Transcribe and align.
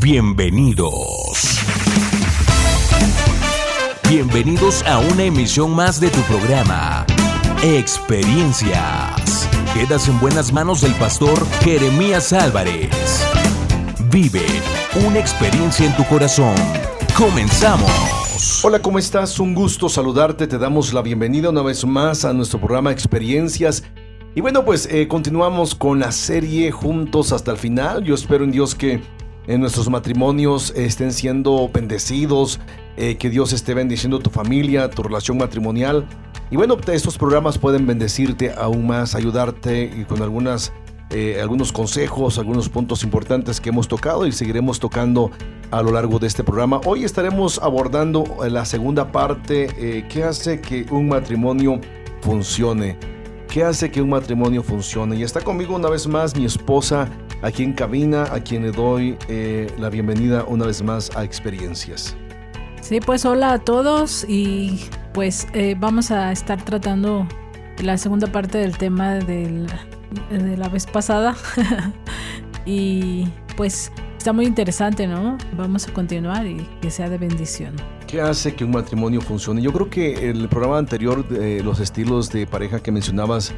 Bienvenidos. 0.00 1.60
Bienvenidos 4.08 4.82
a 4.82 4.98
una 4.98 5.24
emisión 5.24 5.74
más 5.74 6.00
de 6.00 6.10
tu 6.10 6.20
programa, 6.22 7.06
Experiencias. 7.62 9.48
Quedas 9.72 10.08
en 10.08 10.20
buenas 10.20 10.52
manos 10.52 10.82
del 10.82 10.92
pastor 10.94 11.46
Jeremías 11.60 12.32
Álvarez. 12.32 13.24
Vive 14.10 14.44
una 15.06 15.18
experiencia 15.18 15.86
en 15.86 15.96
tu 15.96 16.04
corazón. 16.04 16.54
Comenzamos. 17.16 17.90
Hola, 18.64 18.82
¿cómo 18.82 18.98
estás? 18.98 19.40
Un 19.40 19.54
gusto 19.54 19.88
saludarte. 19.88 20.46
Te 20.46 20.58
damos 20.58 20.92
la 20.92 21.00
bienvenida 21.00 21.48
una 21.48 21.62
vez 21.62 21.86
más 21.86 22.24
a 22.24 22.34
nuestro 22.34 22.58
programa 22.58 22.92
Experiencias. 22.92 23.82
Y 24.34 24.42
bueno, 24.42 24.64
pues 24.66 24.86
eh, 24.90 25.08
continuamos 25.08 25.74
con 25.74 26.00
la 26.00 26.12
serie 26.12 26.70
juntos 26.70 27.32
hasta 27.32 27.52
el 27.52 27.56
final. 27.56 28.04
Yo 28.04 28.14
espero 28.14 28.44
en 28.44 28.52
Dios 28.52 28.74
que 28.74 29.00
en 29.46 29.60
nuestros 29.60 29.88
matrimonios 29.88 30.72
estén 30.76 31.12
siendo 31.12 31.68
bendecidos, 31.72 32.60
eh, 32.96 33.16
que 33.16 33.30
Dios 33.30 33.52
esté 33.52 33.74
bendiciendo 33.74 34.18
tu 34.18 34.30
familia, 34.30 34.90
tu 34.90 35.02
relación 35.02 35.38
matrimonial. 35.38 36.06
Y 36.50 36.56
bueno, 36.56 36.76
estos 36.92 37.18
programas 37.18 37.58
pueden 37.58 37.86
bendecirte 37.86 38.52
aún 38.52 38.86
más, 38.86 39.14
ayudarte 39.14 40.06
con 40.08 40.22
algunas, 40.22 40.72
eh, 41.10 41.38
algunos 41.40 41.72
consejos, 41.72 42.38
algunos 42.38 42.68
puntos 42.68 43.04
importantes 43.04 43.60
que 43.60 43.68
hemos 43.68 43.88
tocado 43.88 44.26
y 44.26 44.32
seguiremos 44.32 44.80
tocando 44.80 45.30
a 45.70 45.82
lo 45.82 45.92
largo 45.92 46.18
de 46.18 46.26
este 46.26 46.44
programa. 46.44 46.80
Hoy 46.84 47.04
estaremos 47.04 47.60
abordando 47.60 48.24
la 48.48 48.64
segunda 48.64 49.10
parte, 49.10 49.68
eh, 49.78 50.06
¿qué 50.08 50.24
hace 50.24 50.60
que 50.60 50.86
un 50.90 51.08
matrimonio 51.08 51.80
funcione? 52.20 52.96
¿Qué 53.48 53.64
hace 53.64 53.90
que 53.90 54.02
un 54.02 54.10
matrimonio 54.10 54.62
funcione? 54.62 55.16
Y 55.16 55.22
está 55.22 55.40
conmigo 55.40 55.74
una 55.74 55.88
vez 55.88 56.06
más 56.06 56.36
mi 56.36 56.44
esposa 56.44 57.08
aquí 57.42 57.62
en 57.62 57.72
cabina, 57.72 58.24
a 58.24 58.40
quien 58.40 58.62
le 58.62 58.72
doy 58.72 59.16
la 59.78 59.90
bienvenida 59.90 60.44
una 60.44 60.66
vez 60.66 60.82
más 60.82 61.10
a 61.16 61.24
Experiencias. 61.24 62.16
Sí, 62.86 63.00
pues 63.00 63.24
hola 63.24 63.52
a 63.52 63.58
todos 63.58 64.24
y 64.28 64.78
pues 65.12 65.48
eh, 65.54 65.74
vamos 65.76 66.12
a 66.12 66.30
estar 66.30 66.64
tratando 66.64 67.26
la 67.78 67.98
segunda 67.98 68.28
parte 68.28 68.58
del 68.58 68.78
tema 68.78 69.14
de 69.14 69.66
la 70.56 70.68
vez 70.68 70.86
pasada 70.86 71.34
y 72.64 73.26
pues 73.56 73.90
está 74.16 74.32
muy 74.32 74.46
interesante, 74.46 75.08
¿no? 75.08 75.36
Vamos 75.56 75.88
a 75.88 75.92
continuar 75.92 76.46
y 76.46 76.64
que 76.80 76.92
sea 76.92 77.08
de 77.08 77.18
bendición. 77.18 77.74
¿Qué 78.06 78.20
hace 78.20 78.54
que 78.54 78.62
un 78.62 78.70
matrimonio 78.70 79.20
funcione? 79.20 79.60
Yo 79.60 79.72
creo 79.72 79.90
que 79.90 80.30
el 80.30 80.48
programa 80.48 80.78
anterior, 80.78 81.28
de 81.28 81.64
los 81.64 81.80
estilos 81.80 82.30
de 82.30 82.46
pareja 82.46 82.78
que 82.78 82.92
mencionabas, 82.92 83.52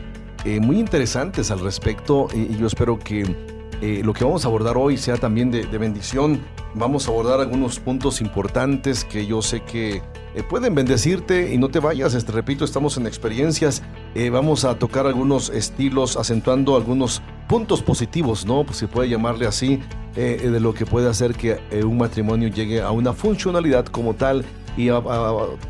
eh, 0.47 0.59
muy 0.59 0.79
interesantes 0.79 1.51
al 1.51 1.61
respecto 1.61 2.29
y 2.33 2.57
yo 2.57 2.67
espero 2.67 2.99
que 2.99 3.58
eh, 3.81 4.03
lo 4.05 4.13
que 4.13 4.25
vamos 4.25 4.45
a 4.45 4.49
abordar 4.49 4.77
hoy 4.77 4.97
sea 4.97 5.17
también 5.17 5.51
de, 5.51 5.67
bendición. 5.79 6.41
Vamos 6.75 7.07
a 7.07 7.11
abordar 7.11 7.41
algunos 7.41 7.79
puntos 7.79 8.21
importantes 8.21 9.05
que 9.05 9.27
yo 9.27 9.41
sé 9.41 9.61
que 9.63 10.03
eh, 10.35 10.43
pueden 10.49 10.75
bendecirte 10.75 11.55
y 11.55 11.59
no 11.59 11.69
te 11.69 11.79
vayas. 11.79 12.15
Este, 12.15 12.33
repito, 12.33 12.65
estamos 12.65 12.97
en 12.97 13.07
experiencias. 13.07 13.83
Eh, 14.15 14.31
vamos 14.31 14.65
a 14.65 14.79
tocar 14.79 15.07
algunos 15.07 15.51
estilos, 15.51 16.17
acentuando 16.17 16.77
algunos 16.77 17.23
puntos 17.49 17.81
positivos, 17.81 18.45
¿no? 18.45 18.65
Pues 18.65 18.79
se 18.79 18.89
puede 18.89 19.09
llamarle 19.09 19.47
así, 19.47 19.81
de 20.15 20.59
lo 20.59 20.75
que 20.75 20.85
puede 20.85 21.09
hacer 21.09 21.33
que 21.33 21.61
un 21.85 21.97
matrimonio 21.97 22.49
llegue 22.49 22.83
a 22.83 22.91
una 22.91 23.13
funcionalidad 23.13 23.87
como 23.87 24.15
tal 24.15 24.45
y 24.77 24.89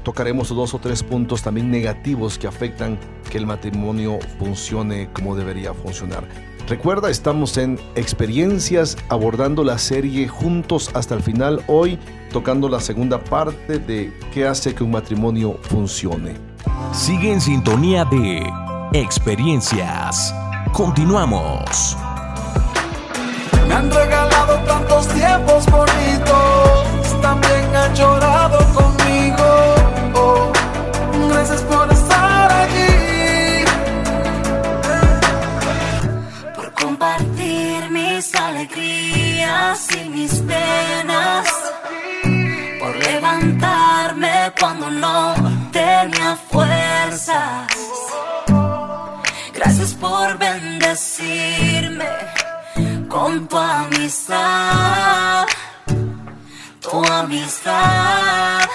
tocaremos 0.05 0.49
dos 0.49 0.73
o 0.73 0.79
tres 0.79 1.03
puntos 1.03 1.43
también 1.43 1.71
negativos 1.71 2.39
que 2.39 2.47
afectan 2.47 2.99
que 3.31 3.37
el 3.37 3.47
matrimonio 3.47 4.19
funcione 4.39 5.11
como 5.13 5.37
debería 5.37 5.75
funcionar. 5.75 6.25
Recuerda, 6.69 7.09
estamos 7.09 7.57
en 7.57 7.81
Experiencias 7.95 8.99
abordando 9.09 9.65
la 9.65 9.79
serie 9.79 10.29
juntos 10.29 10.91
hasta 10.93 11.15
el 11.15 11.23
final, 11.23 11.63
hoy 11.67 11.99
tocando 12.31 12.69
la 12.69 12.79
segunda 12.79 13.19
parte 13.25 13.79
de 13.79 14.13
qué 14.35 14.47
hace 14.47 14.75
que 14.75 14.85
un 14.85 14.91
matrimonio 14.91 15.59
funcione. 15.63 16.35
Sigue 16.93 17.33
en 17.33 17.41
sintonía 17.41 18.05
de 18.05 18.43
Experiencias. 18.93 20.35
Continuamos. 20.75 21.97
Me 23.67 23.75
han 23.75 23.91
regalado 23.91 24.57
tantos 24.67 25.09
tiempos 25.09 25.65
bonitos, 25.71 27.21
también 27.23 27.75
han 27.75 27.95
llorado 27.95 28.59
conmigo. 28.75 29.75
Oh, 30.15 30.53
gracias 31.31 31.63
por 31.63 31.98
alegrías 38.59 39.87
y 39.95 40.09
mis 40.09 40.35
penas, 40.41 41.47
por 42.81 42.97
levantarme 42.97 44.53
cuando 44.59 44.91
no 44.91 45.35
tenía 45.71 46.37
fuerzas. 46.51 47.69
Gracias 49.55 49.95
por 49.95 50.39
bendecirme 50.39 52.09
con 53.09 53.47
tu 53.47 53.57
amistad, 53.57 55.47
tu 56.81 57.05
amistad. 57.05 58.69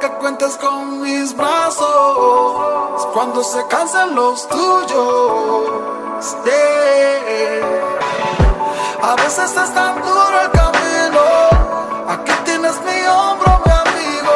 Cuentas 0.00 0.56
con 0.56 1.02
mis 1.02 1.36
brazos 1.36 3.06
cuando 3.12 3.42
se 3.42 3.66
cansan 3.66 4.14
los 4.14 4.48
tuyos. 4.48 5.70
A 9.02 9.16
veces 9.16 9.50
es 9.50 9.74
tan 9.74 10.00
duro 10.02 10.40
el 10.42 10.50
camino. 10.50 11.20
Aquí 12.08 12.32
tienes 12.44 12.80
mi 12.82 13.06
hombro, 13.06 13.60
mi 13.64 13.72
amigo. 13.72 14.34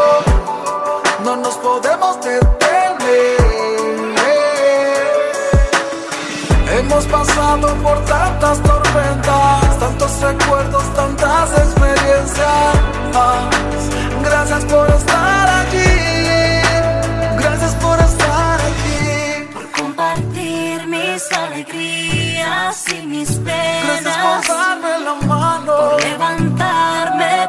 No 1.25 1.37
nos 1.37 1.55
podemos 1.57 2.21
detener. 2.21 3.39
Hemos 6.71 7.05
pasado 7.07 7.75
por 7.83 7.99
tantas 8.05 8.63
tormentas, 8.63 9.79
tantos 9.79 10.21
recuerdos, 10.21 10.85
tantas 10.95 11.51
experiencias. 11.53 12.99
Gracias 14.23 14.65
por 14.67 14.91
estar 14.91 15.38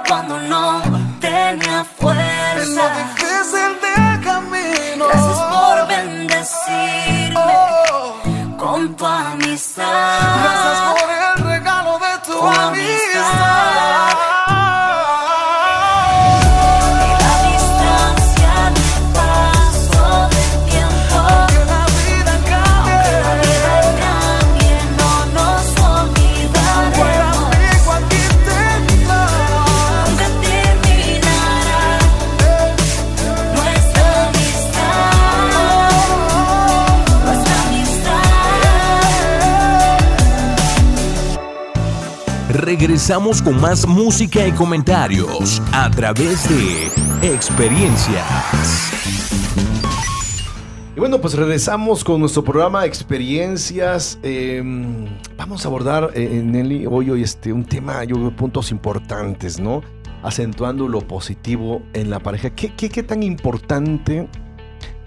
cuando 0.09 0.39
no 0.39 0.81
tenía 1.21 1.85
fuerza. 1.85 2.63
En 2.63 2.75
lo 2.75 2.89
difícil 2.99 3.71
del 3.85 4.21
camino. 4.23 5.05
Gracias 5.07 5.39
por 5.53 5.87
bendecirme 5.87 7.35
oh. 7.35 8.57
con 8.57 8.95
tu 8.95 9.05
amistad. 9.05 10.48
Regresamos 43.09 43.41
con 43.41 43.59
más 43.59 43.87
música 43.87 44.45
y 44.45 44.51
comentarios 44.51 45.63
a 45.71 45.89
través 45.89 46.47
de 46.47 47.33
experiencias. 47.33 48.23
Y 50.95 50.99
bueno, 50.99 51.19
pues 51.19 51.33
regresamos 51.33 52.03
con 52.03 52.19
nuestro 52.19 52.43
programa 52.43 52.85
Experiencias. 52.85 54.19
Eh, 54.21 54.61
vamos 55.35 55.65
a 55.65 55.69
abordar, 55.69 56.11
eh, 56.13 56.43
Nelly, 56.45 56.85
hoy, 56.85 57.09
hoy 57.09 57.23
este, 57.23 57.51
un 57.51 57.65
tema, 57.65 58.03
yo 58.03 58.15
creo, 58.15 58.35
puntos 58.35 58.69
importantes, 58.69 59.59
¿no? 59.59 59.81
Acentuando 60.21 60.87
lo 60.87 61.01
positivo 61.01 61.81
en 61.93 62.11
la 62.11 62.19
pareja. 62.19 62.51
¿Qué, 62.51 62.75
qué, 62.75 62.89
qué 62.91 63.01
tan 63.01 63.23
importante 63.23 64.29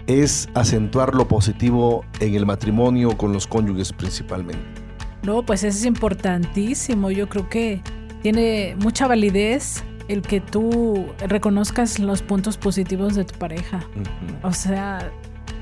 es 0.07 0.49
acentuar 0.55 1.15
lo 1.15 1.29
positivo 1.29 2.03
en 2.19 2.35
el 2.35 2.45
matrimonio 2.45 3.15
con 3.15 3.31
los 3.31 3.47
cónyuges 3.47 3.93
principalmente? 3.93 4.82
No, 5.23 5.43
pues 5.43 5.63
eso 5.63 5.77
es 5.77 5.85
importantísimo. 5.85 7.11
Yo 7.11 7.29
creo 7.29 7.49
que 7.49 7.81
tiene 8.21 8.75
mucha 8.79 9.07
validez 9.07 9.83
el 10.07 10.21
que 10.21 10.41
tú 10.41 11.05
reconozcas 11.27 11.99
los 11.99 12.21
puntos 12.21 12.57
positivos 12.57 13.15
de 13.15 13.23
tu 13.23 13.37
pareja. 13.39 13.87
O 14.43 14.51
sea, 14.51 15.11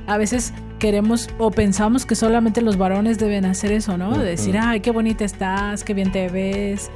a 0.08 0.18
veces 0.18 0.54
queremos 0.80 1.30
o 1.38 1.52
pensamos 1.52 2.06
que 2.06 2.16
solamente 2.16 2.62
los 2.62 2.78
varones 2.78 3.19
deben 3.19 3.46
hacer 3.46 3.72
eso, 3.72 3.98
¿no? 3.98 4.18
De 4.18 4.25
decir, 4.25 4.58
ay, 4.60 4.80
qué 4.80 4.92
bonita 4.92 5.24
estás, 5.24 5.84
qué 5.84 5.94
bien 5.94 6.12
te 6.12 6.28
ves. 6.30 6.90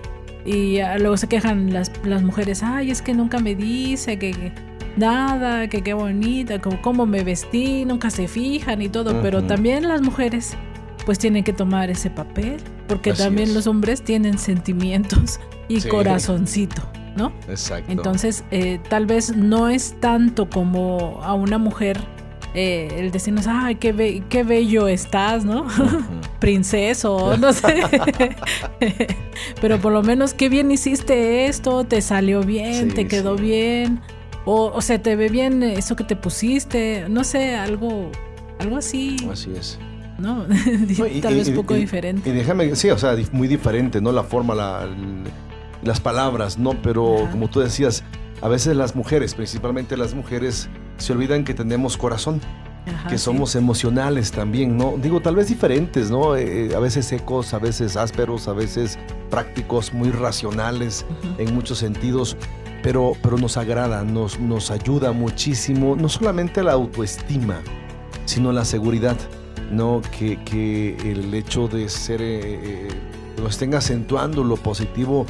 Y 0.44 0.80
luego 1.00 1.18
se 1.18 1.28
quejan 1.28 1.74
las, 1.74 1.92
las 2.04 2.24
mujeres, 2.24 2.62
ay, 2.64 2.92
es 2.92 3.02
que 3.02 3.14
nunca 3.14 3.40
me 3.40 3.56
dice 3.56 4.18
que, 4.20 4.32
que 4.32 4.52
nada, 4.96 5.68
que 5.68 5.82
qué 5.82 5.94
bonita, 5.94 6.60
como 6.60 6.82
cómo 6.82 7.06
me 7.06 7.24
vestí, 7.24 7.86
nunca 7.86 8.10
se 8.10 8.28
fijan 8.28 8.82
y 8.82 8.90
todo. 8.90 9.22
Pero 9.22 9.44
también 9.44 9.88
las 9.88 10.02
mujeres 10.02 10.56
pues 11.06 11.20
tienen 11.20 11.44
que 11.44 11.54
tomar 11.54 11.90
ese 11.90 12.10
papel, 12.10 12.58
porque 12.88 13.12
Así 13.12 13.24
también 13.24 13.50
es. 13.50 13.56
los 13.56 13.68
hombres 13.68 14.04
tienen 14.04 14.38
sentimientos 14.38 15.40
y 15.68 15.82
Sí. 15.82 15.90
corazoncito, 15.90 16.82
¿no? 17.16 17.32
Exacto. 17.48 17.92
Entonces, 17.92 18.44
eh, 18.52 18.80
tal 18.90 19.06
vez 19.06 19.36
no 19.36 19.70
es 19.70 19.96
tanto 20.00 20.50
como 20.50 21.20
a 21.24 21.34
una 21.34 21.58
mujer 21.58 22.00
eh, 22.58 22.88
el 23.00 23.12
decirnos, 23.12 23.48
ay, 23.48 23.76
qué, 23.76 23.92
be- 23.92 24.24
qué 24.30 24.44
bello 24.44 24.88
estás, 24.88 25.44
¿no? 25.44 25.64
Ujú. 25.64 25.98
Princeso, 26.40 27.36
no 27.38 27.52
sé. 27.52 27.82
Pero 29.62 29.80
por 29.80 29.92
lo 29.92 30.04
menos, 30.04 30.34
qué 30.34 30.48
bien 30.50 30.72
hiciste 30.72 31.48
esto, 31.48 31.84
te 31.84 32.02
salió 32.02 32.42
bien, 32.44 32.90
Sí, 32.90 32.96
te 32.96 33.08
quedó 33.08 33.38
sí. 33.38 33.44
bien, 33.44 34.02
o, 34.46 34.72
o 34.74 34.82
sea, 34.82 35.02
te 35.02 35.16
ve 35.16 35.28
bien 35.30 35.64
eso 35.64 35.96
que 35.96 36.04
te 36.04 36.16
pusiste, 36.16 37.06
no 37.10 37.24
sé, 37.24 37.56
algo, 37.56 38.10
algo 38.60 38.78
así, 38.78 39.18
Así 39.30 39.52
es. 39.58 39.78
¿No? 40.18 40.44
Tal 41.22 41.34
y- 41.34 41.38
vez 41.38 41.48
y- 41.50 41.52
poco 41.52 41.76
y- 41.76 41.80
diferente. 41.80 42.30
Y 42.30 42.34
déjame, 42.34 42.76
sí, 42.76 42.90
o 42.90 42.98
sea, 42.98 43.16
muy 43.32 43.48
diferente, 43.48 44.02
¿no? 44.02 44.12
La 44.12 44.24
forma, 44.24 44.56
la, 44.56 44.88
las 45.84 46.00
palabras, 46.00 46.58
¿no? 46.58 46.72
Pero 46.82 47.24
Ajá. 47.24 47.32
como 47.32 47.48
tú 47.50 47.60
decías, 47.60 48.04
a 48.42 48.48
veces 48.48 48.76
las 48.76 48.96
mujeres, 48.96 49.34
principalmente 49.36 49.98
las 49.98 50.14
mujeres, 50.14 50.70
se 50.98 51.14
olvidan 51.14 51.44
que 51.44 51.54
tenemos 51.54 51.98
corazón, 51.98 52.42
Ajá, 52.88 53.10
que 53.10 53.18
sí. 53.18 53.24
somos 53.24 53.56
emocionales 53.56 54.32
también, 54.32 54.78
¿no? 54.78 54.96
Digo, 55.02 55.22
tal 55.22 55.36
vez 55.36 55.48
diferentes, 55.48 56.12
¿no? 56.12 56.36
Eh, 56.36 56.76
a 56.76 56.80
veces 56.80 57.06
secos, 57.06 57.54
a 57.54 57.60
veces 57.60 57.98
ásperos, 57.98 58.48
a 58.48 58.54
veces 58.54 59.00
prácticos, 59.30 59.94
muy 59.94 60.12
racionales 60.12 61.06
en 61.38 61.54
muchos 61.56 61.80
sentidos, 61.80 62.38
pero, 62.84 63.14
pero 63.24 63.38
nos 63.38 63.58
agrada, 63.58 64.04
nos, 64.04 64.40
nos 64.40 64.70
ayuda 64.70 65.12
muchísimo, 65.12 65.96
no 65.96 66.08
solamente 66.10 66.62
la 66.64 66.74
autoestima, 66.74 67.62
sino 68.26 68.52
la 68.52 68.64
seguridad, 68.66 69.18
¿no? 69.72 70.02
Que, 70.18 70.38
que 70.44 70.96
el 71.12 71.34
hecho 71.34 71.68
de 71.68 71.90
ser, 71.90 72.22
eh, 72.22 72.40
eh, 72.44 72.88
lo 73.42 73.48
estén 73.48 73.74
acentuando 73.76 74.44
lo 74.44 74.56
positivo, 74.56 75.26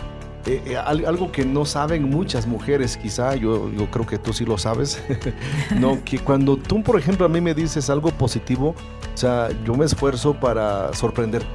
eh, 0.45 0.61
eh, 0.67 0.77
al- 0.77 1.05
algo 1.05 1.31
que 1.31 1.43
no 1.45 1.65
saben 1.65 2.03
muchas 2.09 2.45
mujeres, 2.45 2.97
quizá, 2.97 3.35
yo, 3.35 3.71
yo 3.71 3.89
creo 3.89 4.05
que 4.05 4.17
tú 4.19 4.31
sí 4.33 4.45
lo 4.45 4.57
sabes, 4.57 5.01
¿no? 5.79 6.03
Que 6.03 6.19
cuando 6.19 6.57
tú, 6.57 6.83
por 6.83 6.99
ejemplo, 6.99 7.25
a 7.25 7.29
mí 7.29 7.41
me 7.41 7.53
dices 7.55 7.89
algo 7.89 8.11
positivo, 8.11 8.75
o 9.13 9.17
sea, 9.17 9.49
yo 9.65 9.73
me 9.75 9.85
esfuerzo 9.85 10.33
para 10.35 10.93
sorprenderte, 10.93 11.47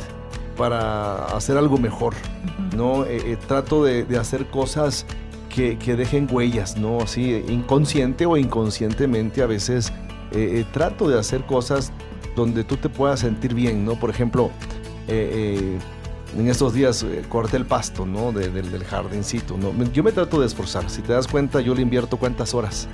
para 0.57 1.25
hacer 1.27 1.57
algo 1.57 1.79
mejor. 1.79 2.15
¿no? 2.77 3.05
Eh, 3.05 3.37
trato 3.49 3.85
de, 3.85 4.05
de 4.05 4.17
hacer 4.17 4.47
cosas 4.47 5.05
que, 5.49 5.77
que 5.77 5.97
dejen 5.97 6.29
huellas, 6.31 6.77
¿no? 6.77 7.01
Así, 7.01 7.45
inconsciente 7.49 8.25
o 8.27 8.37
inconscientemente 8.37 9.43
a 9.43 9.47
veces 9.47 9.93
trato 10.73 11.09
de 11.09 11.19
hacer 11.19 11.45
cosas 11.45 11.93
donde 12.37 12.65
tú 12.65 12.77
te 12.77 12.89
puedas 12.89 13.21
sentir 13.21 13.55
bien, 13.55 13.85
¿no? 13.85 13.95
Por 13.95 14.11
ejemplo, 14.11 14.51
eh, 15.09 15.79
eh, 15.79 15.79
en 16.39 16.49
estos 16.49 16.73
días 16.75 17.03
eh, 17.03 17.23
corté 17.29 17.57
el 17.57 17.67
pasto, 17.67 18.07
¿no? 18.07 18.33
De- 18.33 18.51
del- 18.51 18.71
del 18.71 18.85
jardincito, 18.85 19.57
¿no? 19.59 19.73
Yo 19.93 20.03
me 20.03 20.13
trato 20.13 20.41
de 20.41 20.47
esforzar, 20.47 20.89
si 20.89 21.03
te 21.03 21.13
das 21.13 21.27
cuenta, 21.27 21.61
yo 21.61 21.75
le 21.75 21.83
invierto 21.83 22.17
cuántas 22.19 22.55
horas, 22.55 22.87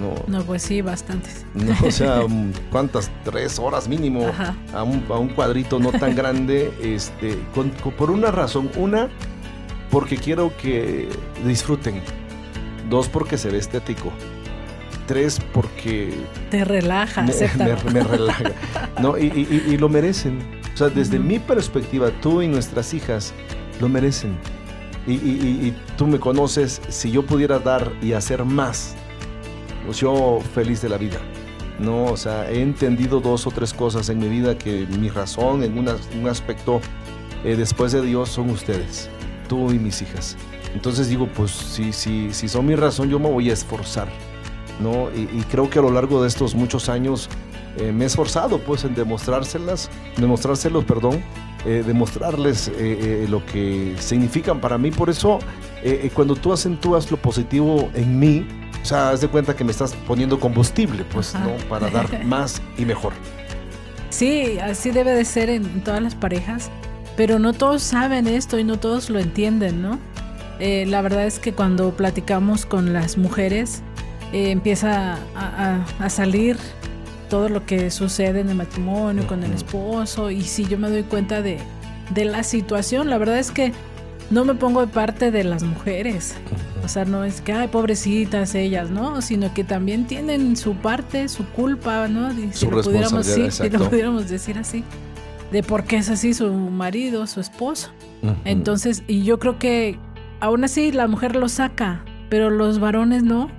¿no? 0.00 0.14
No, 0.38 0.44
pues 0.44 0.62
sí, 0.62 0.80
bastantes. 0.80 1.44
No, 1.54 1.74
o 1.86 1.90
sea, 1.90 2.22
mm, 2.26 2.52
cuántas, 2.70 3.10
tres 3.24 3.58
horas 3.58 3.86
mínimo 3.88 4.30
a 4.72 4.82
un, 4.82 5.04
a 5.10 5.18
un 5.18 5.28
cuadrito 5.28 5.78
no 5.78 5.92
tan 5.92 6.14
grande, 6.16 6.72
este, 6.82 7.38
con- 7.54 7.70
con- 7.82 7.92
por 7.92 8.10
una 8.10 8.30
razón. 8.30 8.70
Una, 8.76 9.08
porque 9.90 10.16
quiero 10.16 10.56
que 10.56 11.08
disfruten. 11.44 12.00
Dos, 12.88 13.08
porque 13.08 13.36
se 13.38 13.50
ve 13.50 13.58
estético. 13.58 14.10
Tres, 15.10 15.40
porque 15.52 16.14
Te 16.52 16.64
relaja, 16.64 17.22
me, 17.22 17.32
me- 17.58 17.92
me 17.92 18.00
relaja. 18.04 18.44
No, 19.02 19.18
y, 19.18 19.24
y- 19.26 19.72
y- 19.72 19.76
lo 19.76 19.88
merecen. 19.88 20.38
O 20.72 20.76
sea, 20.76 20.88
desde 20.88 21.18
Ujú. 21.18 21.26
mi 21.26 21.40
perspectiva, 21.40 22.10
tú 22.22 22.42
y 22.42 22.46
nuestras 22.46 22.94
hijas 22.94 23.32
lo 23.80 23.88
merecen. 23.88 24.36
Y- 25.08 25.14
y 25.14 25.76
tú 25.96 26.06
me 26.06 26.20
conoces, 26.20 26.80
si 26.90 27.10
yo 27.10 27.26
pudiera 27.26 27.58
dar 27.58 27.90
y 28.00 28.12
hacer 28.12 28.44
más, 28.44 28.94
pues 29.84 29.98
yo 29.98 30.38
feliz 30.54 30.80
de 30.80 30.90
la 30.90 30.96
vida. 30.96 31.18
No, 31.80 32.04
o 32.04 32.16
sea, 32.16 32.48
he 32.48 32.62
entendido 32.62 33.18
dos 33.18 33.48
o 33.48 33.50
tres 33.50 33.74
cosas 33.74 34.08
en 34.10 34.18
mi 34.20 34.28
vida 34.28 34.56
que 34.56 34.86
mi 34.96 35.08
razón 35.08 35.64
en 35.64 35.76
una- 35.76 35.96
un 36.20 36.28
aspecto 36.28 36.80
eh, 37.42 37.56
después 37.56 37.90
de 37.90 38.02
Dios 38.02 38.28
son 38.28 38.50
ustedes, 38.50 39.10
tú 39.48 39.72
y 39.72 39.78
mis 39.80 40.02
hijas. 40.02 40.36
Entonces 40.72 41.08
digo, 41.08 41.26
pues 41.34 41.50
si, 41.50 41.92
si, 41.92 42.32
si 42.32 42.48
son 42.48 42.64
mi 42.66 42.76
razón, 42.76 43.08
yo 43.10 43.18
me 43.18 43.28
voy 43.28 43.50
a 43.50 43.54
esforzar. 43.54 44.06
¿No? 44.78 45.10
Y, 45.14 45.22
y 45.38 45.44
creo 45.50 45.68
que 45.68 45.78
a 45.78 45.82
lo 45.82 45.90
largo 45.90 46.22
de 46.22 46.28
estos 46.28 46.54
muchos 46.54 46.88
años 46.88 47.28
eh, 47.76 47.92
me 47.92 48.04
he 48.04 48.06
esforzado 48.06 48.58
pues 48.58 48.84
en 48.84 48.94
demostrárselas, 48.94 49.90
demostrárselos, 50.16 50.84
perdón, 50.84 51.22
eh, 51.64 51.84
demostrarles 51.86 52.70
eh, 52.74 53.26
lo 53.28 53.44
que 53.46 53.94
significan 53.98 54.60
para 54.60 54.76
mí. 54.76 54.90
Por 54.90 55.08
eso, 55.10 55.38
cuando 56.14 56.34
tú 56.34 56.52
acentúas 56.52 57.10
lo 57.10 57.16
positivo 57.16 57.90
en 57.94 58.18
mí, 58.18 58.46
o 58.82 58.84
sea, 58.84 59.10
haz 59.10 59.20
de 59.20 59.28
cuenta 59.28 59.54
que 59.54 59.64
me 59.64 59.70
estás 59.70 59.94
poniendo 60.06 60.40
combustible, 60.40 61.04
pues, 61.04 61.34
Ajá. 61.34 61.44
¿no? 61.44 61.52
Para 61.68 61.90
dar 61.90 62.24
más 62.24 62.60
y 62.76 62.84
mejor. 62.84 63.12
Sí, 64.08 64.58
así 64.58 64.90
debe 64.90 65.14
de 65.14 65.24
ser 65.24 65.48
en, 65.50 65.84
todas 65.84 66.02
las 66.02 66.14
parejas, 66.14 66.70
pero 67.16 67.38
no 67.38 67.52
todos 67.52 67.82
saben 67.82 68.26
esto 68.26 68.58
y 68.58 68.64
no 68.64 68.78
todos 68.78 69.10
lo 69.10 69.20
entienden, 69.20 69.82
¿no? 69.82 69.98
La 70.60 71.00
verdad 71.00 71.24
es 71.24 71.38
que 71.38 71.54
cuando 71.54 71.96
platicamos 71.96 72.66
con 72.66 72.92
las 72.92 73.16
mujeres, 73.16 73.82
eh, 74.32 74.50
empieza 74.50 75.14
a, 75.14 75.18
a- 75.34 75.84
a 76.04 76.10
salir 76.10 76.56
todo 77.28 77.48
lo 77.48 77.64
que 77.64 77.90
sucede 77.90 78.40
en 78.40 78.48
el 78.48 78.56
matrimonio, 78.56 79.26
con 79.26 79.44
el 79.44 79.52
esposo, 79.52 80.30
y 80.30 80.42
si 80.42 80.64
yo 80.66 80.78
me 80.78 80.90
doy 80.90 81.04
cuenta 81.04 81.42
de, 81.42 81.58
de 82.12 82.24
la 82.24 82.42
situación, 82.42 83.08
la 83.08 83.18
verdad 83.18 83.38
es 83.38 83.50
que 83.52 83.72
no 84.30 84.44
me 84.44 84.54
pongo 84.54 84.80
de 84.80 84.86
parte 84.92 85.30
de 85.30 85.44
las 85.44 85.62
mujeres. 85.62 86.34
O 86.84 86.88
sea, 86.88 87.04
no 87.04 87.24
es 87.24 87.40
que, 87.40 87.52
ay, 87.52 87.68
pobrecitas 87.68 88.54
ellas, 88.54 88.90
¿no? 88.90 89.22
Sino 89.22 89.52
que 89.54 89.64
también 89.64 90.06
tienen 90.06 90.56
su 90.56 90.74
parte, 90.74 91.28
su 91.28 91.44
culpa, 91.46 92.08
¿no? 92.08 92.32
Si 92.32 92.52
Su 92.52 92.70
lo 92.70 92.82
pudiéramos, 92.82 93.26
sí, 93.26 93.50
si 93.50 93.70
lo 93.70 93.78
pudiéramos 93.90 94.28
decir 94.28 94.58
así, 94.58 94.82
de 95.52 95.62
por 95.62 95.84
qué 95.84 95.96
es 95.96 96.08
así 96.08 96.32
su 96.34 96.52
marido, 96.52 97.26
su 97.26 97.40
esposo. 97.40 97.90
Entonces, 98.44 99.02
y 99.08 99.22
yo 99.24 99.38
creo 99.38 99.58
que 99.58 99.98
aún 100.40 100.64
así 100.64 100.90
la 100.92 101.06
mujer 101.06 101.36
lo 101.36 101.48
saca, 101.48 102.04
pero 102.28 102.50
los 102.50 102.78
varones 102.80 103.22
no. 103.22 103.50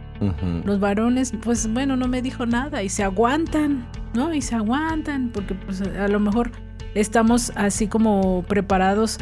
Los 0.65 0.79
varones, 0.79 1.33
pues 1.41 1.71
bueno, 1.71 1.95
no 1.95 2.07
me 2.07 2.21
dijo 2.21 2.45
nada 2.45 2.83
y 2.83 2.89
se 2.89 3.03
aguantan, 3.03 3.87
¿no? 4.13 4.33
Y 4.33 4.41
se 4.41 4.55
aguantan 4.55 5.31
porque 5.33 5.55
pues 5.55 5.81
a 5.81 6.07
lo 6.07 6.19
mejor 6.19 6.51
estamos 6.93 7.51
así 7.55 7.87
como 7.87 8.43
preparados 8.43 9.17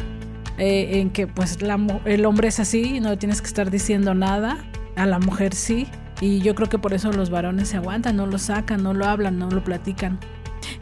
eh, 0.58 1.00
en 1.00 1.10
que 1.10 1.26
pues 1.26 1.58
el 2.04 2.26
hombre 2.26 2.48
es 2.48 2.60
así, 2.60 3.00
no 3.00 3.10
le 3.10 3.16
tienes 3.16 3.40
que 3.40 3.46
estar 3.46 3.70
diciendo 3.70 4.14
nada, 4.14 4.58
a 4.96 5.06
la 5.06 5.18
mujer 5.18 5.54
sí. 5.54 5.86
Y 6.20 6.40
yo 6.40 6.54
creo 6.54 6.68
que 6.68 6.78
por 6.78 6.92
eso 6.92 7.10
los 7.12 7.30
varones 7.30 7.68
se 7.68 7.78
aguantan, 7.78 8.16
no 8.16 8.26
lo 8.26 8.36
sacan, 8.36 8.82
no 8.82 8.92
lo 8.92 9.06
hablan, 9.06 9.38
no 9.38 9.48
lo 9.48 9.64
platican. 9.64 10.18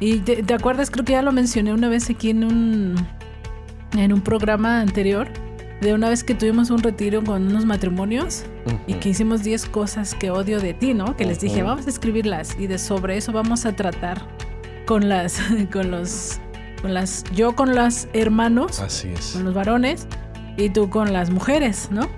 Y 0.00 0.16
te, 0.18 0.42
te 0.42 0.54
acuerdas, 0.54 0.90
creo 0.90 1.04
que 1.04 1.12
ya 1.12 1.22
lo 1.22 1.30
mencioné 1.30 1.72
una 1.72 1.88
vez 1.88 2.10
aquí 2.10 2.30
en 2.30 2.42
un, 2.42 2.96
en 3.96 4.12
un 4.12 4.20
programa 4.20 4.80
anterior, 4.80 5.28
de 5.80 5.94
una 5.94 6.08
vez 6.08 6.24
que 6.24 6.34
tuvimos 6.34 6.70
un 6.70 6.82
retiro 6.82 7.22
con 7.22 7.46
unos 7.46 7.64
matrimonios 7.64 8.44
y 8.86 8.94
que 8.94 9.10
hicimos 9.10 9.42
10 9.44 9.66
cosas 9.66 10.14
que 10.14 10.30
odio 10.30 10.60
de 10.60 10.74
ti, 10.74 10.94
¿no? 10.94 11.16
Que 11.16 11.24
les 11.24 11.40
dije, 11.40 11.62
vamos 11.62 11.86
a 11.86 11.90
escribirlas 11.90 12.56
y 12.58 12.66
de 12.66 12.78
sobre 12.78 13.16
eso 13.16 13.32
vamos 13.32 13.64
a 13.64 13.76
tratar 13.76 14.26
con 14.86 15.08
las, 15.08 15.40
con 15.72 15.90
los, 15.90 16.40
con 16.82 16.94
las, 16.94 17.24
yo 17.34 17.54
con 17.54 17.74
los 17.74 18.08
hermanos, 18.12 18.80
Así 18.80 19.08
es. 19.08 19.32
con 19.32 19.44
los 19.44 19.54
varones 19.54 20.08
y 20.56 20.70
tú 20.70 20.90
con 20.90 21.12
las 21.12 21.30
mujeres, 21.30 21.88
¿no? 21.92 22.08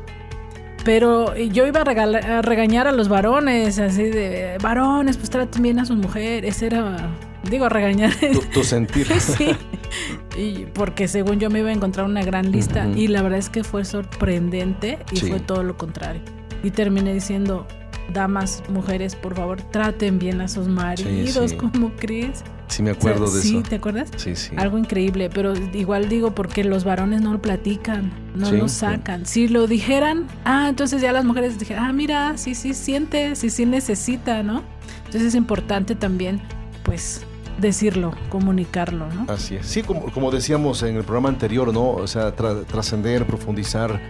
Pero 0.85 1.37
yo 1.37 1.67
iba 1.67 1.81
a, 1.81 2.39
a, 2.39 2.43
regañar 2.43 2.87
a 2.87 2.93
los 2.93 3.09
varones, 3.09 3.79
así 3.79 4.05
de, 4.05 4.57
varones, 4.63 5.19
pues 5.19 5.29
traten 5.29 5.63
bien 5.63 5.79
a 5.79 5.85
sus 5.85 5.97
mujeres. 5.97 6.63
Era, 6.63 7.11
digo, 7.51 7.67
a 7.67 7.69
regañar. 7.69 8.13
Tu, 8.55 8.65
sentir. 8.65 9.07
sí. 9.21 9.55
Y 10.37 10.67
porque 10.73 11.09
según 11.09 11.41
yo 11.41 11.51
me 11.51 11.61
iba 11.61 11.71
a 11.71 11.73
encontrar 11.73 12.07
una 12.07 12.23
gran 12.23 12.53
lista. 12.53 12.87
Y 12.95 13.09
la 13.09 13.23
verdad 13.23 13.39
es 13.39 13.51
que 13.51 13.65
fue 13.65 13.85
sorprendente 13.85 14.99
y 15.13 15.21
fue 15.21 15.41
todo 15.41 15.63
lo 15.63 15.77
contrario. 15.77 16.23
Y 16.63 16.71
terminé 16.71 17.15
diciendo, 17.15 17.67
damas, 18.13 18.63
mujeres, 18.69 19.17
por 19.17 19.35
favor, 19.35 19.63
traten 19.63 20.19
bien 20.19 20.41
a 20.41 20.49
sus 20.49 20.69
maridos, 20.69 21.55
como 21.55 21.93
crees? 21.97 22.45
Sí, 22.69 22.83
me 22.83 22.91
acuerdo 22.91 23.31
de 23.31 23.41
eso. 23.41 23.49
Sí, 23.49 23.63
¿te 23.69 23.77
acuerdas? 23.77 24.11
Sí, 24.17 24.37
sí. 24.37 24.55
Algo 24.57 24.79
increíble, 24.79 25.29
pero 25.33 25.55
igual 25.73 26.09
digo 26.09 26.35
porque 26.35 26.63
los 26.63 26.85
varones 26.85 27.21
no 27.21 27.33
lo 27.33 27.43
platican, 27.43 28.13
no 28.37 28.53
lo 28.53 28.69
sacan. 28.69 29.27
Si 29.27 29.49
lo 29.49 29.67
dijeran, 29.67 30.29
ah, 30.45 30.69
entonces 30.69 31.03
ya 31.03 31.13
las 31.13 31.25
mujeres 31.25 31.59
dijeran, 31.59 31.85
ah, 31.85 31.93
mira, 31.93 32.37
sí, 32.37 32.55
sí 32.55 32.75
siente, 32.75 33.35
sí, 33.35 33.51
sí 33.51 33.67
necesita, 33.67 34.43
¿no? 34.45 34.63
Entonces 35.07 35.23
es 35.23 35.35
importante 35.35 35.97
también, 35.97 36.41
pues, 36.85 37.27
decirlo, 37.61 38.13
comunicarlo, 38.29 39.07
¿no? 39.13 39.27
Así 39.33 39.57
es. 39.57 39.67
Sí, 39.67 39.83
como, 39.83 40.11
como 40.13 40.31
decíamos 40.31 40.83
en 40.83 40.97
el 40.97 41.05
programa 41.05 41.29
anterior, 41.29 41.73
¿no? 41.73 41.91
O 41.91 42.07
sea, 42.07 42.35
trascender, 42.35 43.27
profundizar 43.27 44.01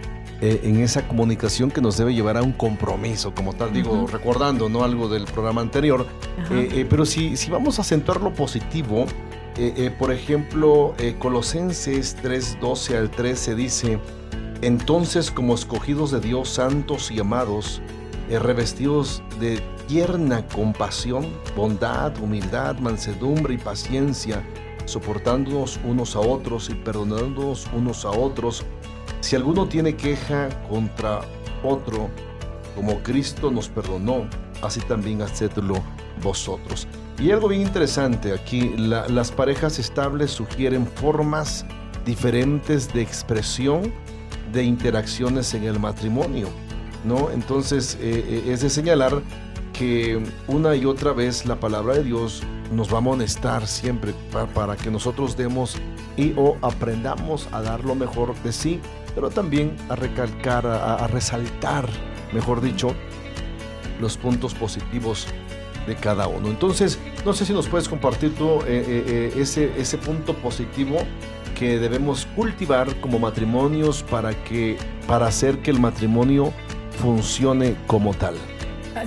eh, 0.43 0.61
en 0.63 0.81
esa 0.81 1.07
comunicación 1.07 1.69
que 1.69 1.81
nos 1.81 1.97
debe 1.97 2.15
llevar 2.15 2.35
a 2.35 2.41
un 2.41 2.51
compromiso, 2.51 3.31
como 3.35 3.53
tal, 3.53 3.71
digo, 3.71 4.07
recordando 4.07 4.69
¿no? 4.69 4.83
algo 4.83 5.07
del 5.07 5.25
programa 5.25 5.61
anterior, 5.61 6.07
eh, 6.49 6.67
eh, 6.73 6.87
pero 6.89 7.05
si, 7.05 7.37
si 7.37 7.51
vamos 7.51 7.77
a 7.77 7.83
acentuar 7.83 8.21
lo 8.21 8.33
positivo, 8.33 9.05
por 9.99 10.11
ejemplo, 10.11 10.95
Colosenses 11.19 12.17
3, 12.23 12.57
12 12.59 12.97
al 12.97 13.11
13 13.11 13.53
dice, 13.53 13.99
entonces 14.63 15.29
como 15.29 15.53
escogidos 15.53 16.09
de 16.09 16.21
Dios, 16.21 16.49
santos 16.49 17.11
y 17.11 17.19
amados, 17.19 17.79
revestidos 18.27 19.21
de 19.39 19.61
tierna 19.91 20.47
compasión, 20.47 21.27
bondad, 21.53 22.17
humildad, 22.21 22.77
mansedumbre 22.77 23.55
y 23.55 23.57
paciencia, 23.57 24.41
soportándonos 24.85 25.81
unos 25.83 26.15
a 26.15 26.21
otros 26.21 26.69
y 26.69 26.75
perdonándonos 26.75 27.67
unos 27.75 28.05
a 28.05 28.11
otros, 28.11 28.63
si 29.19 29.35
alguno 29.35 29.67
tiene 29.67 29.97
queja 29.97 30.47
contra 30.69 31.19
otro, 31.61 32.09
como 32.73 33.03
Cristo 33.03 33.51
nos 33.51 33.67
perdonó, 33.67 34.29
así 34.61 34.79
también 34.79 35.23
hacedlo 35.23 35.83
vosotros. 36.23 36.87
Y 37.19 37.31
algo 37.31 37.49
bien 37.49 37.63
interesante 37.63 38.31
aquí, 38.31 38.73
las 38.77 39.29
parejas 39.29 39.77
estables 39.77 40.31
sugieren 40.31 40.87
formas 40.87 41.65
diferentes 42.05 42.93
de 42.93 43.01
expresión 43.01 43.91
de 44.53 44.63
interacciones 44.63 45.53
en 45.53 45.65
el 45.65 45.81
matrimonio, 45.81 46.47
¿no? 47.03 47.29
Entonces 47.29 47.97
eh, 47.99 48.23
eh, 48.25 48.53
es 48.53 48.61
de 48.61 48.69
señalar 48.69 49.21
que 49.81 50.21
una 50.47 50.75
y 50.75 50.85
otra 50.85 51.11
vez 51.11 51.47
la 51.47 51.59
palabra 51.59 51.95
de 51.95 52.03
Dios 52.03 52.43
nos 52.71 52.91
va 52.91 52.95
a 52.95 52.97
amonestar 52.99 53.65
siempre 53.65 54.13
para, 54.31 54.45
para 54.45 54.77
que 54.77 54.91
nosotros 54.91 55.35
demos 55.35 55.75
y 56.17 56.33
o 56.37 56.55
aprendamos 56.61 57.49
a 57.51 57.63
dar 57.63 57.83
lo 57.83 57.95
mejor 57.95 58.35
de 58.43 58.51
sí 58.51 58.79
pero 59.15 59.31
también 59.31 59.75
a 59.89 59.95
recalcar, 59.95 60.67
a, 60.67 61.07
resaltar, 61.07 61.89
mejor 62.31 62.61
dicho, 62.61 62.93
los 63.99 64.17
puntos 64.17 64.53
positivos 64.53 65.27
de 65.87 65.95
cada 65.95 66.27
uno. 66.27 66.47
Entonces, 66.47 66.99
no 67.25 67.33
sé 67.33 67.45
si 67.45 67.53
nos 67.53 67.67
puedes 67.67 67.89
compartir 67.89 68.35
tú 68.35 68.61
eh, 68.61 68.63
eh, 68.67 69.03
eh, 69.07 69.33
ese, 69.37 69.71
ese 69.77 69.97
punto 69.97 70.35
positivo 70.35 70.99
que 71.57 71.79
debemos 71.79 72.27
cultivar 72.35 72.95
como 73.01 73.19
matrimonios 73.19 74.03
para, 74.03 74.33
que, 74.43 74.77
para 75.07 75.27
hacer 75.27 75.59
que 75.61 75.71
el 75.71 75.79
matrimonio 75.79 76.53
funcione 77.01 77.75
como 77.87 78.13
tal. 78.13 78.35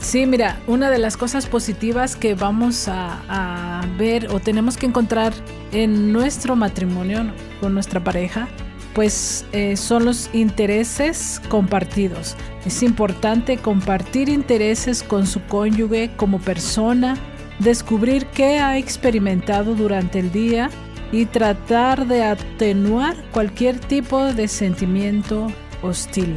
Sí, 0.00 0.26
mira, 0.26 0.58
una 0.66 0.90
de 0.90 0.98
las 0.98 1.16
cosas 1.16 1.46
positivas 1.46 2.16
que 2.16 2.34
vamos 2.34 2.88
a, 2.88 3.82
ver 3.98 4.28
o 4.30 4.40
tenemos 4.40 4.76
que 4.76 4.86
encontrar 4.86 5.32
en 5.70 6.12
nuestro 6.12 6.56
matrimonio 6.56 7.30
con 7.60 7.74
nuestra 7.74 8.02
pareja 8.02 8.48
pues 8.92 9.44
eh, 9.52 9.76
son 9.76 10.04
los 10.04 10.30
intereses 10.32 11.40
compartidos. 11.48 12.36
Es 12.64 12.82
importante 12.82 13.56
compartir 13.56 14.28
intereses 14.28 15.02
con 15.02 15.26
su 15.26 15.42
cónyuge 15.46 16.12
como 16.16 16.38
persona, 16.38 17.16
descubrir 17.58 18.26
qué 18.26 18.58
ha 18.58 18.78
experimentado 18.78 19.74
durante 19.74 20.20
el 20.20 20.30
día 20.30 20.70
y 21.10 21.26
tratar 21.26 22.06
de 22.06 22.22
atenuar 22.22 23.16
cualquier 23.32 23.78
tipo 23.80 24.32
de 24.32 24.46
sentimiento 24.46 25.48
hostil. 25.82 26.36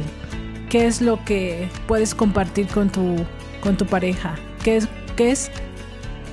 ¿Qué 0.68 0.86
es 0.86 1.00
lo 1.00 1.24
que 1.24 1.68
puedes 1.86 2.14
compartir 2.14 2.66
con 2.66 2.90
tu, 2.90 3.24
con 3.60 3.76
tu 3.76 3.86
pareja? 3.86 4.36
¿Qué 4.62 4.76
es, 4.76 4.88
¿Qué 5.16 5.30
es 5.30 5.50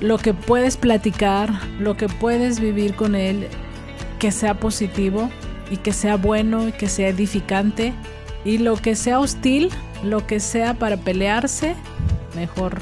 lo 0.00 0.18
que 0.18 0.34
puedes 0.34 0.76
platicar, 0.76 1.50
lo 1.78 1.96
que 1.96 2.08
puedes 2.08 2.60
vivir 2.60 2.94
con 2.94 3.14
él 3.14 3.48
que 4.18 4.30
sea 4.30 4.54
positivo? 4.54 5.30
y 5.70 5.78
que 5.78 5.92
sea 5.92 6.16
bueno 6.16 6.68
y 6.68 6.72
que 6.72 6.88
sea 6.88 7.08
edificante 7.08 7.92
y 8.44 8.58
lo 8.58 8.76
que 8.76 8.94
sea 8.94 9.18
hostil, 9.18 9.70
lo 10.04 10.26
que 10.26 10.40
sea 10.40 10.74
para 10.74 10.96
pelearse, 10.96 11.74
mejor 12.34 12.78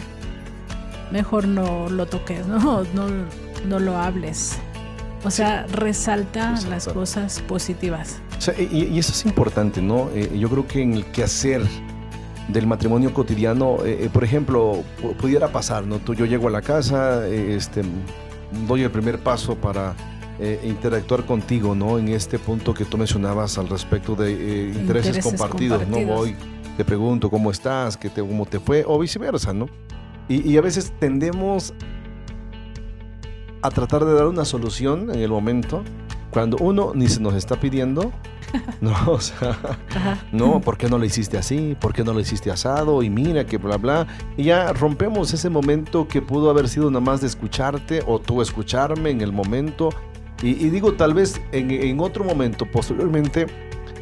mejor 1.10 1.46
no 1.46 1.88
lo 1.88 2.06
toques, 2.06 2.46
no 2.46 2.84
no, 2.94 3.06
no 3.66 3.78
lo 3.78 3.96
hables. 3.96 4.58
O 5.24 5.30
sea, 5.30 5.66
resalta 5.68 6.54
las 6.68 6.86
cosas 6.86 7.40
positivas. 7.48 8.18
y, 8.58 8.98
eso 8.98 9.12
es 9.12 9.24
importante, 9.24 9.80
¿no? 9.80 10.10
Eh, 10.12 10.36
yo 10.38 10.50
creo 10.50 10.66
que 10.66 10.82
en 10.82 10.92
el 10.92 11.06
quehacer 11.06 11.62
del 12.48 12.66
matrimonio 12.66 13.12
cotidiano, 13.14 13.78
eh, 13.84 14.04
eh, 14.04 14.10
por 14.12 14.24
ejemplo, 14.24 14.82
pudiera 15.20 15.48
pasar, 15.48 15.86
¿no? 15.86 15.98
Tú, 15.98 16.14
yo 16.14 16.26
llego 16.26 16.48
a 16.48 16.50
la 16.50 16.62
casa, 16.62 17.26
este, 17.26 17.82
doy 18.66 18.82
el 18.82 18.90
primer 18.90 19.18
paso 19.18 19.56
para 19.56 19.94
eh, 20.40 20.60
interactuar 20.64 21.24
contigo, 21.24 21.76
¿no? 21.76 21.96
En 21.96 22.08
este 22.08 22.40
punto 22.40 22.74
que 22.74 22.84
tú 22.84 22.98
mencionabas 22.98 23.56
al 23.56 23.68
respecto 23.68 24.16
de 24.16 24.32
eh, 24.32 24.72
intereses, 24.74 25.22
compartidos, 25.22 25.86
¿no? 25.86 26.04
Voy, 26.04 26.34
te 26.76 26.84
pregunto 26.84 27.30
cómo 27.30 27.52
estás, 27.52 27.96
qué 27.96 28.10
te, 28.10 28.20
cómo 28.20 28.44
te 28.44 28.58
fue, 28.58 28.84
o 28.84 28.98
viceversa, 28.98 29.52
¿no? 29.52 29.68
Y, 30.28 30.56
a 30.56 30.60
veces 30.60 30.92
tendemos 30.98 31.72
a 33.62 33.70
tratar 33.70 34.04
de 34.04 34.14
dar 34.14 34.26
una 34.26 34.44
solución 34.44 35.10
en 35.10 35.20
el 35.20 35.28
momento 35.28 35.84
cuando 36.30 36.56
uno 36.56 36.92
ni 36.96 37.08
se 37.08 37.20
nos 37.20 37.34
está 37.34 37.60
pidiendo, 37.60 38.10
no, 38.80 38.94
o 39.06 39.20
sea, 39.20 39.58
no, 40.32 40.60
¿por 40.60 40.76
qué 40.76 40.88
no 40.88 40.98
lo 40.98 41.04
hiciste 41.04 41.36
así? 41.38 41.76
¿Por 41.80 41.92
qué 41.92 42.04
no 42.04 42.12
lo 42.12 42.20
hiciste 42.20 42.50
asado? 42.50 43.02
Y 43.02 43.10
mira 43.10 43.44
que 43.44 43.58
bla, 43.58 43.76
bla. 43.76 44.06
Y 44.36 44.44
ya 44.44 44.72
rompemos 44.72 45.32
ese 45.32 45.50
momento 45.50 46.06
que 46.08 46.22
pudo 46.22 46.50
haber 46.50 46.68
sido 46.68 46.90
nada 46.90 47.00
más 47.00 47.20
de 47.20 47.26
escucharte 47.26 48.02
o 48.06 48.18
tú 48.18 48.42
escucharme 48.42 49.10
en 49.10 49.20
el 49.20 49.32
momento 49.32 49.90
y, 50.42 50.68
digo, 50.68 50.92
tal 50.92 51.14
vez 51.14 51.40
en, 51.52 52.00
otro 52.00 52.22
momento, 52.22 52.66
posteriormente, 52.66 53.46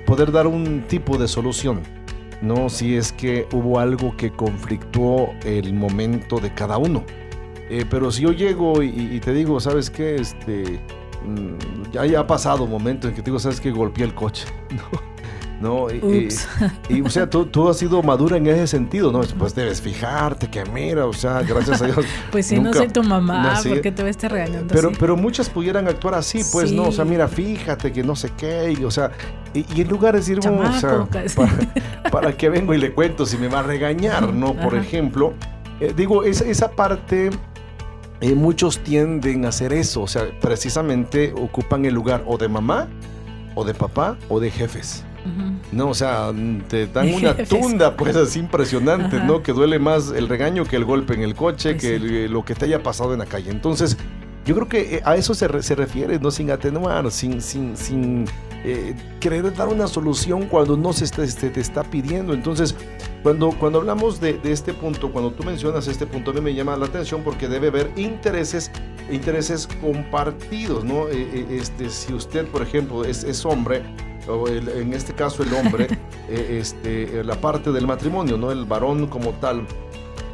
poder 0.06 0.32
dar 0.32 0.48
un 0.48 0.82
tipo 0.88 1.16
de 1.16 1.28
solución, 1.28 1.82
¿no? 2.40 2.68
Si 2.68 2.96
es 2.96 3.12
que 3.12 3.46
hubo 3.52 3.78
algo 3.78 4.16
que 4.16 4.32
conflictuó 4.32 5.32
el 5.44 5.72
momento 5.72 6.40
de 6.40 6.52
cada 6.52 6.78
uno. 6.78 7.04
Eh, 7.70 7.84
pero 7.88 8.10
si 8.10 8.22
yo 8.22 8.32
llego 8.32 8.82
y, 8.82 9.20
te 9.20 9.32
digo, 9.32 9.60
¿sabes 9.60 9.88
qué? 9.88 10.16
Este, 10.16 10.80
mm, 11.24 11.92
ya, 11.92 12.20
ha 12.20 12.26
pasado 12.26 12.64
un 12.64 12.70
momento 12.70 13.08
en 13.08 13.14
que 13.14 13.22
te 13.22 13.26
digo, 13.26 13.38
¿sabes 13.38 13.60
qué? 13.60 13.70
Golpeé 13.70 14.04
el 14.04 14.14
coche, 14.14 14.46
¿no? 14.70 15.12
¿no? 15.62 15.86
Y, 15.90 17.00
o 17.02 17.08
sea, 17.08 17.30
tú, 17.30 17.68
has 17.68 17.78
sido 17.78 18.02
madura 18.02 18.36
en 18.36 18.46
ese 18.48 18.66
sentido, 18.66 19.12
¿no? 19.12 19.20
Pues 19.38 19.54
debes 19.54 19.80
fijarte 19.80 20.50
que 20.50 20.64
mira, 20.64 21.06
o 21.06 21.12
sea, 21.12 21.42
gracias 21.42 21.80
a 21.80 21.86
Dios. 21.86 22.04
pues 22.32 22.46
si 22.46 22.58
no 22.58 22.72
soy 22.74 22.88
tu 22.88 23.02
mamá, 23.02 23.60
porque 23.66 23.92
te 23.92 24.02
ves 24.02 24.20
regañando 24.20 24.74
pero, 24.74 24.90
Pero 24.98 25.16
muchas 25.16 25.48
pudieran 25.48 25.86
actuar 25.88 26.16
así, 26.16 26.42
pues, 26.52 26.72
¿no? 26.72 26.84
O 26.84 26.92
sea, 26.92 27.04
mira, 27.04 27.28
fíjate 27.28 27.92
que 27.92 28.02
no 28.02 28.16
sé 28.16 28.30
qué, 28.36 28.74
y, 28.78 28.84
o 28.84 28.90
sea, 28.90 29.12
y, 29.54 29.80
en 29.80 29.88
lugar 29.88 30.14
de 30.14 30.18
decir, 30.18 30.38
o 30.38 30.72
sea, 30.72 31.06
para, 32.10 32.36
qué 32.36 32.48
vengo 32.48 32.74
y 32.74 32.78
le 32.78 32.92
cuento 32.92 33.24
si 33.24 33.38
me 33.38 33.48
va 33.48 33.60
a 33.60 33.62
regañar, 33.62 34.34
¿no? 34.34 34.54
Por 34.54 34.74
ejemplo, 34.74 35.32
eh, 35.80 35.94
digo, 35.96 36.24
esa, 36.24 36.44
esa 36.44 36.72
parte... 36.72 37.30
Eh, 38.22 38.36
muchos 38.36 38.78
tienden 38.78 39.44
a 39.44 39.48
hacer 39.48 39.72
eso, 39.72 40.02
o 40.02 40.06
sea, 40.06 40.30
precisamente 40.40 41.34
ocupan 41.36 41.84
el 41.84 41.94
lugar 41.94 42.22
o 42.24 42.38
de 42.38 42.46
mamá, 42.46 42.88
o 43.56 43.64
de 43.64 43.74
papá, 43.74 44.16
o 44.28 44.38
de 44.38 44.48
jefes. 44.48 45.04
No, 45.72 45.88
o 45.88 45.94
sea, 45.94 46.32
te 46.68 46.86
dan 46.86 47.12
una 47.14 47.34
tunda, 47.36 47.96
pues 47.96 48.14
así 48.14 48.38
impresionante, 48.38 49.18
¿no? 49.18 49.42
Que 49.42 49.52
duele 49.52 49.80
más 49.80 50.12
el 50.12 50.28
regaño 50.28 50.64
que 50.64 50.76
el 50.76 50.84
golpe 50.84 51.14
en 51.14 51.22
el 51.22 51.34
coche, 51.34 51.76
que 51.76 51.98
lo 52.28 52.44
que 52.44 52.54
te 52.54 52.66
haya 52.66 52.80
pasado 52.80 53.12
en 53.12 53.18
la 53.18 53.26
calle. 53.26 53.50
Entonces, 53.50 53.96
yo 54.44 54.54
creo 54.54 54.68
que 54.68 54.96
eh, 54.96 55.02
a 55.04 55.16
eso 55.16 55.34
se, 55.34 55.48
refiere, 55.48 56.20
¿no? 56.20 56.30
Sin 56.30 56.50
atenuar, 56.52 57.10
sin, 57.10 57.42
sin, 57.42 57.76
sin 57.76 58.26
eh, 58.64 58.94
querer 59.18 59.52
dar 59.52 59.66
una 59.66 59.88
solución 59.88 60.46
cuando 60.46 60.76
no 60.76 60.92
se 60.92 61.08
te 61.08 61.60
está 61.60 61.82
pidiendo. 61.82 62.34
Entonces, 62.34 62.76
cuando, 63.22 63.50
cuando 63.52 63.78
hablamos 63.78 64.20
de, 64.20 64.40
este 64.44 64.74
punto, 64.74 65.12
cuando 65.12 65.30
tú 65.30 65.44
mencionas 65.44 65.86
este 65.86 66.06
punto, 66.06 66.32
a 66.32 66.34
mí 66.34 66.40
me 66.40 66.54
llama 66.54 66.76
la 66.76 66.86
atención 66.86 67.22
porque 67.22 67.48
debe 67.48 67.68
haber 67.68 67.92
intereses, 67.96 68.70
intereses 69.10 69.68
compartidos, 69.80 70.84
¿no? 70.84 71.08
Eh, 71.08 71.46
este, 71.50 71.88
si 71.88 72.12
usted, 72.12 72.46
por 72.48 72.62
ejemplo, 72.62 73.04
es, 73.04 73.22
es 73.22 73.44
hombre, 73.44 73.82
o 74.28 74.48
en 74.48 74.92
este 74.92 75.12
caso 75.12 75.44
el 75.44 75.54
hombre, 75.54 75.86
eh, 76.28 76.58
este, 76.60 77.20
eh, 77.20 77.24
la 77.24 77.36
parte 77.36 77.70
del 77.70 77.86
matrimonio, 77.86 78.36
¿no? 78.36 78.50
El 78.50 78.64
varón 78.64 79.06
como 79.06 79.30
tal, 79.34 79.66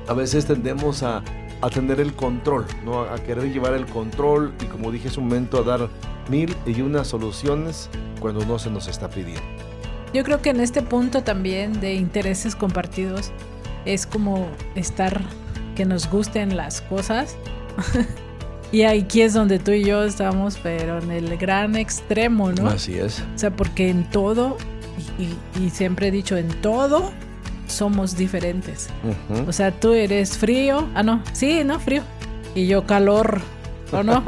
a 0.06 0.14
veces 0.14 0.46
tendemos 0.46 1.02
a, 1.02 1.22
a 1.60 1.68
tener 1.68 2.00
el 2.00 2.14
control, 2.14 2.64
¿no? 2.86 3.02
A 3.02 3.16
querer 3.18 3.52
llevar 3.52 3.74
el 3.74 3.84
control 3.84 4.54
y 4.62 4.66
como 4.66 4.90
dije 4.90 5.08
hace 5.08 5.20
un 5.20 5.28
momento, 5.28 5.58
a 5.58 5.62
dar 5.62 5.88
mil 6.30 6.56
y 6.64 6.80
unas 6.80 7.08
soluciones 7.08 7.90
cuando 8.18 8.46
no 8.46 8.58
se 8.58 8.70
nos 8.70 8.88
está 8.88 9.10
pidiendo. 9.10 9.57
Yo 10.12 10.24
creo 10.24 10.40
que 10.40 10.50
en 10.50 10.60
este 10.60 10.82
punto 10.82 11.22
también 11.22 11.80
de 11.80 11.94
intereses 11.94 12.56
compartidos 12.56 13.30
es 13.84 14.06
como 14.06 14.48
estar 14.74 15.20
que 15.76 15.84
nos 15.84 16.10
gusten 16.10 16.56
las 16.56 16.80
cosas. 16.80 17.36
y 18.72 18.82
aquí 18.82 19.22
es 19.22 19.34
donde 19.34 19.58
tú 19.58 19.72
y 19.72 19.84
yo 19.84 20.04
estamos, 20.04 20.58
pero 20.62 20.98
en 20.98 21.10
el 21.10 21.36
gran 21.36 21.76
extremo, 21.76 22.52
¿no? 22.52 22.68
Así 22.68 22.94
es. 22.94 23.22
O 23.34 23.38
sea, 23.38 23.50
porque 23.50 23.90
en 23.90 24.08
todo, 24.10 24.56
y, 25.18 25.62
y 25.62 25.70
siempre 25.70 26.08
he 26.08 26.10
dicho, 26.10 26.36
en 26.36 26.48
todo 26.60 27.12
somos 27.68 28.16
diferentes. 28.16 28.88
Ujú. 29.04 29.48
O 29.48 29.52
sea, 29.52 29.70
tú 29.70 29.92
eres 29.92 30.36
frío. 30.36 30.88
Ah, 30.94 31.02
no. 31.02 31.22
Sí, 31.32 31.62
no, 31.64 31.78
frío. 31.78 32.02
Y 32.54 32.66
yo 32.66 32.86
calor. 32.86 33.40
¿O 33.92 34.02
no? 34.02 34.24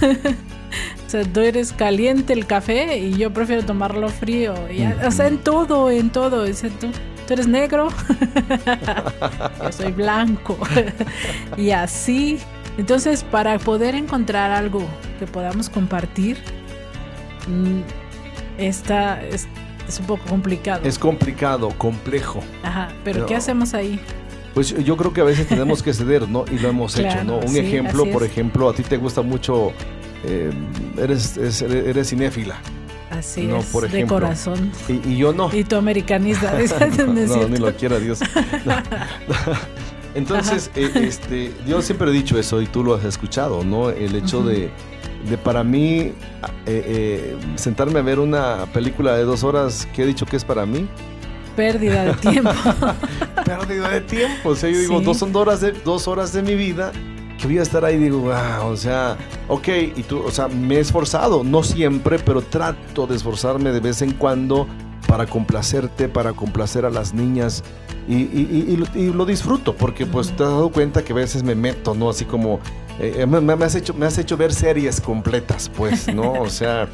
o 1.08 1.10
sea, 1.10 1.24
tú 1.24 1.40
eres 1.40 1.72
caliente 1.72 2.34
el 2.34 2.44
café 2.44 2.98
y 2.98 3.16
yo 3.16 3.32
prefiero 3.32 3.64
tomarlo 3.64 4.10
frío. 4.10 4.52
Y, 4.70 4.84
O 5.06 5.10
sea, 5.10 5.28
en 5.28 5.38
todo, 5.38 5.90
en 5.90 6.10
todo. 6.10 6.42
O 6.42 6.52
sea, 6.52 6.68
tú, 6.68 6.88
tú 7.26 7.32
eres 7.32 7.48
negro. 7.48 7.88
yo 9.62 9.72
soy 9.72 9.92
blanco. 9.92 10.58
y 11.56 11.70
así. 11.70 12.38
Entonces, 12.76 13.24
para 13.24 13.58
poder 13.58 13.94
encontrar 13.94 14.50
algo 14.50 14.82
que 15.18 15.26
podamos 15.26 15.70
compartir, 15.70 16.36
mm, 17.46 17.80
esta 18.58 19.24
es, 19.24 19.48
es 19.88 20.00
un 20.00 20.04
poco 20.04 20.24
complicado. 20.28 20.82
Es 20.84 20.98
complicado, 20.98 21.70
complejo. 21.78 22.40
Ajá, 22.62 22.88
pero. 23.02 23.24
¿qué 23.24 23.34
hacemos 23.34 23.72
ahí? 23.72 23.98
Pues 24.52 24.74
yo 24.84 24.96
creo 24.98 25.14
que 25.14 25.22
a 25.22 25.24
veces 25.24 25.46
tenemos 25.46 25.82
que 25.82 25.94
ceder, 25.94 26.28
¿no? 26.28 26.44
Y 26.50 26.58
lo 26.58 26.68
hemos 26.68 26.98
hecho, 26.98 27.24
¿no? 27.24 27.38
Un 27.38 27.48
sí, 27.48 27.60
ejemplo, 27.60 28.04
por 28.10 28.24
ejemplo, 28.24 28.68
a 28.68 28.74
ti 28.74 28.82
te 28.82 28.98
gusta 28.98 29.22
mucho, 29.22 29.72
eh, 30.24 30.50
eres, 30.98 31.36
es- 31.36 31.62
eres 31.62 32.08
cinéfila, 32.10 32.56
Así 33.10 33.46
No, 33.46 33.56
es, 33.58 33.66
por 33.66 33.88
de 33.88 34.06
corazón. 34.06 34.70
y, 34.86 35.12
y 35.12 35.16
yo 35.16 35.32
no. 35.32 35.50
Y 35.54 35.64
tu 35.64 35.76
americanista, 35.76 36.52
¿no 37.06 37.48
ni 37.48 37.56
lo 37.56 37.74
quiera 37.74 37.98
Dios. 37.98 38.20
No. 38.66 38.74
Entonces, 40.14 40.70
eh, 40.74 40.90
este, 40.94 41.52
yo 41.66 41.80
siempre 41.82 42.08
he 42.10 42.12
dicho 42.12 42.38
eso 42.38 42.60
y 42.60 42.66
tú 42.66 42.82
lo 42.82 42.94
has 42.94 43.04
escuchado, 43.04 43.62
¿no? 43.64 43.90
El 43.90 44.14
hecho 44.16 44.42
de, 44.42 44.70
de 45.28 45.38
para 45.38 45.62
mí 45.64 45.98
eh, 46.00 46.12
eh, 46.66 47.36
sentarme 47.56 47.98
a 48.00 48.02
ver 48.02 48.18
una 48.18 48.66
película 48.72 49.16
de 49.16 49.22
dos 49.24 49.44
horas 49.44 49.86
que 49.94 50.02
he 50.02 50.06
dicho 50.06 50.26
que 50.26 50.36
es 50.36 50.44
para 50.44 50.66
mí, 50.66 50.88
Pérdida 51.56 52.04
de 52.04 52.14
tiempo. 52.14 52.50
pérdida 53.44 53.88
de 53.90 54.00
tiempo. 54.02 54.50
O 54.50 54.54
sea, 54.56 54.70
yo 54.70 54.78
digo, 54.78 54.98
Sí. 55.00 55.04
dos 55.04 55.18
son 55.18 55.32
dos 55.32 55.42
horas 55.42 55.60
de, 55.60 55.72
dos 55.72 56.06
horas 56.08 56.32
de 56.32 56.42
mi 56.42 56.54
vida 56.54 56.92
que 57.38 57.46
voy 57.46 57.58
a 57.58 57.62
estar 57.62 57.84
ahí. 57.84 57.96
Digo, 57.98 58.18
wow, 58.18 58.66
o 58.70 58.76
sea, 58.76 59.16
ok, 59.48 59.68
y 59.96 60.02
tú, 60.02 60.20
o 60.22 60.30
sea, 60.30 60.48
me 60.48 60.76
he 60.76 60.80
esforzado, 60.80 61.42
no 61.44 61.62
siempre, 61.62 62.18
pero 62.18 62.42
trato 62.42 63.06
de 63.06 63.16
esforzarme 63.16 63.70
de 63.72 63.80
vez 63.80 64.02
en 64.02 64.12
cuando 64.12 64.66
para 65.06 65.24
complacerte, 65.26 66.08
para 66.08 66.34
complacer 66.34 66.84
a 66.84 66.90
las 66.90 67.14
niñas. 67.14 67.64
Y, 68.06 68.14
y- 68.16 68.48
y- 68.68 68.72
y 68.72 68.76
lo, 68.76 68.86
y 68.94 69.12
lo 69.12 69.24
disfruto 69.26 69.74
porque 69.74 70.04
pues 70.06 70.28
te 70.28 70.42
has 70.42 70.50
dado 70.50 70.70
cuenta 70.70 71.02
que 71.04 71.12
a 71.12 71.16
veces 71.16 71.42
me 71.42 71.54
meto, 71.54 71.94
¿no? 71.94 72.08
Así 72.10 72.24
como 72.24 72.58
eh, 72.98 73.26
me, 73.26 73.40
me 73.40 73.64
has 73.64 73.74
hecho, 73.74 73.92
me 73.94 74.06
has 74.06 74.16
hecho 74.18 74.36
ver 74.36 74.52
series 74.52 75.00
completas, 75.00 75.70
pues, 75.76 76.12
¿no? 76.14 76.32
O 76.32 76.48
sea, 76.50 76.88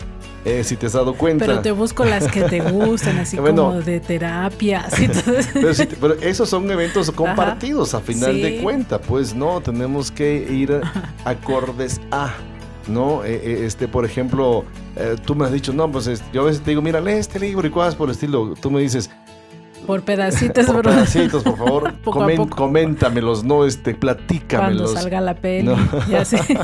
eh, 0.44 0.62
si 0.64 0.76
te 0.76 0.86
has 0.86 0.92
dado 0.92 1.14
cuenta. 1.14 1.46
Pero 1.46 1.60
te 1.60 1.72
busco 1.72 2.04
las 2.04 2.26
que 2.30 2.42
te 2.42 2.60
gustan, 2.60 3.18
así 3.18 3.36
Bueno. 3.40 3.66
como 3.68 3.80
de 3.82 4.00
terapia. 4.00 4.86
Pero, 5.54 5.72
pero 6.00 6.14
esos 6.20 6.48
son 6.48 6.70
eventos 6.70 7.10
compartidos 7.10 7.94
a 7.94 8.00
final 8.00 8.40
de 8.40 8.60
cuenta, 8.62 9.00
pues 9.00 9.34
no, 9.34 9.60
tenemos 9.60 10.10
que 10.10 10.36
ir 10.50 10.80
acordes 11.24 12.00
a, 12.10 12.32
¿no? 12.88 13.24
Eh, 13.24 13.40
eh, 13.42 13.62
este, 13.66 13.88
por 13.88 14.04
ejemplo, 14.04 14.64
tú 15.24 15.34
me 15.34 15.44
has 15.46 15.52
dicho, 15.52 15.72
no, 15.72 15.90
pues 15.90 16.06
es- 16.06 16.22
yo 16.32 16.42
a 16.42 16.44
veces 16.46 16.62
te 16.62 16.70
digo, 16.70 16.82
mira, 16.82 17.00
lee 17.00 17.12
este 17.12 17.38
libro 17.40 17.66
y 17.66 17.70
cosas 17.70 17.94
por 17.94 18.08
el 18.08 18.12
estilo. 18.14 18.54
Tú 18.60 18.70
me 18.70 18.80
dices, 18.80 19.10
por 19.86 20.02
pedacitos, 20.02 20.66
por 20.66 20.76
bro. 20.82 20.90
pedacitos, 20.90 21.42
por 21.42 21.56
favor, 21.58 21.94
Poco 22.04 22.22
a 22.22 22.26
comen- 22.26 22.36
poco. 22.36 22.56
coméntamelos, 22.56 23.44
no, 23.44 23.64
este, 23.64 23.94
Cuando 23.96 24.00
platícamelos. 24.00 24.92
salga 24.92 25.20
la 25.20 25.34
peli. 25.34 25.68
No. 25.68 25.76
Ya 26.08 26.24
sé. 26.24 26.38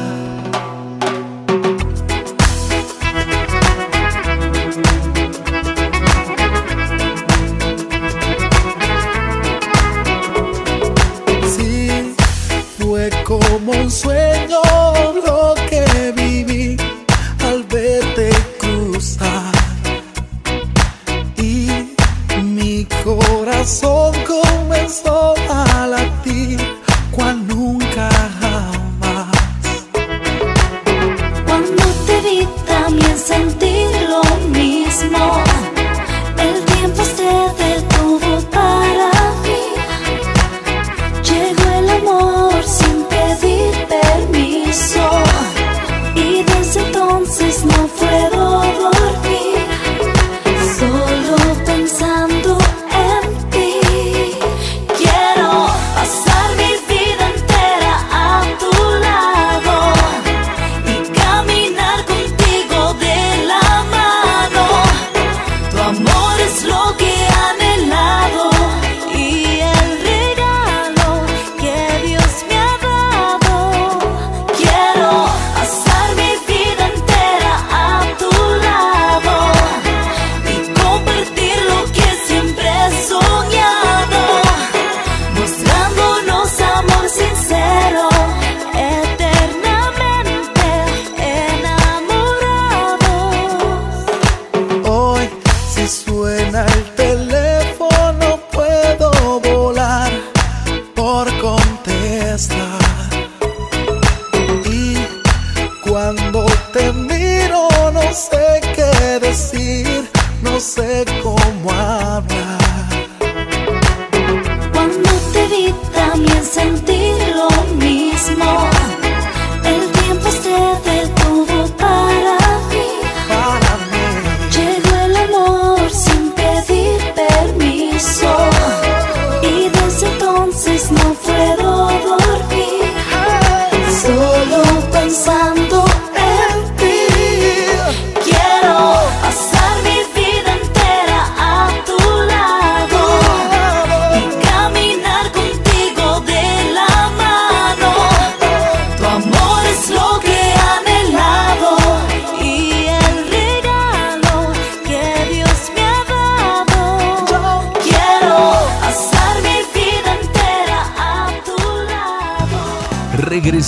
Como 13.65 13.89
sueño 13.89 14.68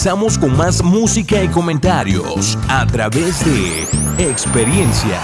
regresamos 0.03 0.35
con 0.39 0.57
más 0.57 0.83
música 0.83 1.43
y 1.43 1.47
comentarios 1.47 2.57
a 2.67 2.87
través 2.87 3.45
de 3.45 3.83
experiencias. 4.17 5.21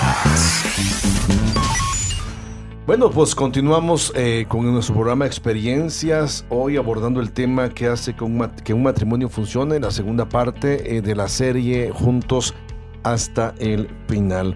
Bueno, 2.86 3.10
pues 3.10 3.34
continuamos 3.34 4.14
eh, 4.16 4.46
con 4.48 4.72
nuestro 4.72 4.94
programa 4.94 5.26
Experiencias, 5.26 6.46
hoy 6.50 6.78
abordando 6.78 7.22
el 7.22 7.32
tema 7.32 7.70
que 7.70 7.88
hace 7.88 8.16
que 8.16 8.24
un, 8.24 8.38
mat- 8.38 8.62
que 8.62 8.72
un 8.76 8.84
matrimonio 8.84 9.30
funcione, 9.30 9.80
la 9.80 9.90
segunda 9.90 10.30
parte 10.30 10.98
eh, 10.98 11.02
de 11.02 11.16
la 11.16 11.28
serie 11.28 11.90
Juntos 11.92 12.54
hasta 13.02 13.56
el 13.58 13.90
final. 14.08 14.56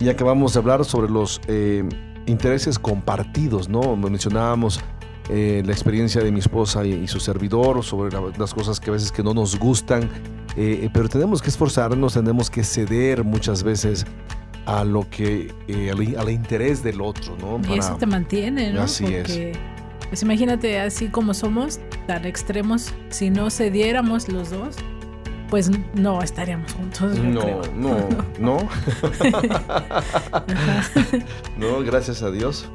Y 0.00 0.08
acabamos 0.08 0.54
de 0.54 0.58
hablar 0.58 0.84
sobre 0.84 1.08
los 1.12 1.40
eh, 1.46 1.88
intereses 2.26 2.76
compartidos, 2.76 3.68
¿no? 3.68 3.94
Mencionábamos 3.94 4.80
eh, 5.30 5.62
la 5.64 5.72
experiencia 5.72 6.22
de 6.22 6.30
mi 6.32 6.40
esposa 6.40 6.84
y, 6.84 6.92
y 6.92 7.08
su 7.08 7.20
servidor, 7.20 7.82
sobre 7.84 8.10
la- 8.12 8.22
las 8.36 8.52
cosas 8.52 8.80
que 8.80 8.90
a 8.90 8.92
veces 8.94 9.12
que 9.12 9.22
no 9.22 9.32
nos 9.32 9.58
gustan, 9.58 10.08
eh, 10.56 10.88
pero 10.92 11.08
tenemos 11.08 11.40
que 11.40 11.48
esforzarnos, 11.48 12.14
tenemos 12.14 12.50
que 12.50 12.64
ceder 12.64 13.22
muchas 13.24 13.62
veces 13.62 14.04
a 14.66 14.84
lo 14.84 15.08
que, 15.08 15.52
eh, 15.68 15.90
al, 15.90 16.16
al 16.18 16.30
interés 16.30 16.82
del 16.82 17.00
otro, 17.00 17.36
¿no? 17.40 17.60
Y 17.68 17.78
eso 17.78 17.88
Para- 17.88 17.98
te 17.98 18.06
mantiene, 18.06 18.72
¿no? 18.72 18.82
Así 18.82 19.04
es. 19.06 19.22
Porque, 19.22 19.52
Pues 20.08 20.22
imagínate, 20.22 20.80
así 20.80 21.06
como 21.08 21.32
somos, 21.34 21.78
tan 22.08 22.24
extremos, 22.26 22.92
si 23.10 23.30
no 23.30 23.48
cediéramos 23.50 24.28
los 24.28 24.50
dos, 24.50 24.74
pues 25.48 25.70
no 25.94 26.20
estaríamos 26.22 26.72
juntos. 26.72 27.16
No, 27.18 27.40
creo. 27.40 27.62
no, 27.76 27.96
no. 28.40 28.68
no, 31.56 31.80
gracias 31.82 32.22
a 32.22 32.30
Dios. 32.30 32.68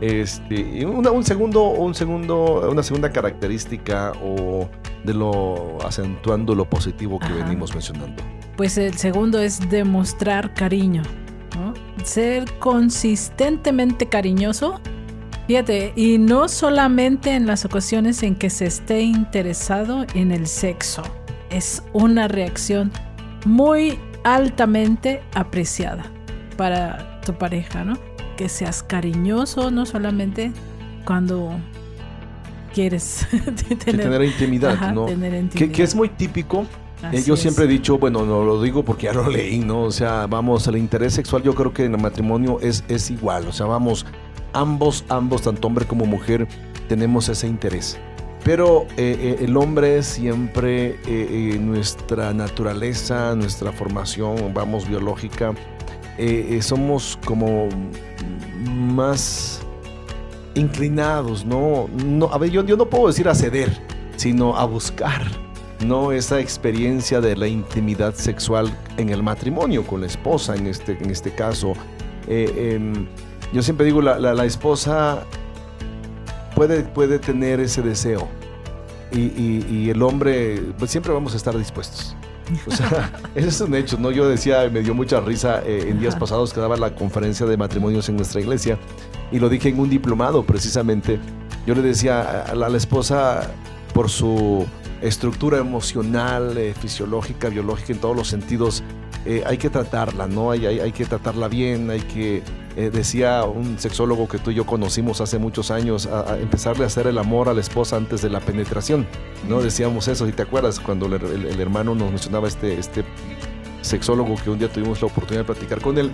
Este, 0.00 0.84
una- 0.84 1.10
un 1.10 1.24
segundo, 1.24 1.64
un 1.70 1.94
segundo, 1.94 2.68
una 2.70 2.82
segunda 2.82 3.10
característica 3.10 4.12
o 4.22 4.68
de 5.04 5.14
lo 5.14 5.78
acentuando 5.86 6.54
lo 6.54 6.68
positivo 6.68 7.18
que 7.18 7.26
Ajá. 7.26 7.36
venimos 7.44 7.72
mencionando. 7.72 8.22
Pues 8.56 8.76
el 8.78 8.94
segundo 8.94 9.38
es 9.40 9.60
demostrar 9.70 10.52
cariño, 10.54 11.02
¿no? 11.56 11.74
Ser 12.04 12.44
consistentemente 12.58 14.06
cariñoso. 14.06 14.80
Fíjate, 15.46 15.92
y 15.96 16.18
no 16.18 16.48
solamente 16.48 17.34
en 17.34 17.46
las 17.46 17.64
ocasiones 17.64 18.22
en 18.22 18.34
que 18.34 18.50
se 18.50 18.66
esté 18.66 19.02
interesado 19.02 20.06
en 20.14 20.32
el 20.32 20.46
sexo. 20.46 21.02
Es 21.50 21.82
una 21.92 22.28
reacción 22.28 22.90
muy 23.44 23.98
altamente 24.24 25.22
apreciada 25.34 26.04
para 26.56 27.20
tu 27.20 27.34
pareja, 27.34 27.84
¿no? 27.84 27.94
Que 28.36 28.48
seas 28.48 28.82
cariñoso, 28.82 29.70
no 29.70 29.86
solamente 29.86 30.52
cuando 31.04 31.52
quieres 32.72 33.26
tener, 33.68 34.02
tener 34.02 34.24
intimidad, 34.24 34.72
ajá, 34.72 34.92
¿no? 34.92 35.06
tener 35.06 35.32
Que, 35.32 35.38
intimidad. 35.38 35.76
que 35.76 35.82
es 35.82 35.94
muy 35.94 36.08
típico. 36.08 36.66
Eh, 37.12 37.22
yo 37.22 37.34
es. 37.34 37.40
siempre 37.40 37.66
he 37.66 37.68
dicho, 37.68 37.98
bueno, 37.98 38.24
no 38.24 38.44
lo 38.44 38.62
digo 38.62 38.84
porque 38.84 39.06
ya 39.06 39.12
lo 39.12 39.28
leí, 39.28 39.58
¿no? 39.58 39.82
O 39.82 39.90
sea, 39.90 40.26
vamos, 40.26 40.66
el 40.66 40.76
interés 40.76 41.12
sexual 41.14 41.42
yo 41.42 41.54
creo 41.54 41.72
que 41.72 41.84
en 41.84 41.94
el 41.94 42.00
matrimonio 42.00 42.58
es, 42.60 42.82
es 42.88 43.10
igual. 43.10 43.46
O 43.46 43.52
sea, 43.52 43.66
vamos, 43.66 44.06
ambos, 44.52 45.04
ambos, 45.08 45.42
tanto 45.42 45.68
hombre 45.68 45.84
como 45.84 46.06
mujer, 46.06 46.48
tenemos 46.88 47.28
ese 47.28 47.46
interés. 47.46 47.98
Pero 48.44 48.86
eh, 48.98 49.16
eh, 49.18 49.44
el 49.44 49.56
hombre 49.56 50.02
siempre, 50.02 50.98
eh, 51.06 51.56
nuestra 51.58 52.34
naturaleza, 52.34 53.34
nuestra 53.34 53.72
formación, 53.72 54.52
vamos, 54.52 54.86
biológica, 54.86 55.54
somos 56.60 57.18
como 57.24 57.68
más 58.70 59.60
inclinados, 60.54 61.44
¿no? 61.44 61.88
no 62.04 62.26
a 62.32 62.38
ver, 62.38 62.50
yo, 62.50 62.64
yo 62.64 62.76
no 62.76 62.86
puedo 62.86 63.08
decir 63.08 63.28
a 63.28 63.34
ceder, 63.34 63.76
sino 64.16 64.56
a 64.56 64.64
buscar, 64.64 65.22
¿no? 65.84 66.12
Esa 66.12 66.38
experiencia 66.40 67.20
de 67.20 67.36
la 67.36 67.48
intimidad 67.48 68.14
sexual 68.14 68.72
en 68.96 69.08
el 69.08 69.22
matrimonio, 69.22 69.84
con 69.86 70.00
la 70.00 70.06
esposa 70.06 70.54
en 70.54 70.66
este, 70.68 70.92
en 71.00 71.10
este 71.10 71.32
caso. 71.34 71.72
Eh, 72.28 72.74
em, 72.76 73.06
yo 73.52 73.62
siempre 73.62 73.84
digo, 73.86 74.00
la, 74.00 74.18
la- 74.18 74.44
esposa 74.44 75.24
puede, 76.54 76.82
puede 76.82 77.18
tener 77.18 77.60
ese 77.60 77.82
deseo 77.82 78.28
y, 79.12 79.20
y- 79.20 79.66
y 79.68 79.90
el 79.90 80.02
hombre, 80.02 80.62
pues 80.78 80.90
siempre 80.90 81.12
vamos 81.12 81.34
a 81.34 81.36
estar 81.36 81.56
dispuestos. 81.58 82.16
O 82.66 82.70
sea, 82.70 83.12
ese 83.34 83.48
es 83.48 83.60
un 83.60 83.74
hecho, 83.74 83.98
¿no? 83.98 84.10
Yo 84.10 84.28
decía, 84.28 84.68
me 84.70 84.80
dio 84.80 84.94
mucha 84.94 85.20
risa 85.20 85.62
eh, 85.64 85.86
en 85.88 86.00
días 86.00 86.16
pasados 86.16 86.52
que 86.52 86.60
daba 86.60 86.76
la 86.76 86.94
conferencia 86.94 87.46
de 87.46 87.56
matrimonios 87.56 88.08
en 88.08 88.16
nuestra 88.16 88.40
iglesia 88.40 88.78
y 89.32 89.38
lo 89.38 89.48
dije 89.48 89.68
en 89.68 89.78
un 89.78 89.90
diplomado 89.90 90.44
precisamente. 90.44 91.18
Yo 91.66 91.74
le 91.74 91.82
decía 91.82 92.42
a 92.42 92.54
la, 92.54 92.66
a 92.66 92.68
la 92.68 92.76
esposa, 92.76 93.50
por 93.94 94.10
su 94.10 94.66
estructura 95.00 95.58
emocional, 95.58 96.58
eh, 96.58 96.74
fisiológica, 96.74 97.48
biológica, 97.48 97.92
en 97.92 98.00
todos 98.00 98.16
los 98.16 98.28
sentidos, 98.28 98.82
eh, 99.24 99.42
hay 99.46 99.56
que 99.56 99.70
tratarla, 99.70 100.26
¿no? 100.26 100.50
Hay, 100.50 100.66
hay, 100.66 100.80
hay 100.80 100.92
que 100.92 101.06
tratarla 101.06 101.48
bien, 101.48 101.90
hay 101.90 102.00
que, 102.00 102.42
eh, 102.76 102.90
decía 102.92 103.44
un 103.44 103.78
sexólogo 103.78 104.26
que 104.28 104.38
tú 104.38 104.50
y 104.50 104.54
yo 104.54 104.66
conocimos 104.66 105.20
hace 105.20 105.38
muchos 105.38 105.70
años, 105.70 106.06
a, 106.06 106.32
a 106.34 106.38
empezarle 106.38 106.84
a 106.84 106.86
hacer 106.88 107.06
el 107.06 107.18
amor 107.18 107.48
a 107.48 107.54
la 107.54 107.60
esposa 107.60 107.96
antes 107.96 108.20
de 108.22 108.30
la 108.30 108.40
penetración, 108.40 109.06
¿no? 109.48 109.60
Decíamos 109.62 110.08
eso, 110.08 110.26
si 110.26 110.32
te 110.32 110.42
acuerdas, 110.42 110.80
cuando 110.80 111.06
el, 111.06 111.14
el- 111.14 111.46
el 111.46 111.60
hermano 111.60 111.94
nos 111.94 112.10
mencionaba 112.10 112.48
este, 112.48 112.78
este 112.78 113.04
sexólogo 113.82 114.34
que 114.42 114.50
un 114.50 114.58
día 114.58 114.68
tuvimos 114.72 115.00
la 115.02 115.06
oportunidad 115.08 115.42
de 115.46 115.52
platicar 115.54 115.80
con 115.80 115.98
él. 115.98 116.10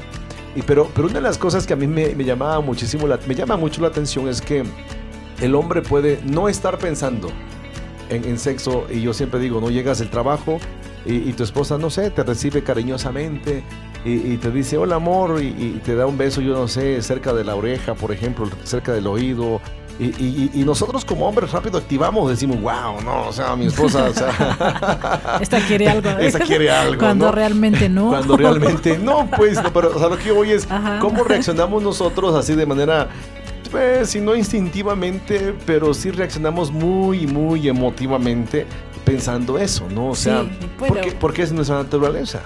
Y 0.57 0.63
pero, 0.63 0.89
pero 0.95 1.07
una 1.07 1.15
de 1.17 1.23
las 1.23 1.39
cosas 1.39 1.67
que 1.67 1.73
a 1.73 1.77
mí 1.77 1.87
me, 1.87 2.15
me 2.15 2.25
llamaba 2.25 2.61
muchísimo, 2.61 3.07
la, 3.07 3.19
me 3.27 3.35
llama 3.35 3.57
mucho 3.57 3.81
la 3.81 3.89
atención 3.89 4.29
es 4.29 4.41
que 4.41 4.65
el 5.41 5.55
hombre 5.55 5.81
puede 5.81 6.21
no 6.25 6.49
estar 6.49 6.77
pensando 6.79 7.29
en, 8.09 8.25
en 8.25 8.39
sexo 8.39 8.85
y 8.93 9.01
yo 9.01 9.15
siempre 9.15 9.39
digo, 9.41 9.61
no 9.61 9.71
llegas 9.71 10.01
del 10.01 10.11
trabajo 10.11 10.59
y, 11.07 11.15
y 11.29 11.33
tu 11.33 11.45
esposa, 11.45 11.79
no 11.79 11.89
sé, 11.89 12.11
te 12.11 12.25
recibe 12.25 12.63
cariñosamente 12.65 13.63
y, 14.05 14.33
y 14.33 14.37
te 14.39 14.51
dice, 14.51 14.77
hola 14.79 14.97
amor, 14.97 15.43
y, 15.43 15.47
y 15.49 15.81
te 15.85 15.95
da 15.95 16.07
un 16.07 16.17
beso, 16.19 16.41
yo 16.41 16.55
no 16.55 16.69
sé, 16.69 17.01
cerca 17.03 17.33
de 17.33 17.45
la 17.45 17.55
oreja, 17.55 17.95
por 17.95 18.13
ejemplo, 18.13 18.49
cerca 18.65 18.93
del 18.93 19.07
oído. 19.07 19.61
Y, 19.99 20.51
y- 20.55 20.65
nosotros 20.65 21.05
como 21.05 21.29
hombres 21.29 21.53
rápido 21.53 21.77
activamos, 21.77 22.31
decimos, 22.31 22.59
wow, 22.63 23.03
no, 23.05 23.29
o 23.29 23.33
sea, 23.35 23.55
mi 23.55 23.67
esposa, 23.67 24.05
o 24.09 24.15
sea, 24.15 25.37
Esta 25.43 25.61
quiere 25.67 25.91
algo. 25.91 26.09
¿eh? 26.09 26.17
Esta 26.27 26.39
quiere 26.41 26.71
algo, 26.71 26.99
Cuando 26.99 27.27
¿no? 27.27 27.33
realmente 27.33 27.87
no. 27.91 28.09
Cuando 28.09 28.35
realmente 28.39 28.97
no, 28.99 29.29
pues, 29.37 29.63
no, 29.63 29.71
pero 29.75 29.95
o 29.95 29.99
sea, 29.99 30.09
lo 30.09 30.17
que 30.17 30.33
voy 30.33 30.53
es 30.53 30.67
Ajá. 30.71 31.01
cómo 31.01 31.23
reaccionamos 31.23 31.83
nosotros 31.83 32.35
así 32.35 32.55
de 32.55 32.65
manera, 32.65 33.09
pues, 33.71 34.09
si 34.09 34.23
no 34.23 34.35
instintivamente, 34.35 35.55
pero 35.67 35.93
sí 35.93 36.11
reaccionamos 36.11 36.73
muy, 36.73 37.27
muy 37.27 37.69
emotivamente 37.69 38.65
pensando 39.05 39.59
eso, 39.59 39.87
¿no? 39.91 40.09
O 40.09 40.15
sea, 40.15 40.45
Sí, 40.45 40.49
porque, 40.79 41.13
porque 41.13 41.43
es 41.43 41.53
nuestra 41.53 41.77
naturaleza. 41.77 42.41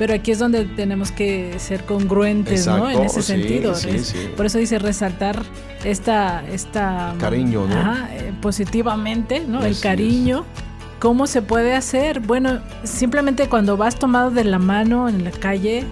Pero 0.00 0.14
aquí 0.14 0.30
es 0.30 0.38
donde 0.38 0.64
tenemos 0.64 1.12
que 1.12 1.58
ser 1.58 1.84
congruentes, 1.84 2.66
¿no? 2.66 2.88
En 2.88 3.02
ese 3.02 3.20
sí, 3.20 3.32
sentido. 3.34 3.74
sí, 3.74 3.90
Es- 3.90 4.06
sí. 4.06 4.30
Por 4.34 4.46
eso 4.46 4.56
dice 4.56 4.78
resaltar 4.78 5.42
esta, 5.84 6.42
esta 6.50 7.14
Cariño, 7.20 7.66
¿no? 7.66 7.76
Ajá, 7.78 8.08
eh, 8.14 8.32
positivamente, 8.40 9.40
¿no? 9.46 9.62
El 9.62 9.78
cariño. 9.78 10.46
¿Cómo 11.00 11.26
se 11.26 11.42
puede 11.42 11.74
hacer? 11.74 12.20
Bueno, 12.20 12.60
simplemente 12.82 13.46
cuando 13.50 13.76
vas 13.76 13.96
tomado 13.96 14.30
de 14.30 14.44
la 14.44 14.58
mano 14.58 15.06
en 15.06 15.22
la 15.22 15.32
calle, 15.32 15.84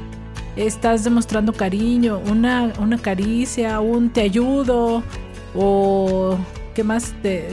estás 0.56 1.04
demostrando 1.04 1.52
cariño, 1.52 2.18
una, 2.30 2.72
una 2.80 2.96
caricia, 2.96 3.78
un 3.80 4.08
te 4.08 4.22
ayudo, 4.22 5.02
o 5.54 6.38
qué 6.74 6.82
más 6.82 7.12
te. 7.20 7.46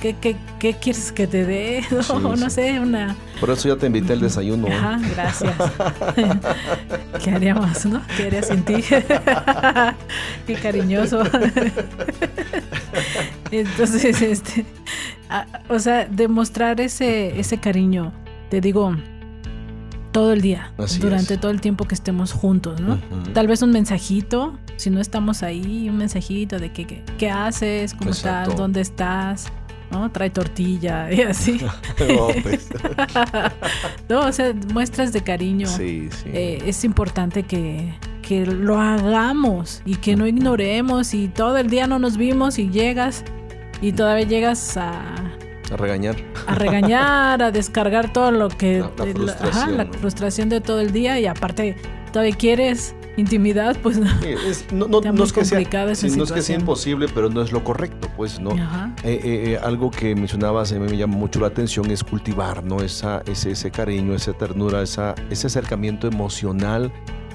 ¿Qué, 0.00 0.16
qué, 0.18 0.34
qué 0.58 0.74
quieres 0.74 1.12
que 1.12 1.26
te 1.26 1.44
dé? 1.44 1.84
No, 1.90 2.02
Sí, 2.02 2.12
no 2.22 2.36
sí. 2.36 2.50
sé, 2.50 2.80
una. 2.80 3.14
Por 3.38 3.50
eso 3.50 3.68
ya 3.68 3.76
te 3.76 3.86
invité 3.86 4.14
al 4.14 4.20
desayuno. 4.20 4.66
¿eh? 4.68 4.72
Ajá, 4.72 4.98
gracias. 5.14 5.54
¿Qué 7.22 7.30
haríamos, 7.30 7.84
no? 7.86 8.00
¿Qué 8.16 8.24
haría 8.26 8.42
sin 8.42 8.62
ti? 8.62 8.76
Qué 10.46 10.54
cariñoso. 10.62 11.22
Entonces, 13.50 14.22
este, 14.22 14.64
a- 15.28 15.46
o 15.68 15.78
sea, 15.78 16.06
demostrar 16.06 16.80
ese, 16.80 17.38
ese 17.38 17.58
cariño, 17.58 18.12
te 18.48 18.60
digo, 18.60 18.94
todo 20.12 20.32
el 20.32 20.40
día, 20.40 20.72
Así 20.78 20.98
durante 20.98 21.34
es. 21.34 21.40
todo 21.40 21.50
el 21.50 21.60
tiempo 21.60 21.84
que 21.86 21.94
estemos 21.94 22.32
juntos, 22.32 22.80
¿no? 22.80 22.98
Tal 23.32 23.46
vez 23.46 23.62
un 23.62 23.70
mensajito, 23.70 24.58
si 24.76 24.90
no 24.90 25.00
estamos 25.00 25.42
ahí, 25.42 25.88
un 25.88 25.98
mensajito 25.98 26.58
de 26.58 26.72
que, 26.72 26.86
que- 26.86 27.02
qué 27.18 27.30
haces, 27.30 27.94
cómo 27.94 28.10
Exacto. 28.10 28.42
estás, 28.50 28.56
dónde 28.58 28.80
estás, 28.80 29.52
¿no? 29.90 30.10
Trae 30.10 30.30
tortilla 30.30 31.12
y 31.12 31.22
así. 31.22 31.60
No, 32.08 32.28
pues, 32.42 32.68
no, 34.08 34.20
o 34.26 34.32
sea, 34.32 34.52
muestras 34.72 35.12
de 35.12 35.22
cariño. 35.22 35.66
sí, 35.66 36.08
sí. 36.10 36.30
Eh, 36.32 36.62
es 36.66 36.84
importante 36.84 37.42
que, 37.44 37.94
que 38.22 38.46
lo 38.46 38.78
hagamos 38.80 39.82
y 39.84 39.96
que 39.96 40.16
no 40.16 40.26
ignoremos 40.26 41.14
y 41.14 41.28
todo 41.28 41.58
el 41.58 41.68
día 41.70 41.86
no 41.86 41.98
nos 41.98 42.16
vimos 42.16 42.58
y 42.58 42.68
llegas 42.70 43.24
y 43.82 43.92
todavía 43.92 44.26
llegas 44.26 44.76
a, 44.76 45.00
a 45.72 45.76
regañar. 45.76 46.16
a 46.46 46.54
regañar, 46.54 47.42
a 47.42 47.50
descargar 47.52 48.12
todo 48.12 48.30
lo 48.30 48.48
que... 48.48 48.80
La- 48.80 48.90
la 48.98 49.04
de 49.04 49.12
frustración, 49.14 49.76
la 49.76 49.84
¿no? 49.84 49.92
frustración 49.94 50.48
de 50.48 50.60
todo 50.60 50.80
el 50.80 50.92
día 50.92 51.18
y 51.18 51.26
aparte 51.26 51.76
todavía 52.12 52.36
quieres 52.36 52.94
intimidad, 53.20 53.76
pues 53.82 53.98
no. 53.98 54.08
no, 54.88 55.00
no, 55.00 55.24
es 55.24 55.32
que 55.32 55.44
sea, 55.44 55.60
no 55.60 56.24
es 56.24 56.32
que 56.32 56.42
sea 56.42 56.56
imposible, 56.56 57.06
pero 57.12 57.30
no 57.30 57.42
es 57.42 57.52
lo 57.52 57.62
correcto, 57.62 58.08
pues, 58.16 58.40
¿no? 58.40 58.50
algo 59.62 59.90
que 59.90 60.14
mencionabas, 60.14 60.72
a 60.72 60.78
mí 60.78 60.86
me 60.90 60.96
llama 60.96 61.16
mucho 61.16 61.40
la 61.40 61.48
atención, 61.48 61.90
es 61.90 62.02
cultivar, 62.02 62.64
¿no? 62.64 62.80
Esa, 62.80 63.22
ese, 63.26 63.52
ese 63.52 63.70
cariño, 63.70 64.14
esa 64.14 64.32
ternura, 64.32 64.82
esa, 64.82 65.14
ese 65.30 65.46
acercamiento 65.46 66.06
emocional 66.06 66.92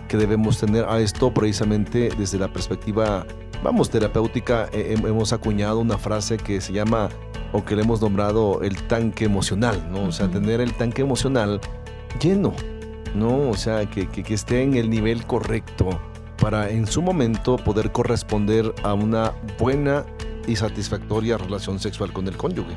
que 0.08 0.18
debemos 0.18 0.60
tener 0.60 0.86
a 0.86 1.00
esto 1.00 1.34
precisamente 1.34 2.10
desde 2.18 2.38
la 2.38 2.52
perspectiva, 2.52 3.26
vamos, 3.64 3.90
terapéutica. 3.90 4.70
hemos 4.74 5.34
acuñado 5.34 5.80
una 5.80 5.98
frase 5.98 6.38
que 6.38 6.62
se 6.62 6.74
llama, 6.74 7.10
o 7.52 7.64
que 7.64 7.76
le 7.76 7.84
hemos 7.84 8.02
nombrado 8.02 8.62
el 8.62 8.84
tanque 8.84 9.26
emocional, 9.26 9.88
¿no? 9.92 10.06
O 10.06 10.12
sea, 10.12 10.30
tener 10.30 10.62
el 10.62 10.74
tanque 10.74 11.02
emocional 11.02 11.60
lleno, 12.20 12.54
¿no? 13.16 13.50
O 13.50 13.56
sea, 13.56 13.90
que, 13.90 14.08
que, 14.08 14.34
esté 14.34 14.62
en 14.62 14.76
el 14.76 14.90
nivel 14.90 15.26
correcto 15.26 16.00
para 16.42 16.70
en 16.70 16.86
su 16.86 17.02
momento 17.02 17.56
poder 17.58 17.92
corresponder 17.92 18.74
a 18.84 18.94
una 18.94 19.34
buena 19.60 20.06
y 20.48 20.56
satisfactoria 20.56 21.38
relación 21.38 21.80
sexual 21.80 22.12
con 22.14 22.28
el 22.28 22.38
cónyuge. 22.38 22.76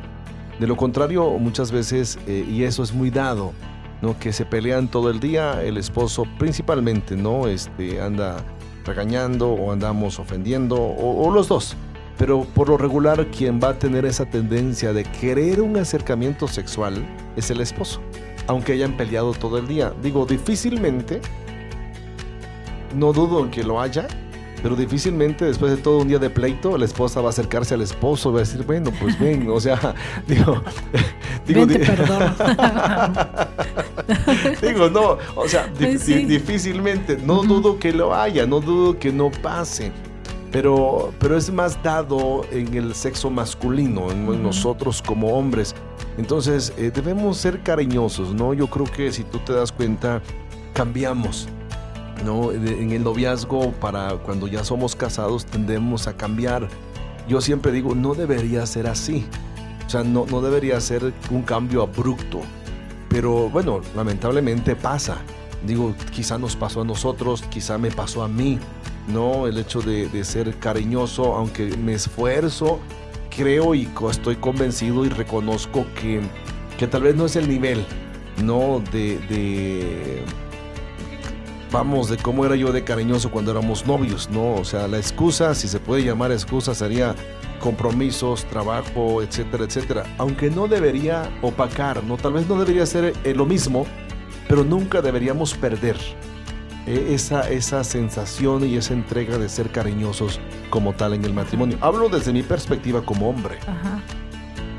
De 0.59 0.67
lo 0.67 0.77
contrario, 0.77 1.31
muchas 1.39 1.71
veces, 1.71 2.19
eh, 2.27 2.47
y 2.49 2.63
eso 2.63 2.83
es 2.83 2.93
muy 2.93 3.11
dado, 3.11 3.53
¿no? 4.01 4.19
que 4.19 4.33
se 4.33 4.45
pelean 4.45 4.89
todo 4.89 5.11
el 5.11 5.21
día, 5.21 5.63
el 5.63 5.77
esposo 5.77 6.25
principalmente, 6.39 7.17
¿no? 7.17 7.47
Este, 7.47 8.01
anda 8.01 8.37
regañando 8.85 9.51
o 9.51 9.73
andamos 9.73 10.19
ofendiendo, 10.19 10.77
o, 10.77 11.27
o 11.27 11.31
los 11.33 11.49
dos. 11.49 11.77
Pero 12.17 12.43
por 12.43 12.69
lo 12.69 12.79
regular, 12.79 13.27
quien 13.27 13.61
va 13.63 13.71
a 13.71 13.79
tener 13.79 14.05
esa 14.05 14.25
tendencia 14.25 14.93
de 14.93 15.05
querer 15.05 15.61
un 15.61 15.77
acercamiento 15.77 16.49
sexual 16.49 17.05
es 17.37 17.51
el 17.51 17.61
esposo 17.61 18.01
aunque 18.49 18.73
hayan 18.73 18.97
peleado 18.97 19.33
todo 19.33 19.59
el 19.59 19.69
día. 19.69 19.93
Digo, 20.03 20.27
difícilmente, 20.27 21.21
no 22.97 23.13
dudo 23.13 23.45
en 23.45 23.51
que 23.51 23.63
lo 23.63 23.81
haya, 23.81 24.09
pero 24.63 24.75
difícilmente 24.75 25.45
después 25.45 25.71
de 25.71 25.77
todo 25.77 25.99
un 25.99 26.09
día 26.09 26.19
de 26.19 26.31
pleito, 26.31 26.77
la 26.77 26.87
esposa 26.87 27.21
va 27.21 27.29
a 27.29 27.31
acercarse 27.31 27.75
al 27.75 27.83
esposo 27.83 28.31
y 28.31 28.33
va 28.33 28.39
a 28.39 28.43
decir, 28.43 28.65
bueno, 28.65 28.91
pues 29.01 29.19
ven, 29.21 29.49
o 29.51 29.61
sea, 29.61 29.95
digo, 30.27 30.63
digo, 31.47 31.67
perdón. 31.67 32.35
digo, 34.61 34.91
no, 34.91 35.19
o 35.37 35.47
sea, 35.47 35.69
difícilmente, 35.79 37.19
no 37.19 37.43
dudo 37.43 37.79
que 37.79 37.93
lo 37.93 38.15
haya, 38.15 38.47
no 38.47 38.61
dudo 38.61 38.99
que 38.99 39.13
no 39.13 39.31
pase. 39.31 39.93
Pero, 40.51 41.13
pero 41.19 41.37
es 41.37 41.53
más 41.53 41.83
dado 41.83 42.41
en 42.51 42.73
el 42.73 42.95
sexo 42.95 43.29
masculino, 43.29 44.11
en 44.11 44.43
nosotros 44.43 45.03
como 45.03 45.37
hombres. 45.37 45.75
Entonces, 46.19 46.73
eh, 46.77 46.91
debemos 46.93 47.39
ser 47.39 47.63
cariñosos, 47.63 48.35
¿no? 48.35 48.53
Yo 48.53 48.67
creo 48.67 48.87
que 48.87 49.13
si 49.13 49.23
tú 49.23 49.39
te 49.39 49.53
das 49.53 49.71
cuenta, 49.71 50.21
cambiamos. 50.75 51.49
¿no? 52.25 52.51
En 52.51 52.91
el 52.91 53.05
noviazgo, 53.05 53.71
para 53.73 54.17
cuando 54.17 54.49
ya 54.49 54.65
somos 54.65 54.97
casados, 54.97 55.47
tendemos 55.47 56.09
a 56.09 56.17
cambiar. 56.17 56.69
Yo 57.29 57.41
siempre 57.41 57.71
digo, 57.71 57.95
no 57.95 58.15
debería 58.15 58.67
ser 58.67 58.89
así. 58.89 59.25
O 59.87 59.91
sea, 59.91 60.03
no, 60.03 60.27
no 60.27 60.41
debería 60.41 60.81
ser 60.81 61.13
un 61.31 61.43
cambio 61.43 61.83
abrupto. 61.83 62.41
Pero 63.09 63.49
bueno, 63.49 63.81
lamentablemente 63.95 64.75
pasa. 64.75 65.19
Digo, 65.65 65.95
quizá 66.13 66.37
nos 66.37 66.57
pasó 66.57 66.81
a 66.83 66.85
nosotros, 66.85 67.43
quizá 67.43 67.79
me 67.79 67.91
pasó 67.93 68.25
a 68.25 68.29
mí, 68.29 68.59
¿no? 69.07 69.47
El 69.47 69.57
hecho 69.59 69.81
de, 69.81 70.09
de 70.09 70.25
ser 70.25 70.57
cariñoso, 70.59 71.35
aunque 71.35 71.77
me 71.77 71.95
esfuerzo, 71.95 72.81
creo 73.39 73.73
y 73.77 73.89
estoy 74.11 74.35
convencido 74.37 75.05
y 75.05 75.09
reconozco 75.09 75.87
que, 75.95 76.21
que 76.77 76.89
tal 76.89 77.03
vez 77.03 77.15
no 77.15 77.27
es 77.27 77.37
el 77.37 77.49
nivel, 77.49 77.85
¿no? 78.43 78.83
De, 78.91 80.25
vamos, 81.71 82.11
de 82.11 82.17
cómo 82.17 82.45
era 82.45 82.57
yo 82.57 82.73
de 82.73 82.83
cariñoso 82.83 83.31
cuando 83.31 83.53
éramos 83.53 83.87
novios, 83.87 84.29
¿no? 84.29 84.55
O 84.55 84.65
sea, 84.65 84.89
la 84.89 84.99
excusa, 84.99 85.55
si 85.55 85.69
se 85.69 85.79
puede 85.79 86.03
llamar 86.03 86.33
excusa, 86.33 86.75
sería 86.75 87.15
compromisos, 87.61 88.45
trabajo, 88.47 89.23
etcétera, 89.23 89.65
etcétera. 89.65 90.17
Aunque 90.19 90.51
no 90.51 90.67
debería 90.67 91.31
opacar. 91.41 92.03
Tal 92.21 92.33
vez 92.33 92.49
no 92.49 92.59
debería 92.59 92.87
ser 92.87 93.13
eh, 93.23 93.35
lo 93.35 93.47
mismo, 93.47 93.87
pero 94.49 94.65
nunca 94.65 95.01
deberíamos 95.01 95.55
perder 95.55 95.97
eh, 96.87 97.09
esa, 97.11 97.49
esa 97.51 97.85
sensación 97.85 98.67
y 98.67 98.77
esa 98.77 98.95
entrega 98.95 99.39
de 99.39 99.49
ser 99.49 99.71
cariñosos 99.71 100.41
como 100.71 100.95
tal 100.95 101.15
en 101.15 101.25
el 101.25 101.35
matrimonio. 101.35 101.79
Hablo 101.81 102.09
desde 102.09 102.33
mi 102.33 102.43
perspectiva 102.43 103.03
como 103.03 103.29
hombre. 103.29 103.59
Ajá. 103.67 104.01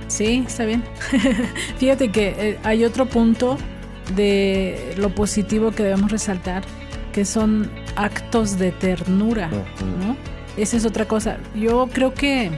Sí, 0.07 0.43
está 0.45 0.65
bien. 0.65 0.83
Fíjate 1.77 2.12
que 2.12 2.35
eh, 2.38 2.59
hay 2.63 2.83
otro 2.83 3.05
punto 3.05 3.57
de 4.15 4.95
lo 4.97 5.13
positivo 5.13 5.71
que 5.71 5.83
debemos 5.83 6.12
resaltar, 6.12 6.63
que 7.13 7.25
son 7.25 7.69
actos 7.95 8.57
de 8.57 8.71
ternura, 8.71 9.49
¿no? 9.49 10.17
Esa 10.57 10.77
es 10.77 10.85
otra 10.85 11.05
cosa. 11.07 11.38
Yo 11.55 11.88
creo 11.93 12.13
que 12.13 12.51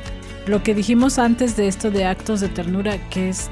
lo 0.47 0.63
que 0.63 0.73
dijimos 0.73 1.19
antes 1.19 1.55
de 1.55 1.67
esto 1.67 1.91
de 1.91 2.05
actos 2.05 2.39
de 2.39 2.49
ternura, 2.49 2.97
que 3.09 3.29
es 3.29 3.51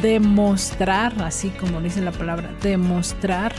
demostrar, 0.00 1.12
así 1.22 1.48
como 1.50 1.80
dice 1.80 2.00
la 2.00 2.12
palabra, 2.12 2.50
demostrar 2.62 3.52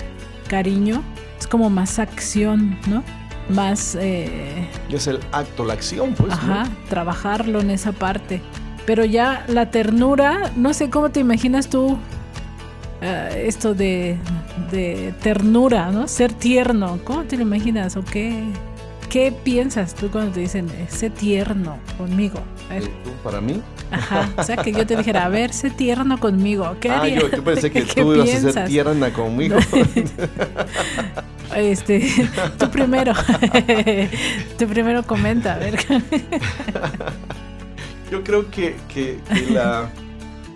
cariño, 0.52 1.02
es 1.40 1.48
como 1.48 1.70
más 1.70 1.98
acción, 1.98 2.78
¿no? 2.86 3.04
Más... 3.48 3.96
Eh, 3.96 4.68
es 4.90 5.08
el 5.08 5.22
acto, 5.32 5.64
la 5.64 5.74
acción, 5.74 6.14
pues. 6.14 6.34
Ajá, 6.34 6.68
trabajarlo 6.90 7.62
en 7.62 7.70
esa 7.70 7.94
parte. 7.94 8.42
Pero 8.86 9.06
ya 9.06 9.46
la 9.48 9.72
ternura, 9.72 10.52
no 10.58 10.74
sé 10.74 10.90
cómo 10.90 11.10
te 11.10 11.22
imaginas 11.22 11.70
tú 11.70 11.98
eh, 13.00 13.46
esto 13.48 13.74
de, 13.74 14.18
de, 14.72 15.14
ternura, 15.24 15.90
¿no? 15.90 16.10
Ser 16.10 16.34
tierno, 16.34 17.00
¿cómo 17.06 17.24
te 17.24 17.38
lo 17.38 17.44
imaginas 17.44 17.96
o 17.96 18.04
qué? 18.04 18.44
¿Qué 19.10 19.32
piensas 19.32 19.96
tú 19.96 20.12
cuando 20.12 20.34
te 20.34 20.42
dicen, 20.42 20.70
sé 20.90 21.10
tierno 21.10 21.78
conmigo? 21.98 22.42
¿Para 23.24 23.40
mí? 23.40 23.62
Ajá, 23.92 24.30
o 24.38 24.44
sea, 24.44 24.58
que 24.58 24.72
yo 24.72 24.86
te 24.86 24.96
dijera, 24.96 25.26
a 25.26 25.30
ver, 25.30 25.54
sé 25.54 25.70
tierno 25.70 26.20
conmigo. 26.20 26.76
¿Qué 26.80 26.90
ah, 26.90 27.08
yo, 27.08 27.30
pensé 27.44 27.72
que 27.72 27.84
tú 27.84 28.14
ibas 28.16 28.46
a 28.46 28.52
ser 28.52 28.66
tierna 28.68 29.12
conmigo. 29.12 29.58
este, 31.56 32.10
tú 32.58 32.70
primero. 32.70 33.14
tú 34.58 34.68
primero 34.68 35.04
comenta, 35.04 35.56
a 35.56 35.58
ver. 35.58 35.78
yo 38.10 38.24
creo 38.24 38.50
que, 38.50 38.76
que, 38.94 39.20
la, 39.52 39.90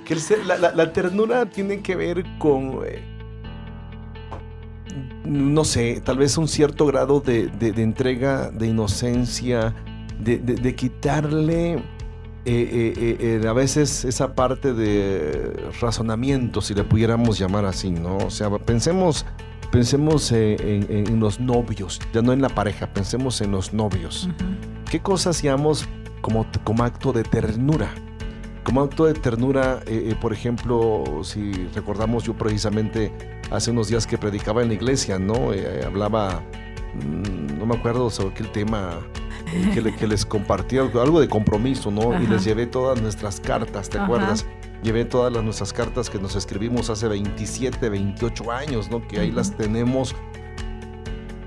que 0.06 0.15
la, 0.45 0.71
la, 0.74 0.93
ternura 0.93 1.45
tiene 1.45 1.82
que 1.82 1.95
ver 1.95 2.26
con... 2.39 2.80
Eh, 2.86 3.15
no 5.26 5.63
sé, 5.65 6.02
tal 6.04 6.17
vez 6.17 6.38
un 6.38 6.48
cierto 6.48 6.86
grado 6.86 7.19
de, 7.19 7.50
entrega, 7.78 8.52
de 8.52 8.67
inocencia, 8.67 9.74
de, 10.19 10.76
quitarle 10.76 11.82
eh, 12.47 12.93
eh, 12.95 13.39
eh, 13.43 13.47
a 13.47 13.53
veces 13.53 14.05
esa 14.05 14.36
parte 14.36 14.73
de 14.73 15.71
razonamiento, 15.81 16.62
si 16.62 16.75
le 16.75 16.84
pudiéramos 16.84 17.39
llamar 17.39 17.65
así, 17.65 17.89
¿no? 17.89 18.17
O 18.17 18.29
sea, 18.29 18.51
pensemos, 18.60 19.25
pensemos 19.71 20.31
en, 20.31 21.19
los 21.19 21.39
novios, 21.39 21.99
ya 22.13 22.21
no 22.21 22.34
en 22.34 22.43
la 22.43 22.49
pareja, 22.49 22.86
pensemos 22.93 23.41
en 23.41 23.49
los 23.49 23.73
novios. 23.73 24.29
¿Qué 24.91 24.99
cosas 24.99 25.38
hacíamos 25.38 25.89
como, 26.21 26.45
como 26.63 26.84
acto 26.84 27.12
de 27.13 27.23
ternura? 27.23 27.89
Como 28.63 28.81
acto 28.81 29.05
de 29.05 29.15
ternura, 29.15 29.81
por 30.21 30.31
ejemplo, 30.31 31.03
si 31.23 31.51
recordamos 31.73 32.25
yo 32.25 32.36
precisamente 32.36 33.12
hace 33.49 33.71
unos 33.71 33.88
días 33.88 34.05
que 34.05 34.19
predicaba 34.19 34.62
en 34.62 34.67
la 34.67 34.75
iglesia, 34.75 35.17
¿no? 35.17 35.51
Hablaba, 35.84 36.43
mm, 36.93 37.58
no 37.58 37.65
me 37.65 37.75
acuerdo 37.75 38.12
sobre 38.12 38.36
qué 38.36 38.43
tema 38.43 38.99
eh, 39.53 39.95
que, 39.97 40.08
les 40.08 40.25
compartía, 40.25 40.81
algo 40.81 41.19
de 41.19 41.27
compromiso, 41.27 41.91
¿no? 41.91 42.21
Y 42.21 42.27
les 42.27 42.43
llevé 42.43 42.67
todas 42.67 43.01
nuestras 43.01 43.39
cartas, 43.39 43.89
¿te 43.89 43.99
acuerdas? 43.99 44.45
Llevé 44.84 45.05
todas 45.05 45.31
las, 45.31 45.43
nuestras 45.43 45.73
cartas 45.73 46.10
que 46.10 46.19
nos 46.19 46.36
escribimos 46.36 46.89
hace 46.89 47.08
27, 47.08 47.89
28 47.89 48.51
años, 48.51 48.89
¿no? 48.89 49.08
Que 49.08 49.19
ahí 49.19 49.31
las 49.31 49.55
tenemos. 49.55 50.15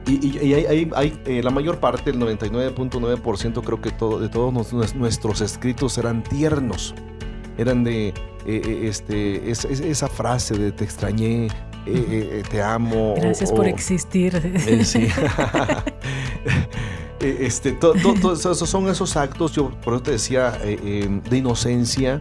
Y, 0.06 0.54
hay, 0.54 0.90
hay, 0.94 1.20
eh, 1.26 1.42
la 1.42 1.50
mayor 1.50 1.80
parte, 1.80 2.11
el 2.11 2.18
99.9%, 2.18 3.62
creo 3.62 3.80
que 3.80 3.90
todo, 3.90 4.18
de 4.18 4.28
todos 4.30 4.72
nuestros 4.94 5.40
escritos 5.42 5.98
eran 5.98 6.22
tiernos. 6.22 6.94
Eran 7.58 7.84
de 7.84 8.14
este, 8.46 9.50
esa 9.50 10.08
frase 10.08 10.56
de 10.56 10.72
te 10.72 10.84
extrañé, 10.84 11.46
eh, 11.46 12.06
eh, 12.11 12.30
eh, 12.32 12.42
te 12.50 12.62
amo. 12.62 13.14
Gracias 13.16 13.50
por 13.50 13.66
existir. 13.66 14.40
sí. 14.84 15.08
este, 17.20 17.72
todos 17.72 18.40
esos 18.40 18.68
son 18.68 18.88
esos 18.88 19.16
actos, 19.16 19.52
yo 19.52 19.70
por 19.83 19.94
eso 19.94 20.02
te 20.02 20.11
decía, 20.12 20.52
de 20.52 21.37
inocencia, 21.37 22.18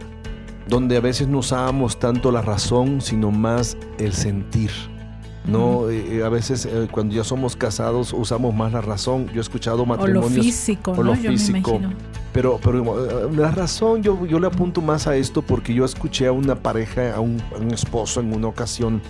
donde 0.68 0.96
a 0.96 1.00
veces 1.00 1.28
no 1.28 1.38
usábamos 1.38 1.98
tanto 1.98 2.30
la 2.30 2.42
razón, 2.42 3.00
sino 3.00 3.30
más 3.30 3.76
el 3.98 4.12
sentir. 4.12 4.70
¿no? 5.46 5.84
a 6.24 6.28
veces 6.28 6.68
cuando 6.90 7.14
ya 7.14 7.24
somos 7.24 7.56
casados 7.56 8.12
usamos 8.12 8.54
más 8.54 8.72
la 8.72 8.82
razón. 8.82 9.28
Yo 9.28 9.36
he 9.36 9.40
escuchado 9.40 9.86
matrimonios... 9.86 10.26
O 10.26 10.36
lo 10.36 10.42
físico, 10.42 10.92
o 10.92 11.02
lo 11.02 11.14
físico. 11.14 11.80
pero, 12.34 12.60
pero 12.62 13.30
la 13.30 13.50
razón 13.50 14.02
yo, 14.02 14.26
yo 14.26 14.38
le 14.38 14.46
apunto 14.46 14.82
más 14.82 15.06
a 15.06 15.16
esto 15.16 15.40
porque 15.40 15.72
yo 15.72 15.86
escuché 15.86 16.26
a 16.26 16.32
una 16.32 16.54
pareja, 16.54 17.14
a 17.14 17.20
un 17.20 17.40
esposo 17.72 18.20
en 18.20 18.34
una 18.34 18.48
ocasión 18.48 19.00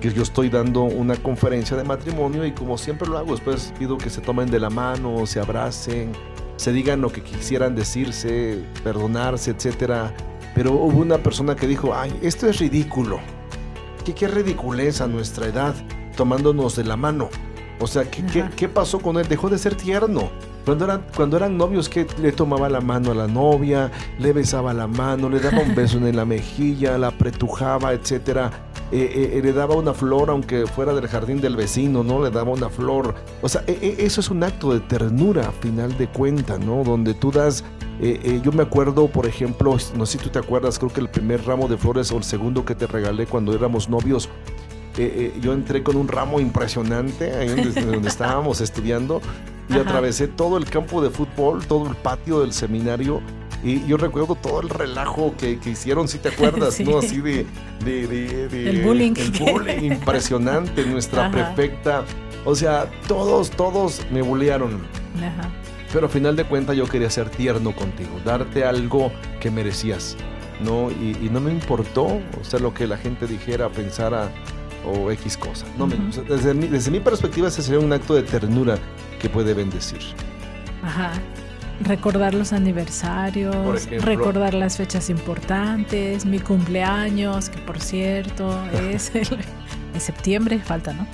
que 0.00 0.12
yo 0.12 0.22
estoy 0.22 0.48
dando 0.48 0.82
una 0.82 1.14
conferencia 1.16 1.76
de 1.76 1.84
matrimonio 1.84 2.44
y 2.44 2.52
como 2.52 2.78
siempre 2.78 3.06
lo 3.06 3.18
hago, 3.18 3.32
después 3.32 3.72
pido 3.78 3.98
que 3.98 4.10
se 4.10 4.20
tomen 4.20 4.50
de 4.50 4.58
la 4.58 4.70
mano, 4.70 5.26
se 5.26 5.40
abracen, 5.40 6.12
se 6.56 6.72
digan 6.72 7.00
lo 7.00 7.10
que 7.12 7.22
quisieran 7.22 7.74
decirse, 7.74 8.64
perdonarse, 8.82 9.50
etcétera. 9.50 10.14
Pero 10.54 10.72
hubo 10.72 10.98
una 10.98 11.18
persona 11.18 11.54
que 11.54 11.66
dijo, 11.66 11.94
ay, 11.94 12.12
esto 12.22 12.48
es 12.48 12.58
ridículo. 12.58 13.20
¿Qué, 14.04 14.14
qué 14.14 14.26
ridiculez 14.26 15.00
a 15.00 15.06
nuestra 15.06 15.46
edad 15.46 15.74
tomándonos 16.16 16.76
de 16.76 16.84
la 16.84 16.96
mano? 16.96 17.28
O 17.78 17.86
sea, 17.86 18.10
¿qué, 18.10 18.24
¿qué, 18.26 18.44
qué, 18.56 18.68
pasó 18.68 18.98
con 18.98 19.18
él? 19.18 19.28
Dejó 19.28 19.48
de 19.48 19.58
ser 19.58 19.74
tierno. 19.74 20.30
Cuando 20.64 20.84
eran, 20.84 21.04
cuando 21.16 21.36
eran 21.36 21.56
novios, 21.56 21.88
que 21.88 22.06
le 22.20 22.32
tomaba 22.32 22.68
la 22.68 22.80
mano 22.80 23.12
a 23.12 23.14
la 23.14 23.26
novia, 23.26 23.90
le 24.18 24.32
besaba 24.32 24.74
la 24.74 24.86
mano, 24.86 25.30
le 25.30 25.40
daba 25.40 25.60
un 25.60 25.74
beso 25.74 25.96
en 25.98 26.14
la 26.14 26.26
mejilla, 26.26 26.98
la 26.98 27.08
apretujaba, 27.08 27.92
etcétera. 27.92 28.69
Eh, 28.92 29.34
eh, 29.34 29.40
le 29.42 29.52
daba 29.52 29.76
una 29.76 29.94
flor, 29.94 30.30
aunque 30.30 30.66
fuera 30.66 30.92
del 30.92 31.06
jardín 31.06 31.40
del 31.40 31.54
vecino, 31.54 32.02
¿no? 32.02 32.22
Le 32.22 32.30
daba 32.30 32.50
una 32.50 32.68
flor. 32.68 33.14
O 33.40 33.48
sea, 33.48 33.62
eh, 33.68 33.96
eso 33.98 34.20
es 34.20 34.30
un 34.30 34.42
acto 34.42 34.72
de 34.72 34.80
ternura, 34.80 35.48
a 35.48 35.52
final 35.52 35.96
de 35.96 36.08
cuenta, 36.08 36.58
¿no? 36.58 36.82
Donde 36.82 37.14
tú 37.14 37.30
das. 37.30 37.64
yo 38.42 38.52
me 38.52 38.62
acuerdo, 38.62 39.08
por 39.08 39.26
ejemplo, 39.26 39.76
no 39.96 40.06
sé 40.06 40.18
si 40.18 40.24
tú 40.24 40.30
te 40.30 40.38
acuerdas, 40.38 40.78
creo 40.78 40.92
que 40.92 41.00
el 41.00 41.08
primer 41.08 41.44
ramo 41.46 41.68
de 41.68 41.76
flores 41.76 42.10
o 42.10 42.16
el 42.16 42.24
segundo 42.24 42.64
que 42.64 42.74
te 42.74 42.86
regalé 42.86 43.26
cuando 43.26 43.54
éramos 43.54 43.88
novios, 43.88 44.28
yo 45.40 45.52
entré 45.52 45.82
con 45.82 45.96
un 45.96 46.08
ramo 46.08 46.40
impresionante 46.40 47.32
ahí 47.32 47.48
donde, 47.48 47.82
donde 47.82 48.08
estábamos 48.08 48.60
estudiando 48.60 49.20
y 49.68 49.78
atravesé 49.78 50.28
todo 50.28 50.56
el 50.56 50.64
campo 50.64 51.00
de 51.00 51.10
fútbol, 51.10 51.64
todo 51.66 51.88
el 51.88 51.94
patio 51.94 52.40
del 52.40 52.52
seminario. 52.52 53.20
Y 53.62 53.86
yo 53.86 53.96
recuerdo 53.96 54.34
todo 54.34 54.60
el 54.60 54.68
relajo 54.68 55.34
que, 55.38 55.58
que 55.58 55.70
hicieron, 55.70 56.08
si 56.08 56.18
te 56.18 56.28
acuerdas, 56.28 56.80
¿no? 56.84 56.98
Así 56.98 57.20
de, 57.20 57.46
de, 57.84 58.06
de, 58.06 58.70
El 58.70 58.82
bullying. 58.82 59.12
El 59.16 59.30
bullying 59.32 59.92
impresionante, 59.92 60.84
nuestra 60.86 61.26
Ajá. 61.26 61.30
prefecta. 61.54 62.04
O 62.44 62.54
sea, 62.54 62.90
todos, 63.06 63.50
todos 63.50 64.06
me 64.10 64.22
bullearon. 64.22 64.80
Ajá. 65.18 65.50
Pero 65.92 66.06
al 66.06 66.12
final 66.12 66.36
de 66.36 66.44
cuentas 66.44 66.76
yo 66.76 66.86
quería 66.86 67.10
ser 67.10 67.28
tierno 67.28 67.74
contigo, 67.74 68.10
darte 68.24 68.64
algo 68.64 69.12
que 69.40 69.50
merecías, 69.50 70.16
¿no? 70.60 70.90
Y, 70.90 71.16
y 71.20 71.28
no 71.30 71.40
me 71.40 71.50
importó, 71.50 72.04
o 72.04 72.44
sea, 72.44 72.60
lo 72.60 72.72
que 72.72 72.86
la 72.86 72.96
gente 72.96 73.26
dijera, 73.26 73.68
pensara 73.68 74.30
o 74.86 75.10
X 75.10 75.36
cosa. 75.36 75.66
No 75.76 75.86
me, 75.86 75.96
o 75.96 76.12
sea, 76.12 76.22
desde, 76.22 76.54
mi, 76.54 76.66
desde 76.68 76.90
mi 76.90 77.00
perspectiva 77.00 77.48
ese 77.48 77.62
sería 77.62 77.80
un 77.80 77.92
acto 77.92 78.14
de 78.14 78.22
ternura 78.22 78.78
que 79.20 79.28
puede 79.28 79.52
bendecir. 79.52 80.00
Ajá. 80.82 81.12
Recordar 81.80 82.34
los 82.34 82.52
aniversarios, 82.52 83.86
ejemplo, 83.86 84.06
recordar 84.06 84.54
las 84.54 84.76
fechas 84.76 85.08
importantes, 85.08 86.26
mi 86.26 86.38
cumpleaños, 86.38 87.48
que 87.48 87.58
por 87.58 87.80
cierto 87.80 88.58
es 88.90 89.14
el, 89.14 89.28
en 89.94 90.00
septiembre, 90.00 90.58
falta, 90.58 90.92
¿no? 90.92 91.06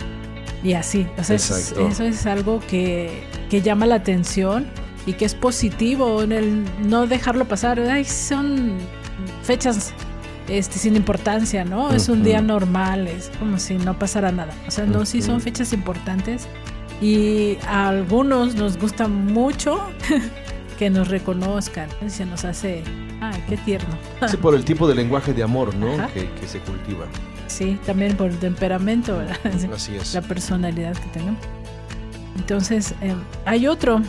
Y 0.62 0.72
así, 0.72 1.06
o 1.18 1.22
sea, 1.22 1.36
es, 1.36 1.72
eso 1.72 2.04
es 2.04 2.26
algo 2.26 2.60
que, 2.60 3.22
que, 3.48 3.62
llama 3.62 3.86
la 3.86 3.96
atención 3.96 4.66
y 5.06 5.12
que 5.12 5.24
es 5.24 5.34
positivo 5.34 6.22
en 6.22 6.32
el 6.32 6.64
no 6.88 7.06
dejarlo 7.06 7.44
pasar. 7.46 7.78
Ay, 7.78 8.04
son 8.04 8.78
fechas 9.42 9.92
este, 10.48 10.78
sin 10.78 10.96
importancia, 10.96 11.64
¿no? 11.64 11.86
Uh 11.86 11.90
-huh. 11.90 11.94
Es 11.94 12.08
un 12.08 12.22
día 12.22 12.40
normal, 12.40 13.06
es 13.06 13.30
como 13.38 13.58
si 13.58 13.74
no 13.74 13.98
pasara 13.98 14.32
nada. 14.32 14.52
O 14.66 14.70
sea, 14.70 14.86
no, 14.86 14.98
uh 14.98 15.02
-huh. 15.02 15.06
sí 15.06 15.22
son 15.22 15.40
fechas 15.40 15.72
importantes 15.72 16.48
y 17.00 17.58
a 17.66 17.88
algunos 17.88 18.54
nos 18.54 18.78
gusta 18.78 19.08
mucho 19.08 19.80
que 20.76 20.90
nos 20.90 21.08
reconozcan. 21.08 21.88
Se 22.08 22.24
nos 22.24 22.44
hace, 22.44 22.82
ay, 23.20 23.42
qué 23.48 23.56
tierno. 23.56 23.96
Sí, 24.28 24.36
por 24.36 24.54
el 24.54 24.64
tipo 24.64 24.86
de 24.86 24.94
lenguaje 24.94 25.32
de 25.32 25.42
amor, 25.42 25.74
¿no? 25.74 25.96
Que, 26.12 26.30
que, 26.30 26.46
se 26.46 26.60
cultiva. 26.60 27.06
Sí, 27.46 27.78
también 27.86 28.16
por 28.16 28.30
el 28.30 28.38
temperamento, 28.38 29.16
¿verdad? 29.16 29.38
Así 29.74 29.96
es. 29.96 30.14
La 30.14 30.22
personalidad 30.22 30.94
que 30.94 31.08
tenemos. 31.08 31.40
Entonces, 32.36 32.94
eh, 33.00 33.14
hay 33.44 33.66
otro. 33.66 34.00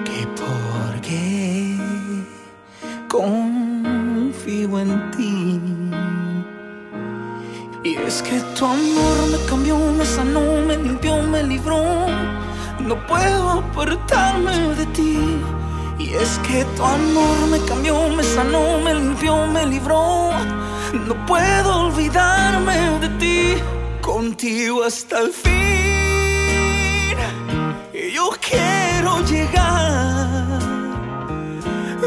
que 0.07 0.19
porque 0.41 1.77
confío 3.09 4.79
en 4.79 5.11
ti. 5.11 5.59
Y 7.83 7.95
es 7.95 8.21
que 8.21 8.39
tu 8.55 8.65
amor 8.65 9.17
me 9.31 9.39
cambió, 9.49 9.77
me 9.97 10.05
sanó, 10.05 10.61
me 10.65 10.77
limpió, 10.77 11.21
me 11.23 11.43
libró. 11.43 11.83
No 12.87 12.95
puedo 13.05 13.49
apartarme 13.49 14.55
de 14.75 14.85
ti. 14.87 15.19
Y 15.99 16.13
es 16.13 16.39
que 16.47 16.63
tu 16.77 16.83
amor 16.85 17.37
me 17.51 17.59
cambió, 17.65 18.07
me 18.07 18.23
sanó, 18.23 18.79
me 18.79 18.93
limpió, 18.95 19.45
me 19.47 19.65
libró. 19.65 20.29
No 20.93 21.25
puedo 21.25 21.87
olvidarme 21.87 22.77
de 23.01 23.09
ti, 23.19 23.55
contigo 23.99 24.85
hasta 24.85 25.19
el 25.19 25.33
fin. 25.33 27.17
Y 27.93 28.11
yo 28.13 28.29
quiero 28.39 29.19
llegar. 29.25 30.61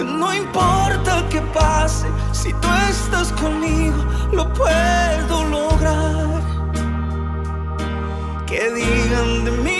No 0.03 0.35
importa 0.35 1.23
qué 1.29 1.43
pase, 1.53 2.07
si 2.33 2.55
tú 2.55 2.69
estás 2.89 3.33
conmigo, 3.33 4.03
lo 4.33 4.51
puedo 4.55 5.45
lograr. 5.45 6.41
Que 8.47 8.71
digan 8.73 9.45
de 9.45 9.51
mí. 9.51 9.80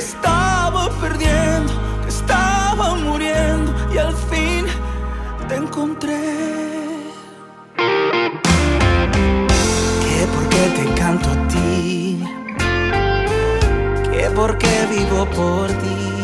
Estaba 0.00 0.88
perdiendo, 0.98 1.72
que 2.02 2.08
estaba 2.08 2.94
muriendo 2.94 3.70
y 3.92 3.98
al 3.98 4.14
fin 4.30 4.64
te 5.46 5.56
encontré. 5.56 6.22
Que 10.04 10.18
porque 10.34 10.62
te 10.78 10.94
canto 11.00 11.28
a 11.30 11.48
ti, 11.48 12.24
que 14.10 14.30
porque 14.34 14.72
vivo 14.90 15.26
por 15.36 15.68
ti, 15.82 16.19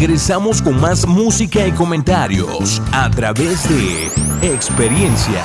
Regresamos 0.00 0.62
con 0.62 0.80
más 0.80 1.06
música 1.06 1.66
y 1.66 1.72
comentarios 1.72 2.80
a 2.90 3.10
través 3.10 3.68
de 3.68 4.06
experiencias. 4.50 5.44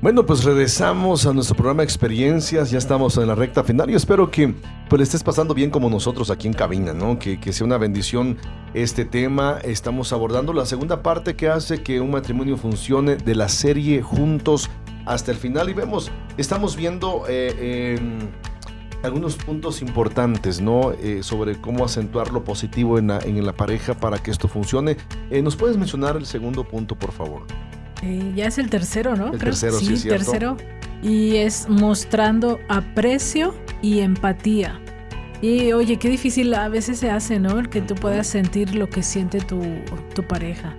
Bueno, 0.00 0.24
pues 0.24 0.44
regresamos 0.44 1.26
a 1.26 1.32
nuestro 1.32 1.56
programa 1.56 1.82
Experiencias, 1.82 2.70
ya 2.70 2.78
estamos 2.78 3.16
en 3.16 3.26
la 3.26 3.34
recta 3.34 3.64
final 3.64 3.90
y 3.90 3.94
espero 3.94 4.30
que 4.30 4.54
pues 4.88 5.00
le 5.00 5.02
estés 5.02 5.24
pasando 5.24 5.52
bien 5.52 5.70
como 5.70 5.90
nosotros 5.90 6.30
aquí 6.30 6.46
en 6.46 6.52
cabina, 6.52 6.92
¿no? 6.92 7.18
Que, 7.18 7.40
que 7.40 7.52
sea 7.52 7.66
una 7.66 7.78
bendición 7.78 8.38
este 8.72 9.04
tema. 9.04 9.58
Estamos 9.64 10.12
abordando 10.12 10.52
la 10.52 10.66
segunda 10.66 11.02
parte 11.02 11.34
que 11.34 11.48
hace 11.48 11.82
que 11.82 12.00
un 12.00 12.12
matrimonio 12.12 12.56
funcione 12.58 13.16
de 13.16 13.34
la 13.34 13.48
serie 13.48 14.02
Juntos 14.02 14.70
hasta 15.04 15.32
el 15.32 15.36
final 15.36 15.68
y 15.68 15.72
vemos, 15.72 16.12
estamos 16.36 16.76
viendo 16.76 17.24
eh, 17.28 17.98
algunos 19.02 19.36
puntos 19.36 19.82
importantes, 19.82 20.60
¿no? 20.60 20.92
Eh, 20.92 21.22
sobre 21.22 21.60
cómo 21.60 21.84
acentuar 21.84 22.32
lo 22.32 22.44
positivo 22.44 22.98
en 22.98 23.08
la, 23.08 23.18
en 23.20 23.44
la 23.44 23.52
pareja 23.52 23.94
para 23.94 24.18
que 24.18 24.30
esto 24.30 24.48
funcione. 24.48 24.96
Eh, 25.30 25.42
¿Nos 25.42 25.56
puedes 25.56 25.76
mencionar 25.76 26.16
el 26.16 26.26
segundo 26.26 26.64
punto, 26.64 26.94
por 26.94 27.12
favor? 27.12 27.42
Eh, 28.02 28.32
ya 28.34 28.46
es 28.46 28.58
el 28.58 28.70
tercero, 28.70 29.16
¿no? 29.16 29.32
El 29.32 29.38
tercero, 29.38 29.78
sí, 29.78 29.94
es 29.94 30.02
cierto. 30.02 30.24
tercero. 30.24 30.56
Y 31.02 31.36
es 31.36 31.68
mostrando 31.68 32.58
aprecio 32.68 33.54
y 33.82 34.00
empatía. 34.00 34.80
Y 35.42 35.72
oye, 35.72 35.98
qué 35.98 36.10
difícil 36.10 36.52
a 36.52 36.68
veces 36.68 36.98
se 36.98 37.10
hace, 37.10 37.40
¿no? 37.40 37.58
El 37.58 37.70
que 37.70 37.80
tú 37.80 37.94
puedas 37.94 38.26
sentir 38.26 38.74
lo 38.74 38.90
que 38.90 39.02
siente 39.02 39.40
tu, 39.40 39.62
tu 40.14 40.22
pareja. 40.22 40.76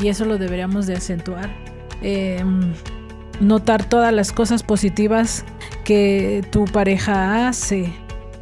Y 0.00 0.08
eso 0.08 0.24
lo 0.24 0.38
deberíamos 0.38 0.86
de 0.86 0.94
acentuar. 0.94 1.50
Eh, 2.02 2.42
notar 3.40 3.84
todas 3.84 4.12
las 4.12 4.32
cosas 4.32 4.62
positivas 4.62 5.44
que 5.84 6.44
tu 6.52 6.66
pareja 6.66 7.48
hace. 7.48 7.92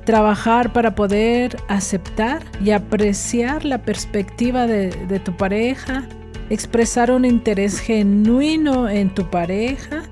Trabajar 0.04 0.72
para 0.72 0.94
poder 0.94 1.56
aceptar 1.68 2.42
y 2.64 2.70
apreciar 2.70 3.64
la 3.64 3.78
perspectiva 3.78 4.66
de, 4.66 5.20
tu 5.24 5.36
pareja. 5.36 6.04
Expresar 6.50 7.10
un 7.10 7.24
interés 7.24 7.78
genuino 7.78 8.88
en 8.88 9.14
tu 9.14 9.28
pareja. 9.30 10.02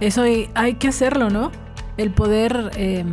Eso 0.00 0.22
hay, 0.22 0.74
que 0.74 0.88
hacerlo, 0.88 1.30
¿no? 1.30 1.50
El 1.96 2.10
poder, 2.10 2.72
eh, 2.76 3.04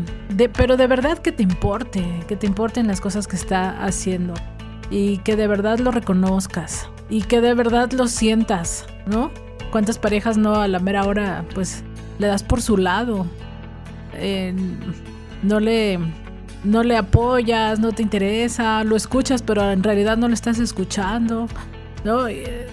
pero 0.57 0.77
de 0.77 0.87
verdad 0.87 1.19
que 1.19 1.31
te 1.31 1.43
importe, 1.43 2.03
que 2.27 2.35
te 2.35 2.47
importen 2.47 2.87
las 2.87 3.01
cosas 3.01 3.27
que 3.27 3.35
está 3.35 3.83
haciendo 3.83 4.33
y 4.89 5.19
que 5.19 5.35
de 5.35 5.47
verdad 5.47 5.79
lo 5.79 5.91
reconozcas 5.91 6.89
y 7.09 7.21
que 7.21 7.41
de 7.41 7.53
verdad 7.53 7.91
lo 7.91 8.07
sientas, 8.07 8.87
¿no? 9.05 9.31
¿Cuántas 9.71 9.97
parejas 9.97 10.37
no 10.37 10.55
a 10.55 10.67
la 10.67 10.79
mera 10.79 11.05
hora 11.05 11.45
pues 11.53 11.83
le 12.17 12.27
das 12.27 12.43
por 12.43 12.61
su 12.61 12.77
lado? 12.77 13.25
Eh, 14.13 14.53
no 15.43 15.59
le 15.59 15.99
no 16.63 16.83
le 16.83 16.97
apoyas, 16.97 17.79
no 17.79 17.91
te 17.91 18.01
interesa, 18.01 18.83
lo 18.83 18.95
escuchas, 18.95 19.41
pero 19.41 19.71
en 19.71 19.83
realidad 19.83 20.17
no 20.17 20.27
lo 20.27 20.33
estás 20.33 20.59
escuchando. 20.59 21.47
¿no? 22.03 22.25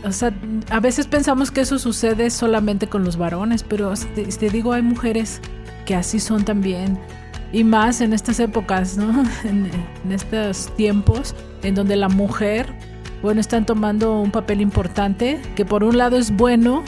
O 0.05 0.13
sea, 0.13 0.33
a 0.71 0.81
veces 0.81 1.07
pensamos 1.07 1.51
que 1.51 1.61
eso 1.61 1.79
sucede 1.79 2.31
solamente 2.31 2.87
con 2.87 3.05
los 3.05 3.17
varones, 3.17 3.63
pero 3.63 3.93
te, 4.15 4.25
te 4.25 4.51
digo, 4.51 4.73
hay 4.73 4.83
mujeres 4.83 5.41
que 5.85 5.95
así 5.95 6.21
son 6.21 6.45
también. 6.45 6.99
Y 7.53 7.65
más 7.65 8.01
en 8.01 8.13
estas 8.13 8.41
épocas, 8.41 8.97
¿no? 8.97 9.25
En 9.45 10.13
estos 10.13 10.75
tiempos 10.77 11.35
en 11.63 11.75
donde 11.75 11.97
la 11.97 12.09
mujer, 12.09 12.73
bueno, 13.23 13.41
están 13.41 13.67
tomando 13.67 14.21
un 14.21 14.31
papel 14.31 14.61
importante, 14.61 15.41
que 15.55 15.65
por 15.65 15.85
un 15.85 15.99
lado 15.99 16.17
es 16.17 16.37
bueno, 16.37 16.85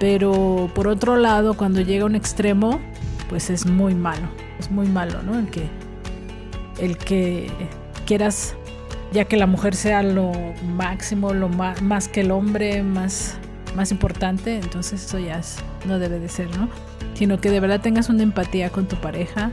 pero 0.00 0.70
por 0.74 0.88
otro 0.88 1.16
lado, 1.16 1.54
cuando 1.54 1.80
llega 1.80 2.04
a 2.04 2.06
un 2.06 2.14
extremo, 2.14 2.80
pues 3.28 3.50
es 3.50 3.66
muy 3.66 3.94
malo. 3.94 4.28
Es 4.58 4.70
muy 4.70 4.88
malo, 4.88 5.22
¿no? 5.22 5.38
El 5.38 5.48
que, 5.48 5.68
el 6.78 6.96
que 6.96 7.50
quieras 8.06 8.56
ya 9.12 9.24
que 9.24 9.36
la 9.36 9.46
mujer 9.46 9.74
sea 9.74 10.02
lo 10.02 10.32
máximo, 10.64 11.32
lo 11.32 11.48
más, 11.48 11.80
más 11.82 12.08
que 12.08 12.20
el 12.20 12.30
hombre, 12.30 12.82
más, 12.82 13.38
más 13.74 13.90
importante, 13.90 14.56
entonces 14.56 15.04
eso 15.04 15.18
ya 15.18 15.40
no 15.86 15.98
debe 15.98 16.18
de 16.18 16.28
ser, 16.28 16.54
¿no? 16.56 16.68
Sino 17.14 17.40
que 17.40 17.50
de 17.50 17.60
verdad 17.60 17.80
tengas 17.80 18.08
una 18.08 18.22
empatía 18.22 18.70
con 18.70 18.86
tu 18.86 18.96
pareja 18.96 19.50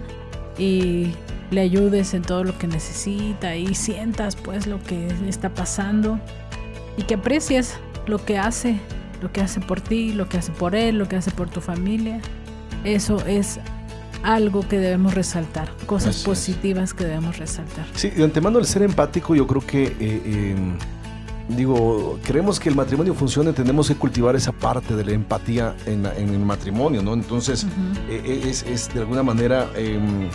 y 0.57 1.13
le 1.51 1.61
ayudes 1.61 2.13
en 2.13 2.21
todo 2.21 2.43
lo 2.43 2.57
que 2.57 2.67
necesita 2.67 3.55
y 3.55 3.75
sientas 3.75 4.35
pues 4.35 4.67
lo 4.67 4.81
que 4.81 5.07
está 5.27 5.53
pasando 5.53 6.19
y 6.97 7.03
que 7.03 7.15
aprecies 7.15 7.75
lo 8.07 8.23
que 8.23 8.37
hace, 8.37 8.79
lo 9.21 9.31
que 9.31 9.41
hace 9.41 9.59
por 9.59 9.81
ti, 9.81 10.13
lo 10.13 10.29
que 10.29 10.37
hace 10.37 10.51
por 10.51 10.75
él, 10.75 10.97
lo 10.97 11.07
que 11.07 11.15
hace 11.15 11.31
por 11.31 11.49
tu 11.49 11.61
familia. 11.61 12.19
Eso 12.83 13.17
es 13.25 13.59
algo 14.23 14.67
que 14.67 14.79
debemos 14.79 15.13
resaltar, 15.13 15.71
cosas 15.85 16.09
Así 16.09 16.19
es. 16.19 16.25
positivas 16.25 16.93
que 16.93 17.03
debemos 17.03 17.37
resaltar. 17.37 17.85
Sí, 17.93 18.09
de 18.09 18.23
antemano 18.23 18.59
el 18.59 18.65
ser 18.65 18.83
empático 18.83 19.35
yo 19.35 19.45
creo 19.45 19.61
que, 19.61 19.83
eh, 19.83 19.95
eh, 19.99 20.55
digo, 21.49 22.19
queremos 22.25 22.59
que 22.59 22.69
el 22.69 22.75
matrimonio 22.75 23.13
funcione, 23.13 23.53
tenemos 23.53 23.87
que 23.87 23.95
cultivar 23.95 24.35
esa 24.35 24.51
parte 24.51 24.95
de 24.95 25.05
la 25.05 25.11
empatía 25.11 25.75
en, 25.85 26.05
el 26.05 26.39
matrimonio, 26.39 27.03
¿no? 27.03 27.13
Entonces, 27.13 27.67
eh, 28.09 28.43
es, 28.47 28.63
es 28.63 28.91
de 28.93 29.01
alguna 29.01 29.21
manera 29.21 29.69
em, 29.75 30.29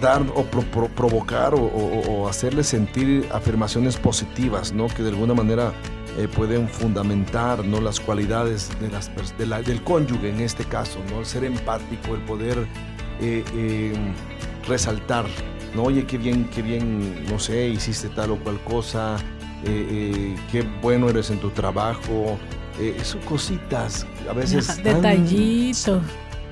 dar 0.00 0.22
o 0.34 0.44
pro- 0.44 0.62
pro- 0.62 0.88
provocar 0.88 1.54
o, 1.54 1.58
o- 1.62 2.10
o 2.22 2.28
hacerle 2.28 2.62
sentir 2.64 3.26
afirmaciones 3.32 3.96
positivas, 3.96 4.72
¿no? 4.72 4.86
Que 4.88 5.02
de 5.02 5.10
alguna 5.10 5.34
manera 5.34 5.72
eh, 6.18 6.28
pueden 6.28 6.68
fundamentar, 6.68 7.64
¿no? 7.64 7.80
Las 7.80 8.00
cualidades 8.00 8.68
de 8.80 8.88
las, 8.90 9.10
pers- 9.10 9.36
de 9.36 9.46
la- 9.46 9.62
del 9.62 9.82
cónyuge 9.82 10.30
en 10.30 10.40
este 10.40 10.64
caso, 10.64 10.98
¿no? 11.10 11.20
El 11.20 11.26
ser 11.26 11.44
empático, 11.44 12.14
el 12.14 12.20
poder 12.22 12.58
eh, 13.20 13.44
eh, 13.54 13.92
resaltar, 14.68 15.26
¿no? 15.74 15.84
Oye, 15.84 16.04
qué 16.06 16.18
bien, 16.18 16.48
qué 16.54 16.62
bien, 16.62 17.24
no 17.30 17.38
sé, 17.38 17.68
hiciste 17.68 18.08
tal 18.08 18.30
o 18.32 18.36
cual 18.38 18.58
cosa, 18.64 19.16
eh, 19.64 20.34
qué 20.50 20.62
bueno 20.82 21.08
eres 21.08 21.30
en 21.30 21.38
tu 21.38 21.50
trabajo, 21.50 22.38
son 23.02 23.20
cositas, 23.22 24.06
a 24.28 24.32
veces 24.32 24.70
Ajá, 24.70 24.82
tan 24.82 24.94
Detallito. 25.02 26.00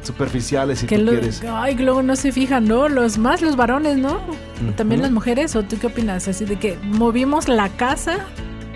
Superficiales 0.02 0.78
si 0.80 0.86
Que 0.86 0.96
tú 0.98 1.04
lo- 1.04 1.10
quieres. 1.12 1.42
ay, 1.50 1.74
luego 1.76 2.02
no 2.02 2.16
se 2.16 2.32
fijan, 2.32 2.64
¿no? 2.66 2.88
Los 2.88 3.18
más 3.18 3.42
los 3.42 3.56
varones, 3.56 3.98
¿no? 3.98 4.20
También 4.76 5.00
Ujú. 5.00 5.06
las 5.06 5.10
mujeres, 5.12 5.54
¿o 5.56 5.62
tú 5.62 5.78
qué 5.78 5.88
opinas? 5.88 6.28
Así 6.28 6.44
de 6.44 6.56
que 6.56 6.78
movimos 6.82 7.48
la 7.48 7.68
casa, 7.68 8.18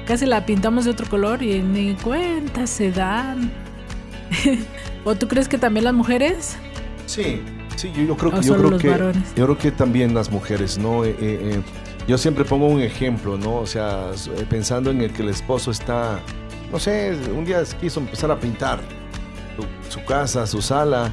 casi 0.06 0.26
la 0.26 0.44
pintamos 0.46 0.84
de 0.84 0.90
otro 0.90 1.08
color 1.08 1.42
y 1.42 1.60
ni 1.62 1.94
cuenta 1.94 2.66
se 2.66 2.90
dan. 2.92 3.50
¿O 5.04 5.14
tú 5.14 5.28
crees 5.28 5.48
que 5.48 5.58
también 5.58 5.84
las 5.84 5.94
mujeres? 5.94 6.56
Sí, 7.06 7.40
sí, 7.76 7.90
yo, 7.94 8.02
yo 8.02 8.16
creo 8.16 8.30
¿O 8.32 8.40
que 8.40 8.46
yo 8.46 8.56
creo 8.56 8.70
los 8.70 8.80
que 8.82 8.88
varones? 8.90 9.34
yo 9.34 9.44
creo 9.44 9.58
que 9.58 9.70
también 9.70 10.14
las 10.14 10.30
mujeres, 10.30 10.78
¿no? 10.78 11.04
Eh, 11.04 11.10
eh, 11.10 11.16
eh, 11.20 11.60
yo 12.06 12.18
siempre 12.18 12.44
pongo 12.44 12.66
un 12.66 12.80
ejemplo, 12.80 13.36
¿no? 13.38 13.56
O 13.56 13.66
sea, 13.66 14.10
pensando 14.48 14.90
en 14.90 15.00
el 15.00 15.12
que 15.12 15.22
el 15.22 15.28
esposo 15.28 15.70
está, 15.70 16.20
no 16.70 16.78
sé, 16.78 17.16
un 17.36 17.44
día 17.44 17.62
quiso 17.80 18.00
empezar 18.00 18.30
a 18.30 18.38
pintar 18.38 18.80
su, 19.56 19.90
su 20.00 20.04
casa, 20.04 20.46
su 20.46 20.62
sala, 20.62 21.10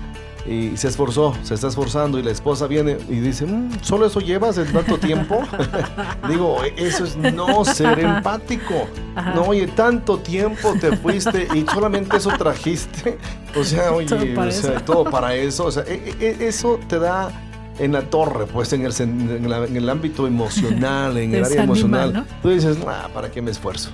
y 0.48 0.76
se 0.78 0.88
esforzó, 0.88 1.36
se 1.44 1.54
está 1.54 1.68
esforzando 1.68 2.18
y 2.18 2.24
la 2.24 2.32
esposa 2.32 2.66
viene 2.66 2.98
y 3.10 3.20
dice, 3.20 3.46
"Mm, 3.46 3.84
¿solo 3.84 4.06
eso 4.08 4.20
llevas 4.22 4.58
en 4.58 4.72
tanto 4.72 4.98
tiempo? 4.98 5.42
Digo, 6.30 6.58
eso 6.78 7.04
es 7.04 7.18
no 7.18 7.66
ser 7.66 8.00
empático. 8.00 8.88
Ajá. 9.16 9.34
No, 9.36 9.42
oye, 9.44 9.68
tanto 9.68 10.18
tiempo 10.20 10.74
te 10.80 10.96
fuiste 10.98 11.48
y 11.54 11.66
solamente 11.72 12.18
eso 12.18 12.30
trajiste. 12.38 13.18
O 13.60 13.64
sea, 13.64 13.92
oye, 13.94 14.08
Todo 14.08 14.26
para 14.36 14.48
o 14.48 14.52
sea, 14.52 14.72
eso. 14.76 14.82
todo 14.86 15.04
para 15.06 15.36
eso. 15.36 15.66
O 15.66 15.72
sea, 15.72 15.84
e- 15.84 16.16
e- 16.20 16.48
eso 16.48 16.80
te 16.88 17.00
da 17.00 17.30
en 17.78 17.92
la 17.92 18.02
torre, 18.04 18.46
pues 18.46 18.72
en 18.74 18.86
el, 18.86 18.94
en 19.00 19.50
la- 19.50 19.66
en 19.66 19.76
el 19.76 19.90
ámbito 19.90 20.26
emocional, 20.26 21.18
en 21.18 21.36
el 21.36 21.44
área 21.46 21.64
emocional. 21.64 22.14
¿no? 22.14 22.26
Tú 22.42 22.50
dices, 22.50 22.78
"Ah, 22.88 23.08
¿para 23.14 23.30
qué 23.30 23.42
me 23.42 23.52
esfuerzo? 23.52 23.90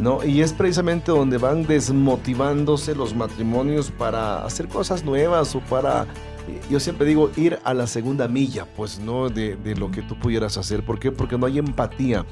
¿No? 0.00 0.24
Y 0.24 0.40
es 0.42 0.52
precisamente 0.52 1.10
donde 1.12 1.38
van 1.38 1.66
desmotivándose 1.66 2.94
los 2.94 3.14
matrimonios 3.14 3.90
para 3.90 4.44
hacer 4.44 4.68
cosas 4.68 5.04
nuevas 5.04 5.54
o 5.54 5.60
para, 5.60 6.04
eh, 6.48 6.60
yo 6.70 6.78
siempre 6.80 7.06
digo, 7.06 7.30
ir 7.36 7.58
a 7.64 7.74
la 7.74 7.86
segunda 7.86 8.28
milla, 8.28 8.66
pues, 8.76 8.98
¿no? 9.00 9.28
De, 9.28 9.56
de 9.56 9.74
lo 9.76 9.90
que 9.90 10.02
tú 10.02 10.18
pudieras 10.18 10.56
hacer. 10.58 10.84
¿Por 10.84 10.98
qué? 10.98 11.10
Porque 11.12 11.38
no 11.38 11.46
hay 11.46 11.58
empatía, 11.58 12.26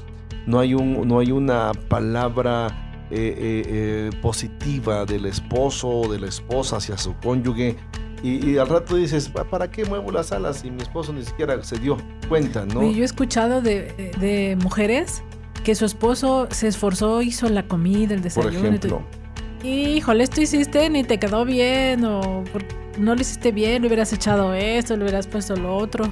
no 0.45 0.59
hay, 0.59 0.73
un, 0.73 1.07
no 1.07 1.19
hay 1.19 1.31
una 1.31 1.71
palabra 1.89 3.07
eh, 3.09 3.63
eh, 3.65 4.09
positiva 4.21 5.05
del 5.05 5.25
esposo 5.25 5.87
o 5.89 6.11
de 6.11 6.19
la 6.19 6.27
esposa 6.27 6.77
hacia 6.77 6.97
su 6.97 7.15
cónyuge. 7.17 7.75
Y, 8.23 8.51
y 8.51 8.57
al 8.59 8.67
rato 8.67 8.95
dices, 8.97 9.29
"¿Pa- 9.29 9.45
¿para 9.45 9.71
qué 9.71 9.83
muevo 9.83 10.11
las 10.11 10.31
alas 10.31 10.57
si 10.59 10.69
mi 10.69 10.83
esposo 10.83 11.11
ni 11.11 11.23
siquiera 11.25 11.61
se 11.63 11.79
dio 11.79 11.97
cuenta, 12.29 12.65
¿no? 12.65 12.83
Y 12.83 12.93
yo 12.93 13.01
he 13.01 13.05
escuchado 13.05 13.61
de, 13.63 14.11
de 14.19 14.55
mujeres 14.61 15.23
que 15.63 15.75
su 15.75 15.85
esposo 15.85 16.47
se 16.51 16.67
esforzó, 16.67 17.21
hizo 17.21 17.47
la 17.49 17.63
comida, 17.63 18.13
el 18.13 18.21
Por 18.21 18.23
desayuno. 18.23 18.53
y 18.53 18.67
ejemplo. 18.67 18.89
todo. 18.89 19.21
Híjole, 19.69 20.23
esto 20.23 20.41
hiciste, 20.41 20.89
ni 20.89 21.03
te 21.03 21.19
quedó 21.19 21.45
bien, 21.45 22.03
o 22.03 22.43
por- 22.51 22.63
no 22.97 23.13
lo 23.15 23.21
hiciste 23.21 23.51
bien, 23.51 23.81
le 23.83 23.87
hubieras 23.87 24.11
echado 24.11 24.53
esto, 24.55 24.95
le 24.97 25.03
hubieras 25.03 25.27
puesto 25.27 25.55
lo 25.55 25.75
otro. 25.77 26.11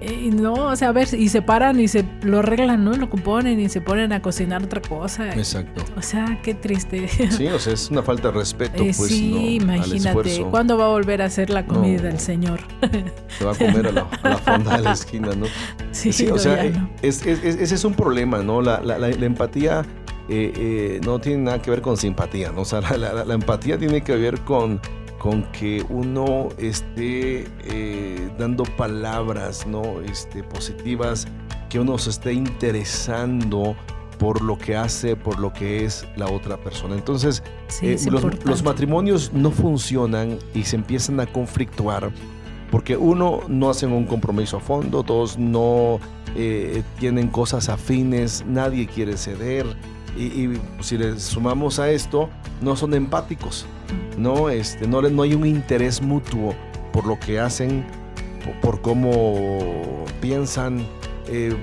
Y 0.00 0.30
no, 0.30 0.54
o 0.54 0.76
sea, 0.76 0.88
a 0.88 0.92
ver, 0.92 1.08
y 1.12 1.28
se 1.28 1.42
paran 1.42 1.78
y 1.78 1.86
se 1.86 2.04
lo 2.22 2.38
arreglan, 2.38 2.84
¿no? 2.84 2.92
Lo 2.94 3.10
componen 3.10 3.60
y 3.60 3.68
se 3.68 3.80
ponen 3.82 4.12
a 4.12 4.22
cocinar 4.22 4.62
otra 4.64 4.80
cosa. 4.80 5.34
Exacto. 5.34 5.84
O 5.96 6.00
sea, 6.02 6.38
qué 6.42 6.54
triste. 6.54 7.06
Sí, 7.30 7.46
o 7.48 7.58
sea, 7.58 7.74
es 7.74 7.90
una 7.90 8.02
falta 8.02 8.28
de 8.28 8.34
respeto, 8.38 8.82
Eh, 8.82 8.92
pues, 8.96 9.10
sí, 9.10 9.58
¿no? 9.60 9.74
Imagínate. 9.74 10.42
¿cuándo 10.50 10.78
va 10.78 10.86
a 10.86 10.88
volver 10.88 11.20
a 11.20 11.26
hacer 11.26 11.50
la 11.50 11.66
comida 11.66 12.02
No. 12.04 12.08
el 12.08 12.18
señor? 12.18 12.60
Se 13.38 13.44
va 13.44 13.52
a 13.52 13.54
comer 13.54 13.88
a 13.88 13.92
la, 13.92 14.06
a 14.22 14.28
la 14.30 14.38
fonda 14.38 14.76
de 14.78 14.82
la 14.84 14.92
esquina, 14.92 15.28
¿no? 15.36 15.46
Sí, 15.92 16.12
Sí, 16.12 16.28
o 16.28 16.38
sea, 16.38 16.64
eh, 16.64 16.70
no. 16.70 16.88
es, 17.02 17.26
es- 17.26 17.44
es- 17.44 17.56
ese 17.56 17.74
es 17.74 17.84
un 17.84 17.94
problema, 17.94 18.38
¿no? 18.42 18.62
La, 18.62 18.80
la- 18.80 18.96
la- 18.98 19.08
la 19.10 19.26
empatía 19.26 19.82
eh, 20.30 20.52
eh, 20.56 21.00
no 21.04 21.18
tiene 21.18 21.42
nada 21.42 21.60
que 21.60 21.70
ver 21.70 21.82
con 21.82 21.96
simpatía, 21.96 22.52
¿no? 22.52 22.60
O 22.62 22.64
sea, 22.64 22.80
la 22.80 23.34
empatía 23.34 23.76
tiene 23.76 24.00
que 24.02 24.14
ver 24.14 24.40
con, 24.42 24.80
con 25.20 25.42
que 25.52 25.84
uno 25.90 26.48
esté 26.56 27.44
eh, 27.64 28.30
dando 28.38 28.64
palabras, 28.64 29.66
¿no? 29.66 30.00
Este, 30.00 30.42
positivas, 30.42 31.28
que 31.68 31.78
uno 31.78 31.98
se 31.98 32.08
esté 32.08 32.32
interesando 32.32 33.76
por 34.18 34.40
lo 34.42 34.56
que 34.56 34.76
hace, 34.76 35.16
por 35.16 35.38
lo 35.38 35.52
que 35.52 35.84
es 35.84 36.08
la 36.16 36.26
otra 36.26 36.56
persona. 36.56 36.94
Entonces, 36.94 37.42
Sí, 37.68 37.88
eh, 37.88 37.98
los 38.44 38.62
matrimonios 38.62 39.30
no 39.34 39.50
funcionan 39.50 40.38
y 40.54 40.64
se 40.64 40.76
empiezan 40.76 41.20
a 41.20 41.26
conflictuar 41.26 42.10
porque 42.70 42.96
uno 42.96 43.40
no 43.48 43.68
hacen 43.68 43.92
un 43.92 44.06
compromiso 44.06 44.56
a 44.56 44.60
fondo, 44.60 45.02
dos 45.02 45.38
no 45.38 45.98
eh, 46.36 46.82
tienen 46.98 47.28
cosas 47.28 47.68
afines, 47.68 48.44
nadie 48.46 48.86
quiere 48.86 49.16
ceder 49.16 49.66
y, 50.16 50.22
y 50.22 50.60
si 50.80 50.98
le 50.98 51.18
sumamos 51.18 51.78
a 51.78 51.90
esto 51.90 52.28
no 52.60 52.76
son 52.76 52.94
empáticos, 52.94 53.66
no 54.18 54.50
este 54.50 54.86
no 54.86 55.00
no 55.02 55.22
hay 55.22 55.34
un 55.34 55.46
interés 55.46 56.00
mutuo 56.02 56.54
por 56.92 57.06
lo 57.06 57.18
que 57.18 57.38
hacen, 57.40 57.84
por, 58.44 58.60
por 58.60 58.80
cómo 58.82 60.04
piensan. 60.20 60.84
eh, 61.28 61.54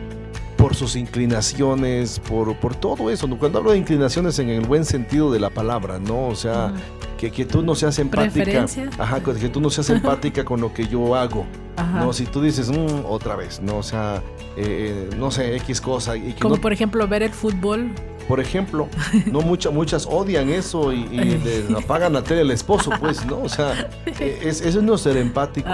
por 0.58 0.74
sus 0.74 0.96
inclinaciones, 0.96 2.20
por, 2.20 2.56
por 2.58 2.74
todo 2.76 3.12
eso. 3.12 3.30
Cuando 3.38 3.60
hablo 3.60 3.72
de 3.74 3.78
inclinaciones 3.78 4.40
en 4.40 4.50
el 4.50 4.66
buen 4.66 4.86
sentido 4.86 5.32
de 5.32 5.40
la 5.40 5.52
palabra, 5.52 6.00
¿no? 6.00 6.28
O 6.30 6.36
sea, 6.36 6.74
que, 7.16 7.30
que 7.30 7.46
tú 7.46 7.62
no 7.62 7.76
seas 7.76 8.00
empática. 8.00 8.66
Ajá, 8.98 9.22
que 9.22 9.50
tú 9.50 9.62
no 9.62 9.70
seas 9.70 9.90
empática 9.92 10.44
con 10.44 10.60
lo 10.60 10.74
que 10.74 10.88
yo 10.88 11.16
hago. 11.16 11.46
Ajá. 11.76 12.04
No, 12.04 12.12
si 12.12 12.26
tú 12.26 12.42
dices, 12.42 12.70
"Mm, 12.72 13.06
otra 13.06 13.36
vez, 13.36 13.62
¿no? 13.62 13.78
O 13.78 13.84
sea, 13.84 14.24
eh, 14.58 15.08
no 15.18 15.30
sé, 15.30 15.56
X 15.58 15.80
cosa. 15.80 16.18
Y 16.18 16.34
que 16.34 16.40
Como 16.42 16.56
no- 16.56 16.62
por 16.62 16.74
ejemplo 16.74 17.08
ver 17.08 17.22
el 17.22 17.32
fútbol. 17.32 17.92
Por 18.28 18.40
ejemplo, 18.40 18.90
no 19.26 19.42
muchas 19.42 19.74
muchas 19.74 20.06
odian 20.06 20.50
eso 20.50 20.92
y, 20.92 21.08
y 21.12 21.18
le 21.18 21.78
apagan 21.78 22.14
la 22.14 22.24
tele 22.24 22.42
al 22.42 22.52
esposo, 22.52 22.92
pues, 23.00 23.26
¿no? 23.26 23.42
O 23.42 23.50
sea, 23.50 23.90
eh, 24.20 24.40
es, 24.44 24.62
eso 24.62 24.80
es 24.80 24.84
no 24.84 24.98
ser 24.98 25.18
empático. 25.18 25.70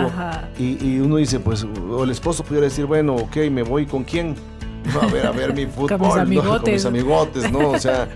Y, 0.57 0.77
y 0.85 0.99
uno 0.99 1.17
dice, 1.17 1.39
pues, 1.39 1.63
o 1.63 2.03
el 2.03 2.11
esposo 2.11 2.43
pudiera 2.43 2.65
decir, 2.65 2.85
bueno, 2.85 3.15
ok, 3.15 3.37
me 3.51 3.63
voy 3.63 3.85
con 3.85 4.03
quién. 4.03 4.35
No, 4.93 5.01
a 5.01 5.07
ver, 5.07 5.25
a 5.25 5.31
ver 5.31 5.53
mi 5.53 5.65
fútbol, 5.67 5.97
¿no? 5.99 6.09
con 6.09 6.19
amigotes. 6.19 6.73
mis 6.73 6.85
amigotes, 6.85 7.51
¿no? 7.51 7.69
O 7.71 7.79
sea, 7.79 8.07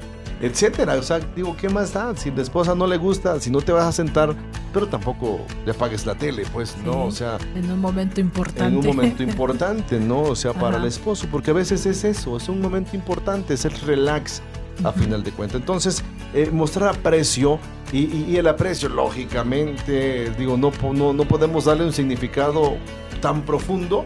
etcétera. 0.42 0.96
O 0.96 1.02
sea, 1.04 1.20
digo, 1.36 1.56
¿qué 1.58 1.70
más 1.70 1.94
da? 1.94 2.16
Si 2.16 2.32
la 2.32 2.42
esposa 2.42 2.76
no 2.76 2.88
le 2.88 2.98
gusta, 2.98 3.40
si 3.40 3.50
no 3.50 3.62
te 3.62 3.72
vas 3.72 3.86
a 3.86 3.92
sentar, 3.92 4.36
pero 4.74 4.88
tampoco 4.88 5.40
le 5.66 5.72
apagues 5.72 6.06
la 6.06 6.16
tele, 6.16 6.44
pues, 6.54 6.76
¿no? 6.86 7.06
O 7.06 7.12
sea, 7.12 7.38
En 7.56 7.70
un 7.72 7.80
momento 7.80 8.22
importante. 8.22 8.66
en 8.66 8.78
un 8.78 8.86
momento 8.86 9.24
importante, 9.32 10.00
¿no? 10.00 10.22
O 10.22 10.36
sea, 10.36 10.54
para 10.54 10.70
Ajá. 10.76 10.78
el 10.78 10.86
esposo, 10.86 11.28
porque 11.32 11.52
a 11.52 11.54
veces 11.54 11.86
es 11.86 12.04
eso, 12.04 12.38
es 12.38 12.48
un 12.50 12.62
momento 12.62 12.96
importante, 12.96 13.54
es 13.56 13.66
el 13.66 13.72
relax 13.82 14.42
a 14.84 14.92
final 14.92 15.24
de 15.24 15.32
cuentas. 15.32 15.60
Entonces, 15.60 16.04
eh, 16.36 16.50
mostrar 16.54 16.90
aprecio 16.96 17.58
y, 17.92 18.00
y- 18.00 18.26
y 18.30 18.38
el 18.38 18.48
aprecio, 18.48 18.90
lógicamente, 18.90 20.32
digo, 20.38 20.58
no, 20.58 20.72
no, 20.94 21.14
no 21.14 21.24
podemos 21.26 21.66
darle 21.66 21.86
un 21.86 21.94
significado 21.94 22.76
tan 23.22 23.42
profundo 23.44 24.04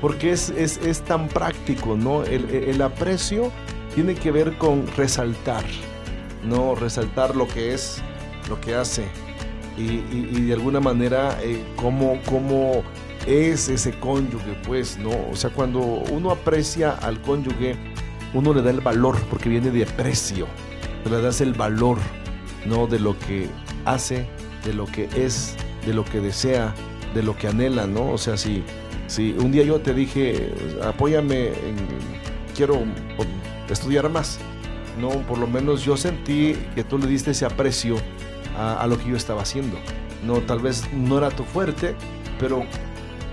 porque 0.00 0.32
es, 0.32 0.50
es, 0.50 0.78
es 0.78 1.02
tan 1.02 1.28
práctico, 1.28 1.96
¿no? 1.96 2.24
El, 2.24 2.48
el 2.50 2.80
aprecio 2.82 3.52
tiene 3.94 4.14
que 4.14 4.30
ver 4.30 4.56
con 4.58 4.86
resaltar, 4.96 5.64
¿no? 6.44 6.74
Resaltar 6.74 7.36
lo 7.36 7.46
que 7.48 7.74
es, 7.74 8.02
lo 8.48 8.60
que 8.60 8.74
hace 8.74 9.04
y, 9.78 10.42
de 10.42 10.52
alguna 10.52 10.80
manera 10.80 11.38
eh, 11.42 11.62
cómo, 11.76 12.20
cómo 12.26 12.82
es 13.26 13.68
ese 13.68 13.92
cónyuge, 13.98 14.54
pues, 14.66 14.98
¿no? 14.98 15.10
O 15.30 15.36
sea, 15.36 15.50
cuando 15.50 15.80
uno 15.80 16.30
aprecia 16.30 16.92
al 16.92 17.20
cónyuge, 17.22 17.76
uno 18.34 18.52
le 18.54 18.62
da 18.62 18.70
el 18.70 18.80
valor, 18.80 19.18
porque 19.30 19.48
viene 19.48 19.70
de 19.70 19.84
aprecio, 19.84 20.46
le 21.08 21.20
das 21.22 21.40
el 21.40 21.54
valor, 21.54 21.98
¿no? 22.66 22.86
De 22.86 22.98
lo 22.98 23.18
que 23.18 23.48
hace, 23.84 24.26
de 24.64 24.74
lo 24.74 24.86
que 24.86 25.08
es, 25.16 25.54
de 25.86 25.94
lo 25.94 26.04
que 26.04 26.20
desea, 26.20 26.74
de 27.14 27.22
lo 27.22 27.36
que 27.36 27.48
anhela, 27.48 27.86
¿no? 27.86 28.12
O 28.12 28.18
sea, 28.18 28.36
si, 28.36 28.62
si 29.06 29.32
un 29.32 29.50
día 29.52 29.64
yo 29.64 29.80
te 29.80 29.94
dije, 29.94 30.52
apóyame, 30.84 31.48
en- 31.48 32.20
quiero 32.54 32.82
estudiar 33.74 34.08
más, 34.08 34.38
¿no? 35.00 35.08
Por 35.08 35.38
lo 35.38 35.46
menos 35.46 35.84
yo 35.84 35.96
sentí 35.96 36.54
que 36.74 36.84
tú 36.84 36.98
le 36.98 37.06
diste 37.06 37.30
ese 37.32 37.44
aprecio 37.46 37.96
a, 38.58 38.80
a 38.80 38.86
lo 38.86 38.98
que 38.98 39.08
yo 39.10 39.16
estaba 39.16 39.42
haciendo. 39.42 39.76
No, 40.26 40.34
tal 40.40 40.58
vez 40.60 40.84
no 40.92 41.18
era 41.18 41.30
tu 41.30 41.44
fuerte, 41.44 41.94
pero 42.38 42.64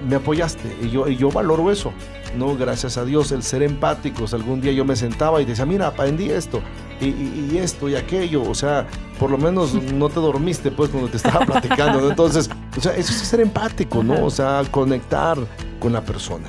me 0.07 0.15
apoyaste 0.15 0.75
y 0.81 0.89
yo, 0.89 1.07
y 1.07 1.15
yo 1.17 1.29
valoro 1.31 1.71
eso. 1.71 1.91
No, 2.37 2.55
gracias 2.55 2.97
a 2.97 3.05
Dios, 3.05 3.31
el 3.31 3.41
ser 3.41 3.63
empáticos. 3.63 4.33
Algún 4.33 4.61
día 4.61 4.71
yo 4.73 4.85
me 4.85 4.95
sentaba 4.95 5.41
y 5.41 5.45
decía, 5.45 5.65
mira, 5.65 5.87
aprendí 5.87 6.29
esto 6.29 6.61
y, 7.01 7.05
y- 7.05 7.49
y 7.53 7.57
esto 7.57 7.87
y 7.89 7.95
aquello. 7.95 8.43
O 8.43 8.53
sea, 8.53 8.85
por 9.17 9.31
lo 9.31 9.37
menos 9.37 9.73
no 9.73 10.09
te 10.09 10.19
dormiste 10.19 10.69
pues 10.71 10.89
cuando 10.89 11.09
te 11.09 11.17
estaba 11.17 11.39
platicando. 11.45 12.01
¿no? 12.01 12.09
Entonces, 12.09 12.49
o 12.77 12.81
sea, 12.81 12.95
eso 12.95 13.11
es 13.11 13.17
ser 13.19 13.39
empático, 13.39 14.03
¿no? 14.03 14.25
O 14.25 14.29
sea, 14.29 14.61
conectar 14.69 15.37
con 15.79 15.93
la 15.93 16.01
persona. 16.01 16.47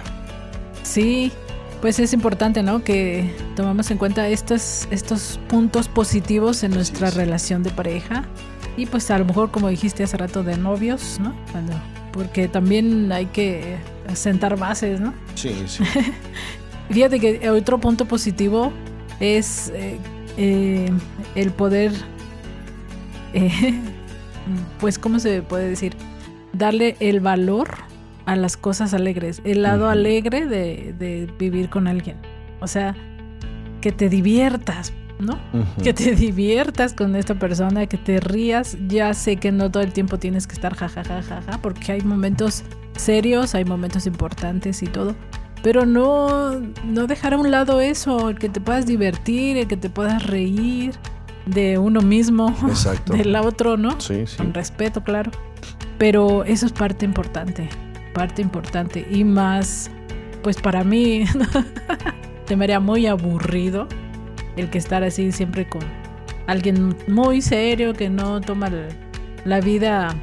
Sí, 0.83 1.33
pues 1.81 1.99
es 1.99 2.13
importante, 2.13 2.63
¿no? 2.63 2.83
Que 2.83 3.35
tomamos 3.57 3.91
en 3.91 3.99
cuenta 3.99 4.29
estos, 4.29 4.89
estos 4.91 5.39
puntos 5.49 5.89
positivos 5.89 6.63
en 6.63 6.73
nuestra 6.73 7.09
es. 7.09 7.15
relación 7.15 7.63
de 7.63 7.71
pareja. 7.71 8.25
Y 8.77 8.87
pues 8.87 9.11
a 9.11 9.19
lo 9.19 9.25
mejor, 9.25 9.51
como 9.51 9.69
dijiste 9.69 10.05
hace 10.05 10.17
rato, 10.17 10.43
de 10.43 10.57
novios, 10.57 11.19
¿no? 11.21 11.35
Cuando, 11.53 11.73
porque 12.13 12.49
también 12.49 13.11
hay 13.13 13.27
que 13.27 13.77
sentar 14.15 14.57
bases, 14.57 15.01
¿no? 15.01 15.15
Sí, 15.35 15.55
sí. 15.67 15.85
Fíjate 16.91 17.21
que 17.21 17.51
otro 17.51 17.79
punto 17.79 18.07
positivo 18.07 18.73
es 19.21 19.71
eh, 19.75 19.99
eh, 20.37 20.91
el 21.35 21.51
poder, 21.51 21.93
eh, 23.35 23.51
pues, 24.81 24.99
¿cómo 24.99 25.19
se 25.19 25.43
puede 25.43 25.69
decir? 25.69 25.97
Darle 26.53 26.97
el 27.01 27.21
valor 27.21 27.88
a 28.29 28.37
las 28.37 28.57
cosas 28.57 28.93
alegres, 28.93 29.41
el 29.45 29.63
lado 29.63 29.89
alegre 29.89 30.47
de, 30.47 30.95
de 30.99 31.33
vivir 31.39 31.71
con 31.71 31.89
alguien. 31.89 32.17
O 32.61 32.67
sea, 32.67 32.95
que 33.81 33.91
te 33.91 34.09
diviertas, 34.09 34.93
¿no? 35.19 35.39
Que 35.83 35.93
te 35.95 36.15
diviertas 36.15 36.93
con 36.93 37.17
esta 37.17 37.35
persona, 37.35 37.87
que 37.87 37.97
te 37.97 38.21
rías. 38.21 38.77
Ya 38.87 39.15
sé 39.15 39.37
que 39.37 39.51
no 39.51 39.71
todo 39.71 39.83
el 39.83 39.93
tiempo 39.93 40.19
tienes 40.19 40.47
que 40.47 40.55
estar 40.55 40.75
jajajaja, 40.75 41.23
ja, 41.23 41.43
ja, 41.43 41.53
ja, 41.53 41.63
porque 41.63 41.93
hay 41.93 42.03
momentos 42.03 42.65
serios, 42.97 43.55
hay 43.55 43.65
momentos 43.65 44.07
importantes 44.07 44.83
y 44.83 44.87
todo. 44.87 45.15
Pero 45.63 45.87
no, 45.87 46.61
no 46.85 47.07
dejar 47.07 47.35
a 47.35 47.39
un 47.39 47.51
lado 47.51 47.81
eso, 47.81 48.29
el 48.29 48.39
que 48.39 48.49
te 48.49 48.61
puedas 48.61 48.87
divertir, 48.87 49.57
el 49.57 49.67
que 49.67 49.77
te 49.77 49.91
puedas 49.91 50.27
reír, 50.27 50.93
de 51.47 51.79
uno 51.79 52.03
mismo, 52.03 52.55
Exacto. 52.69 53.13
del 53.17 53.35
otro, 53.37 53.77
¿no? 53.77 54.01
Sí, 54.01 54.27
sí. 54.27 54.37
Con 54.37 54.53
respeto, 54.55 55.03
claro. 55.03 55.31
Pero 55.99 56.45
eso 56.45 56.67
es 56.67 56.73
parte 56.73 57.05
importante, 57.05 57.69
parte 58.19 58.43
importante. 58.43 59.07
Y 59.09 59.23
más, 59.23 59.93
pues 60.43 60.61
para 60.61 60.83
mí, 60.83 61.25
se 62.47 62.57
me 62.57 62.65
haría 62.65 62.81
muy 62.81 63.07
aburrido 63.07 63.87
el 64.57 64.69
que 64.71 64.79
estar 64.79 65.05
así 65.05 65.31
siempre 65.31 65.69
con 65.69 65.83
alguien 66.49 66.97
muy 67.07 67.41
serio 67.41 67.95
que 67.95 68.11
no 68.11 68.41
toma 68.41 68.73
la, 69.45 69.61
vida 69.61 70.17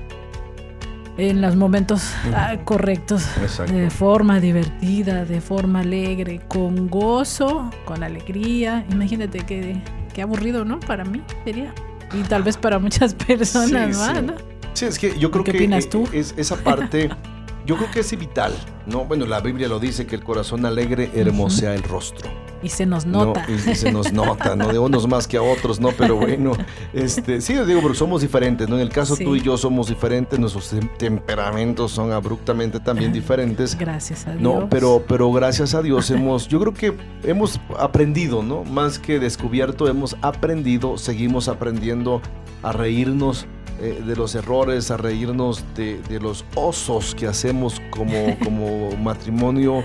en 1.18 1.41
los 1.41 1.56
momentos 1.56 2.12
ah, 2.34 2.58
correctos, 2.66 3.26
Exacto. 3.41 3.72
de 3.72 3.89
forma 3.89 4.41
divertida, 4.41 5.24
de 5.24 5.39
forma 5.39 5.80
alegre, 5.80 6.41
con 6.50 6.89
gozo, 6.89 7.72
con 7.86 8.04
alegría. 8.04 8.86
Imagínate 8.91 9.39
qué, 9.39 9.82
qué 10.14 10.22
aburrido, 10.22 10.66
¿no? 10.66 10.82
Para 10.82 11.06
mí 11.06 11.22
sería. 11.46 11.74
Y 12.14 12.24
tal 12.24 12.43
vez 12.43 12.58
para 12.58 12.78
muchas 12.78 13.14
personas 13.28 13.96
sí. 13.96 14.22
¿no? 14.22 14.34
Sí, 14.74 14.84
es 14.84 15.00
que 15.00 15.18
yo 15.18 15.32
creo 15.32 15.46
¿Qué 15.46 15.54
que 15.54 15.60
opinas 15.60 15.86
eh, 15.86 15.89
tú? 15.89 16.10
es 16.12 16.34
esa 16.36 16.58
parte, 16.58 17.10
yo 17.66 17.78
creo 17.78 17.89
que 17.91 17.99
es 18.01 18.18
vital, 18.18 18.53
¿no? 18.86 19.05
Bueno, 19.05 19.26
la 19.26 19.39
Biblia 19.39 19.68
lo 19.68 19.80
dice 19.80 20.05
que 20.05 20.16
el 20.16 20.24
corazón 20.24 20.66
alegre 20.66 21.09
hermosea 21.16 21.74
el 21.74 21.84
rostro. 21.84 22.30
Y 22.63 22.70
se 22.70 22.86
nos 22.86 23.05
¿no? 23.05 23.26
nota. 23.26 23.45
Y, 23.47 23.72
y 23.72 23.76
se 23.76 23.91
nos 23.91 24.11
nota, 24.13 24.55
¿no? 24.55 24.70
De 24.72 24.80
unos 24.80 25.07
más 25.07 25.28
que 25.28 25.38
a 25.38 25.41
otros, 25.41 25.80
¿no? 25.80 25.89
Pero 25.91 26.16
bueno, 26.16 26.53
este, 26.93 27.41
sí, 27.41 27.53
yo 27.53 27.66
digo, 27.66 27.82
porque 27.82 27.97
somos 27.97 28.22
diferentes, 28.22 28.68
¿no? 28.70 28.76
En 28.76 28.82
el 28.82 28.89
caso 28.89 29.16
Sí. 29.16 29.24
tú 29.24 29.36
y 29.36 29.41
yo 29.41 29.55
somos 29.57 29.88
diferentes, 29.88 30.39
nuestros 30.39 30.74
tem- 30.74 30.89
temperamentos 30.97 31.91
son 31.91 32.11
abruptamente 32.11 32.80
también 32.80 33.11
diferentes. 33.13 33.78
Gracias 33.78 34.26
a 34.26 34.32
Dios. 34.32 34.41
No, 34.41 34.68
pero, 34.70 35.03
pero 35.07 35.32
gracias 35.32 35.74
a 35.76 35.82
Dios 35.82 36.09
hemos, 36.11 36.47
yo 36.47 36.59
creo 36.59 36.74
que 36.74 36.93
hemos 37.24 37.59
aprendido, 37.78 38.41
¿no? 38.41 38.63
Más 38.63 38.97
que 38.99 39.20
descubierto, 39.20 39.88
hemos 39.88 40.16
aprendido, 40.22 40.97
seguimos 40.97 41.47
aprendiendo 41.47 42.22
a 42.63 42.72
reírnos 42.72 43.45
eh, 43.82 44.01
de 44.05 44.15
los 44.15 44.36
errores, 44.36 44.91
a 44.91 44.97
reírnos 44.97 45.63
de, 45.76 45.99
de 46.09 46.19
los 46.19 46.45
osos 46.55 47.15
que 47.15 47.28
hacemos 47.28 47.82
como, 47.89 48.38
como 48.43 48.95
matrimonio. 48.97 49.84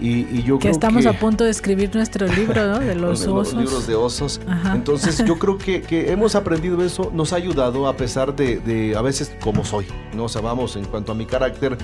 Y, 0.00 0.20
y 0.34 0.42
yo 0.42 0.56
que 0.58 0.62
creo 0.62 0.72
estamos 0.72 1.02
que 1.02 1.10
a 1.10 1.18
punto 1.18 1.44
de 1.44 1.50
escribir 1.50 1.94
nuestro 1.94 2.26
libro, 2.26 2.66
¿no? 2.66 2.78
De 2.78 2.94
los 2.96 3.26
los 3.26 3.48
osos. 3.48 3.54
libros 3.54 3.86
de 3.86 3.94
osos. 3.94 4.40
Ajá. 4.48 4.74
Entonces 4.74 5.22
yo 5.24 5.38
creo 5.38 5.58
que, 5.58 5.82
que 5.82 6.10
hemos 6.10 6.34
aprendido 6.34 6.82
eso, 6.82 7.10
nos 7.14 7.34
ha 7.34 7.36
ayudado 7.36 7.86
a 7.86 7.96
pesar 7.96 8.34
de, 8.34 8.58
de 8.60 8.96
a 8.96 9.02
veces 9.02 9.30
como 9.40 9.64
soy, 9.64 9.86
¿no? 10.14 10.24
O 10.24 10.28
sea, 10.28 10.40
vamos, 10.40 10.76
en 10.76 10.86
cuanto 10.86 11.12
a 11.12 11.14
mi 11.14 11.26
carácter, 11.26 11.76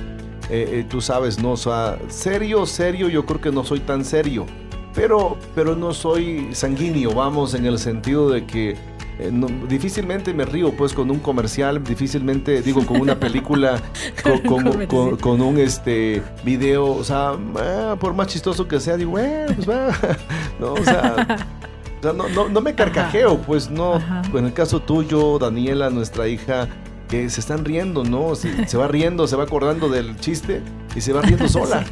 eh, 0.48 0.80
eh, 0.80 0.86
tú 0.88 1.00
sabes, 1.00 1.40
¿no? 1.42 1.52
O 1.52 1.56
sea, 1.56 1.98
serio, 2.08 2.66
serio, 2.66 3.08
yo 3.08 3.26
creo 3.26 3.40
que 3.40 3.50
no 3.50 3.64
soy 3.64 3.80
tan 3.80 4.04
serio, 4.04 4.46
pero, 4.94 5.36
pero 5.54 5.76
no 5.76 5.92
soy 5.92 6.48
sanguíneo, 6.52 7.12
vamos, 7.12 7.54
en 7.54 7.66
el 7.66 7.78
sentido 7.78 8.30
de 8.30 8.46
que 8.46 8.76
eh, 9.18 9.30
no- 9.32 9.48
difícilmente 9.68 10.34
me 10.34 10.44
río 10.44 10.72
pues 10.76 10.92
con 10.92 11.10
un 11.10 11.18
comercial, 11.20 11.82
difícilmente 11.82 12.60
digo 12.62 12.84
con 12.84 13.00
una 13.00 13.18
película, 13.18 13.80
con, 14.22 14.38
con- 14.40 14.62
Comercial. 14.64 14.86
con- 14.88 15.16
con 15.16 15.40
un 15.40 15.58
este 15.58 16.22
video, 16.44 16.86
o 16.86 17.04
sea, 17.04 17.32
ah, 17.56 17.96
por 17.98 18.14
más 18.14 18.26
chistoso 18.28 18.68
que 18.68 18.78
sea, 18.80 18.96
digo, 18.96 19.12
bueno, 19.12 19.54
pues 19.54 19.68
va, 19.68 19.88
no, 20.60 20.74
o 20.74 20.84
sea, 20.84 21.14
o 22.00 22.02
sea, 22.02 22.12
no, 22.12 22.28
no, 22.28 22.48
no 22.48 22.60
me 22.60 22.74
carcajeo, 22.74 23.38
pues 23.38 23.70
no. 23.70 23.94
Ajá. 23.94 24.22
En 24.34 24.44
el 24.46 24.52
caso 24.52 24.80
tuyo, 24.80 25.38
Daniela, 25.38 25.88
nuestra 25.90 26.28
hija, 26.28 26.68
que 27.08 27.30
se 27.30 27.40
están 27.40 27.64
riendo, 27.64 28.04
¿no? 28.04 28.34
Se, 28.34 28.66
se 28.68 28.76
va 28.76 28.86
riendo, 28.88 29.26
se 29.28 29.36
va 29.36 29.44
acordando 29.44 29.88
del 29.88 30.18
chiste 30.20 30.60
y 30.94 31.00
se 31.00 31.12
va 31.12 31.22
riendo 31.22 31.48
sola, 31.48 31.84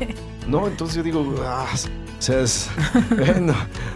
¿no? 0.49 0.67
Entonces 0.67 0.97
yo 0.97 1.03
digo, 1.05 1.35
ah, 1.47 1.67
sea, 2.25 2.41
es, 2.41 2.69
bueno, 3.17 3.55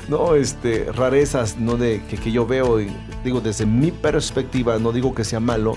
no, 0.09 0.35
este, 0.35 0.93
rarezas, 0.93 1.59
¿no? 1.59 1.77
De 1.77 2.03
que, 2.09 2.17
que 2.17 2.31
yo 2.31 2.47
veo, 2.47 2.81
y 2.81 2.89
digo, 3.25 3.41
desde 3.41 3.67
mi 3.67 3.91
perspectiva, 3.91 4.79
no 4.79 4.93
digo 4.93 5.15
que 5.15 5.25
sea 5.25 5.41
malo, 5.41 5.77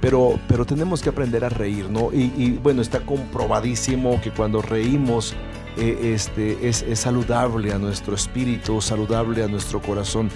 pero, 0.00 0.38
pero 0.48 0.64
tenemos 0.64 1.02
que 1.02 1.10
aprender 1.10 1.44
a 1.44 1.48
reír, 1.48 1.90
¿no? 1.90 2.10
Y, 2.12 2.32
y, 2.36 2.58
bueno, 2.62 2.80
está 2.80 3.00
comprobadísimo 3.00 4.20
que 4.20 4.30
cuando 4.30 4.62
reímos 4.62 5.34
eh, 5.76 6.12
este, 6.14 6.68
es, 6.68 6.82
es 6.82 7.00
saludable 7.00 7.72
a 7.72 7.78
nuestro 7.78 8.14
espíritu, 8.14 8.80
saludable 8.80 9.44
a 9.44 9.48
nuestro 9.48 9.80
corazón. 9.80 10.30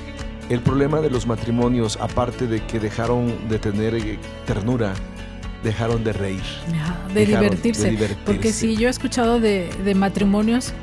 El 0.50 0.60
problema 0.60 1.00
de 1.00 1.08
los 1.08 1.26
matrimonios, 1.26 1.96
aparte 2.00 2.46
de 2.46 2.64
que 2.66 2.78
dejaron 2.78 3.48
de 3.48 3.58
tener 3.58 3.94
eh, 3.94 4.18
ternura, 4.46 4.92
dejaron 5.62 6.04
de 6.04 6.12
reír. 6.12 6.42
Ajá, 6.74 7.08
de, 7.08 7.26
Dejaron 7.26 7.40
divertirse. 7.44 7.84
de 7.84 7.90
divertirse. 7.90 8.24
Porque 8.26 8.52
si 8.52 8.76
yo 8.76 8.88
he 8.88 8.90
escuchado 8.90 9.40
de, 9.40 9.70
de 9.82 9.94
matrimonios 9.94 10.74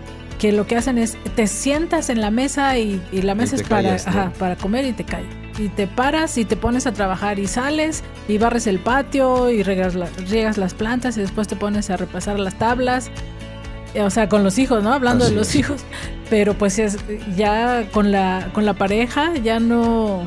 que 0.42 0.52
lo 0.52 0.66
que 0.66 0.76
hacen 0.76 0.98
es 0.98 1.18
te 1.36 1.46
sientas 1.46 2.10
en 2.10 2.20
la 2.20 2.32
mesa 2.32 2.76
y, 2.78 3.00
y 3.12 3.22
la 3.22 3.36
mesa 3.36 3.56
te 3.58 3.62
es 3.62 3.70
para, 3.70 3.84
callas, 3.84 4.06
¿no? 4.08 4.12
ajá, 4.12 4.34
para 4.40 4.56
comer 4.56 4.86
y 4.86 4.92
te 4.94 5.04
callas. 5.04 5.30
Y 5.60 5.68
te 5.70 5.86
paras 5.86 6.38
y 6.40 6.46
te 6.46 6.58
pones 6.58 6.88
a 6.88 6.94
trabajar 6.94 7.38
y 7.38 7.46
sales 7.46 8.04
y 8.28 8.40
barres 8.40 8.66
el 8.66 8.80
patio 8.80 9.52
y 9.52 9.62
riegas, 9.62 9.94
la- 9.94 10.08
riegas 10.30 10.58
las 10.58 10.74
plantas 10.74 11.16
y 11.18 11.22
después 11.22 11.48
te 11.48 11.56
pones 11.56 11.90
a 11.92 11.98
repasar 11.98 12.40
las 12.40 12.56
tablas. 12.58 13.12
Eh, 13.94 14.02
O 14.02 14.10
sea, 14.10 14.28
con 14.30 14.44
los 14.44 14.58
hijos, 14.58 14.82
¿no? 14.84 14.92
Hablando 14.94 15.26
Así 15.26 15.34
de 15.34 15.40
los 15.40 15.50
es. 15.50 15.56
hijos. 15.58 15.82
Pero 16.32 16.56
pues 16.58 16.80
es, 16.80 16.98
ya 17.38 17.84
con 17.92 18.12
la, 18.12 18.50
con 18.54 18.66
la 18.66 18.74
pareja 18.74 19.34
ya 19.44 19.60
no 19.60 20.24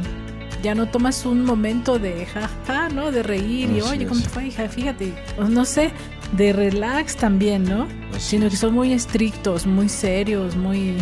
ya 0.62 0.74
no 0.74 0.86
tomas 0.88 1.26
un 1.26 1.44
momento 1.44 1.98
de 1.98 2.24
jaja, 2.24 2.88
¿no? 2.88 3.10
De 3.10 3.22
reír 3.22 3.70
y 3.70 3.80
Así 3.80 3.90
oye, 3.90 4.06
¿cómo 4.06 4.20
te 4.22 4.28
fue, 4.30 4.46
hija? 4.46 4.66
Fíjate, 4.66 5.12
no 5.48 5.64
sé, 5.66 5.90
de 6.36 6.52
relax 6.52 7.16
también, 7.16 7.64
¿no? 7.64 7.86
Así 8.14 8.30
Sino 8.36 8.48
que 8.48 8.56
son 8.56 8.74
muy 8.74 8.92
estrictos, 8.92 9.66
muy 9.66 9.88
serios, 9.88 10.56
muy 10.56 10.94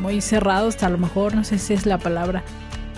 muy 0.00 0.20
cerrados, 0.20 0.82
a 0.82 0.90
lo 0.90 0.98
mejor, 0.98 1.34
no 1.34 1.42
sé 1.42 1.58
si 1.58 1.72
es 1.72 1.86
la 1.86 1.96
palabra. 1.98 2.42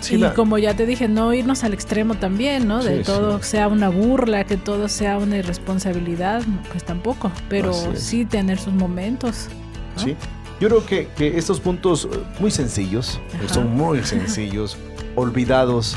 Sí, 0.01 0.15
y 0.15 0.19
la- 0.19 0.35
como 0.35 0.59
ya 0.59 0.75
te 0.75 0.85
dije, 0.87 1.07
no 1.09 1.33
irnos 1.33 1.63
al 1.65 1.73
extremo 1.75 2.15
también, 2.17 2.67
¿no? 2.67 2.83
De 2.83 2.99
Sí, 2.99 3.03
todo 3.05 3.39
sí. 3.39 3.51
sea 3.51 3.69
una 3.69 3.89
burla, 3.89 4.45
que 4.45 4.57
todo 4.57 4.89
sea 4.89 5.17
una 5.19 5.37
irresponsabilidad, 5.37 6.43
pues 6.71 6.85
tampoco. 6.85 7.31
Pero 7.49 7.73
sí 7.97 8.25
tener 8.25 8.59
sus 8.59 8.73
momentos. 8.75 9.49
¿no? 9.97 10.03
Sí. 10.05 10.17
Yo 10.61 10.69
creo 10.69 10.85
que, 10.87 11.09
que 11.17 11.39
estos 11.39 11.61
puntos 11.61 12.09
eh, 12.13 12.19
muy 12.41 12.51
sencillos, 12.51 13.21
Ajá. 13.45 13.55
son 13.55 13.77
muy 13.77 14.03
sencillos, 14.05 14.77
olvidados, 15.15 15.97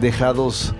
dejados 0.00 0.72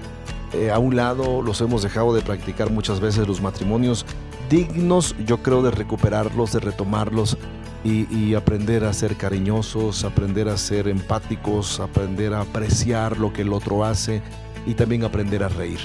eh, 0.54 0.70
a 0.70 0.78
un 0.78 0.96
lado, 0.96 1.42
los 1.42 1.60
hemos 1.60 1.82
dejado 1.82 2.14
de 2.14 2.22
practicar 2.22 2.70
muchas 2.70 3.00
veces 3.00 3.26
los 3.26 3.40
matrimonios, 3.40 4.04
dignos 4.50 5.14
yo 5.24 5.42
creo 5.42 5.62
de 5.62 5.70
recuperarlos, 5.70 6.52
de 6.52 6.60
retomarlos 6.60 7.38
y, 7.84 8.12
y 8.14 8.34
aprender 8.34 8.84
a 8.84 8.92
ser 8.92 9.16
cariñosos, 9.16 10.04
aprender 10.04 10.48
a 10.48 10.56
ser 10.56 10.88
empáticos, 10.88 11.80
aprender 11.80 12.34
a 12.34 12.42
apreciar 12.42 13.18
lo 13.18 13.32
que 13.32 13.42
el 13.42 13.52
otro 13.52 13.84
hace 13.84 14.22
y 14.66 14.74
también 14.74 15.04
aprender 15.04 15.42
a 15.42 15.48
reír. 15.48 15.80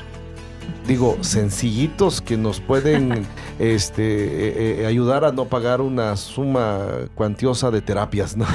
Digo, 0.88 1.18
sencillitos 1.20 2.22
que 2.22 2.38
nos 2.38 2.62
pueden 2.62 3.28
este, 3.60 4.04
eh, 4.04 4.82
eh, 4.82 4.86
ayudar 4.86 5.26
a 5.26 5.34
no 5.34 5.44
pagar 5.46 5.82
una 5.82 6.16
suma 6.16 6.80
cuantiosa 7.14 7.72
de 7.72 7.82
terapias, 7.82 8.38
¿no? 8.38 8.46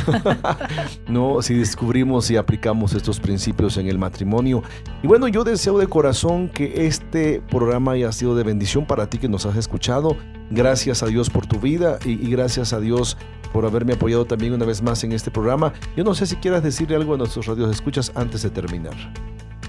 no, 1.08 1.42
si 1.42 1.52
descubrimos 1.52 2.30
y 2.30 2.38
aplicamos 2.38 2.94
estos 2.94 3.20
principios 3.20 3.76
en 3.76 3.86
el 3.86 3.98
matrimonio. 3.98 4.62
Y 5.02 5.08
bueno, 5.08 5.28
yo 5.28 5.44
deseo 5.44 5.78
de 5.78 5.86
corazón 5.86 6.48
que 6.48 6.86
este 6.86 7.42
programa 7.50 7.92
haya 7.92 8.10
sido 8.12 8.34
de 8.34 8.44
bendición 8.44 8.86
para 8.86 9.10
ti 9.10 9.18
que 9.18 9.28
nos 9.28 9.44
has 9.44 9.56
escuchado. 9.56 10.16
Gracias 10.50 11.02
a 11.02 11.06
Dios 11.06 11.28
por 11.28 11.46
tu 11.46 11.60
vida 11.60 11.98
y, 12.02 12.12
y 12.12 12.30
gracias 12.30 12.72
a 12.72 12.80
Dios 12.80 13.18
por 13.52 13.66
haberme 13.66 13.92
apoyado 13.92 14.24
también 14.24 14.54
una 14.54 14.64
vez 14.64 14.80
más 14.80 15.04
en 15.04 15.12
este 15.12 15.30
programa. 15.30 15.74
Yo 15.98 16.04
no 16.04 16.14
sé 16.14 16.24
si 16.24 16.36
quieras 16.36 16.62
decirle 16.62 16.96
algo 16.96 17.12
a 17.12 17.18
nuestros 17.18 17.44
radios 17.44 17.70
escuchas 17.70 18.10
antes 18.14 18.40
de 18.42 18.48
terminar. 18.48 18.94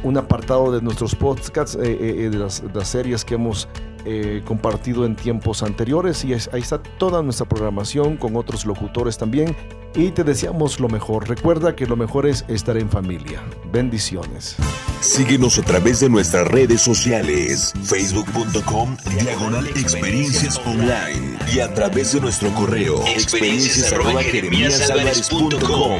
un 0.03 0.17
apartado 0.17 0.71
de 0.71 0.81
nuestros 0.81 1.13
podcasts, 1.13 1.75
eh, 1.75 1.79
eh, 1.83 2.15
eh, 2.19 2.29
de, 2.29 2.37
las, 2.37 2.61
de 2.61 2.73
las 2.73 2.87
series 2.87 3.25
que 3.25 3.33
hemos 3.33 3.67
eh, 4.05 4.43
compartido 4.45 5.05
en 5.05 5.15
tiempos 5.15 5.63
anteriores 5.63 6.23
y 6.23 6.33
ahí 6.33 6.61
está 6.61 6.81
toda 6.81 7.23
nuestra 7.23 7.47
programación 7.47 8.17
con 8.17 8.35
otros 8.35 8.65
locutores 8.65 9.17
también 9.17 9.55
y 9.95 10.11
te 10.11 10.23
deseamos 10.23 10.79
lo 10.79 10.89
mejor. 10.89 11.27
Recuerda 11.27 11.75
que 11.75 11.85
lo 11.85 11.95
mejor 11.95 12.27
es 12.27 12.45
estar 12.47 12.77
en 12.77 12.89
familia. 12.89 13.41
Bendiciones. 13.71 14.57
Síguenos 14.99 15.57
a 15.57 15.63
través 15.63 15.99
de 15.99 16.09
nuestras 16.09 16.47
redes 16.47 16.81
sociales, 16.81 17.73
facebook.com, 17.83 18.97
diagonal 19.19 19.67
experiencias 19.67 20.59
online 20.65 21.37
y 21.53 21.59
a 21.59 21.73
través 21.73 22.13
de 22.13 22.21
nuestro 22.21 22.49
correo, 22.53 23.03
experiencias 23.07 23.93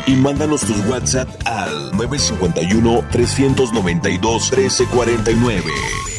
y 0.07 0.15
mándanos 0.15 0.61
tus 0.61 0.85
WhatsApp 0.87 1.29
al 1.45 1.91
951 1.97 3.03
392 3.11 4.51
1349. 4.51 6.14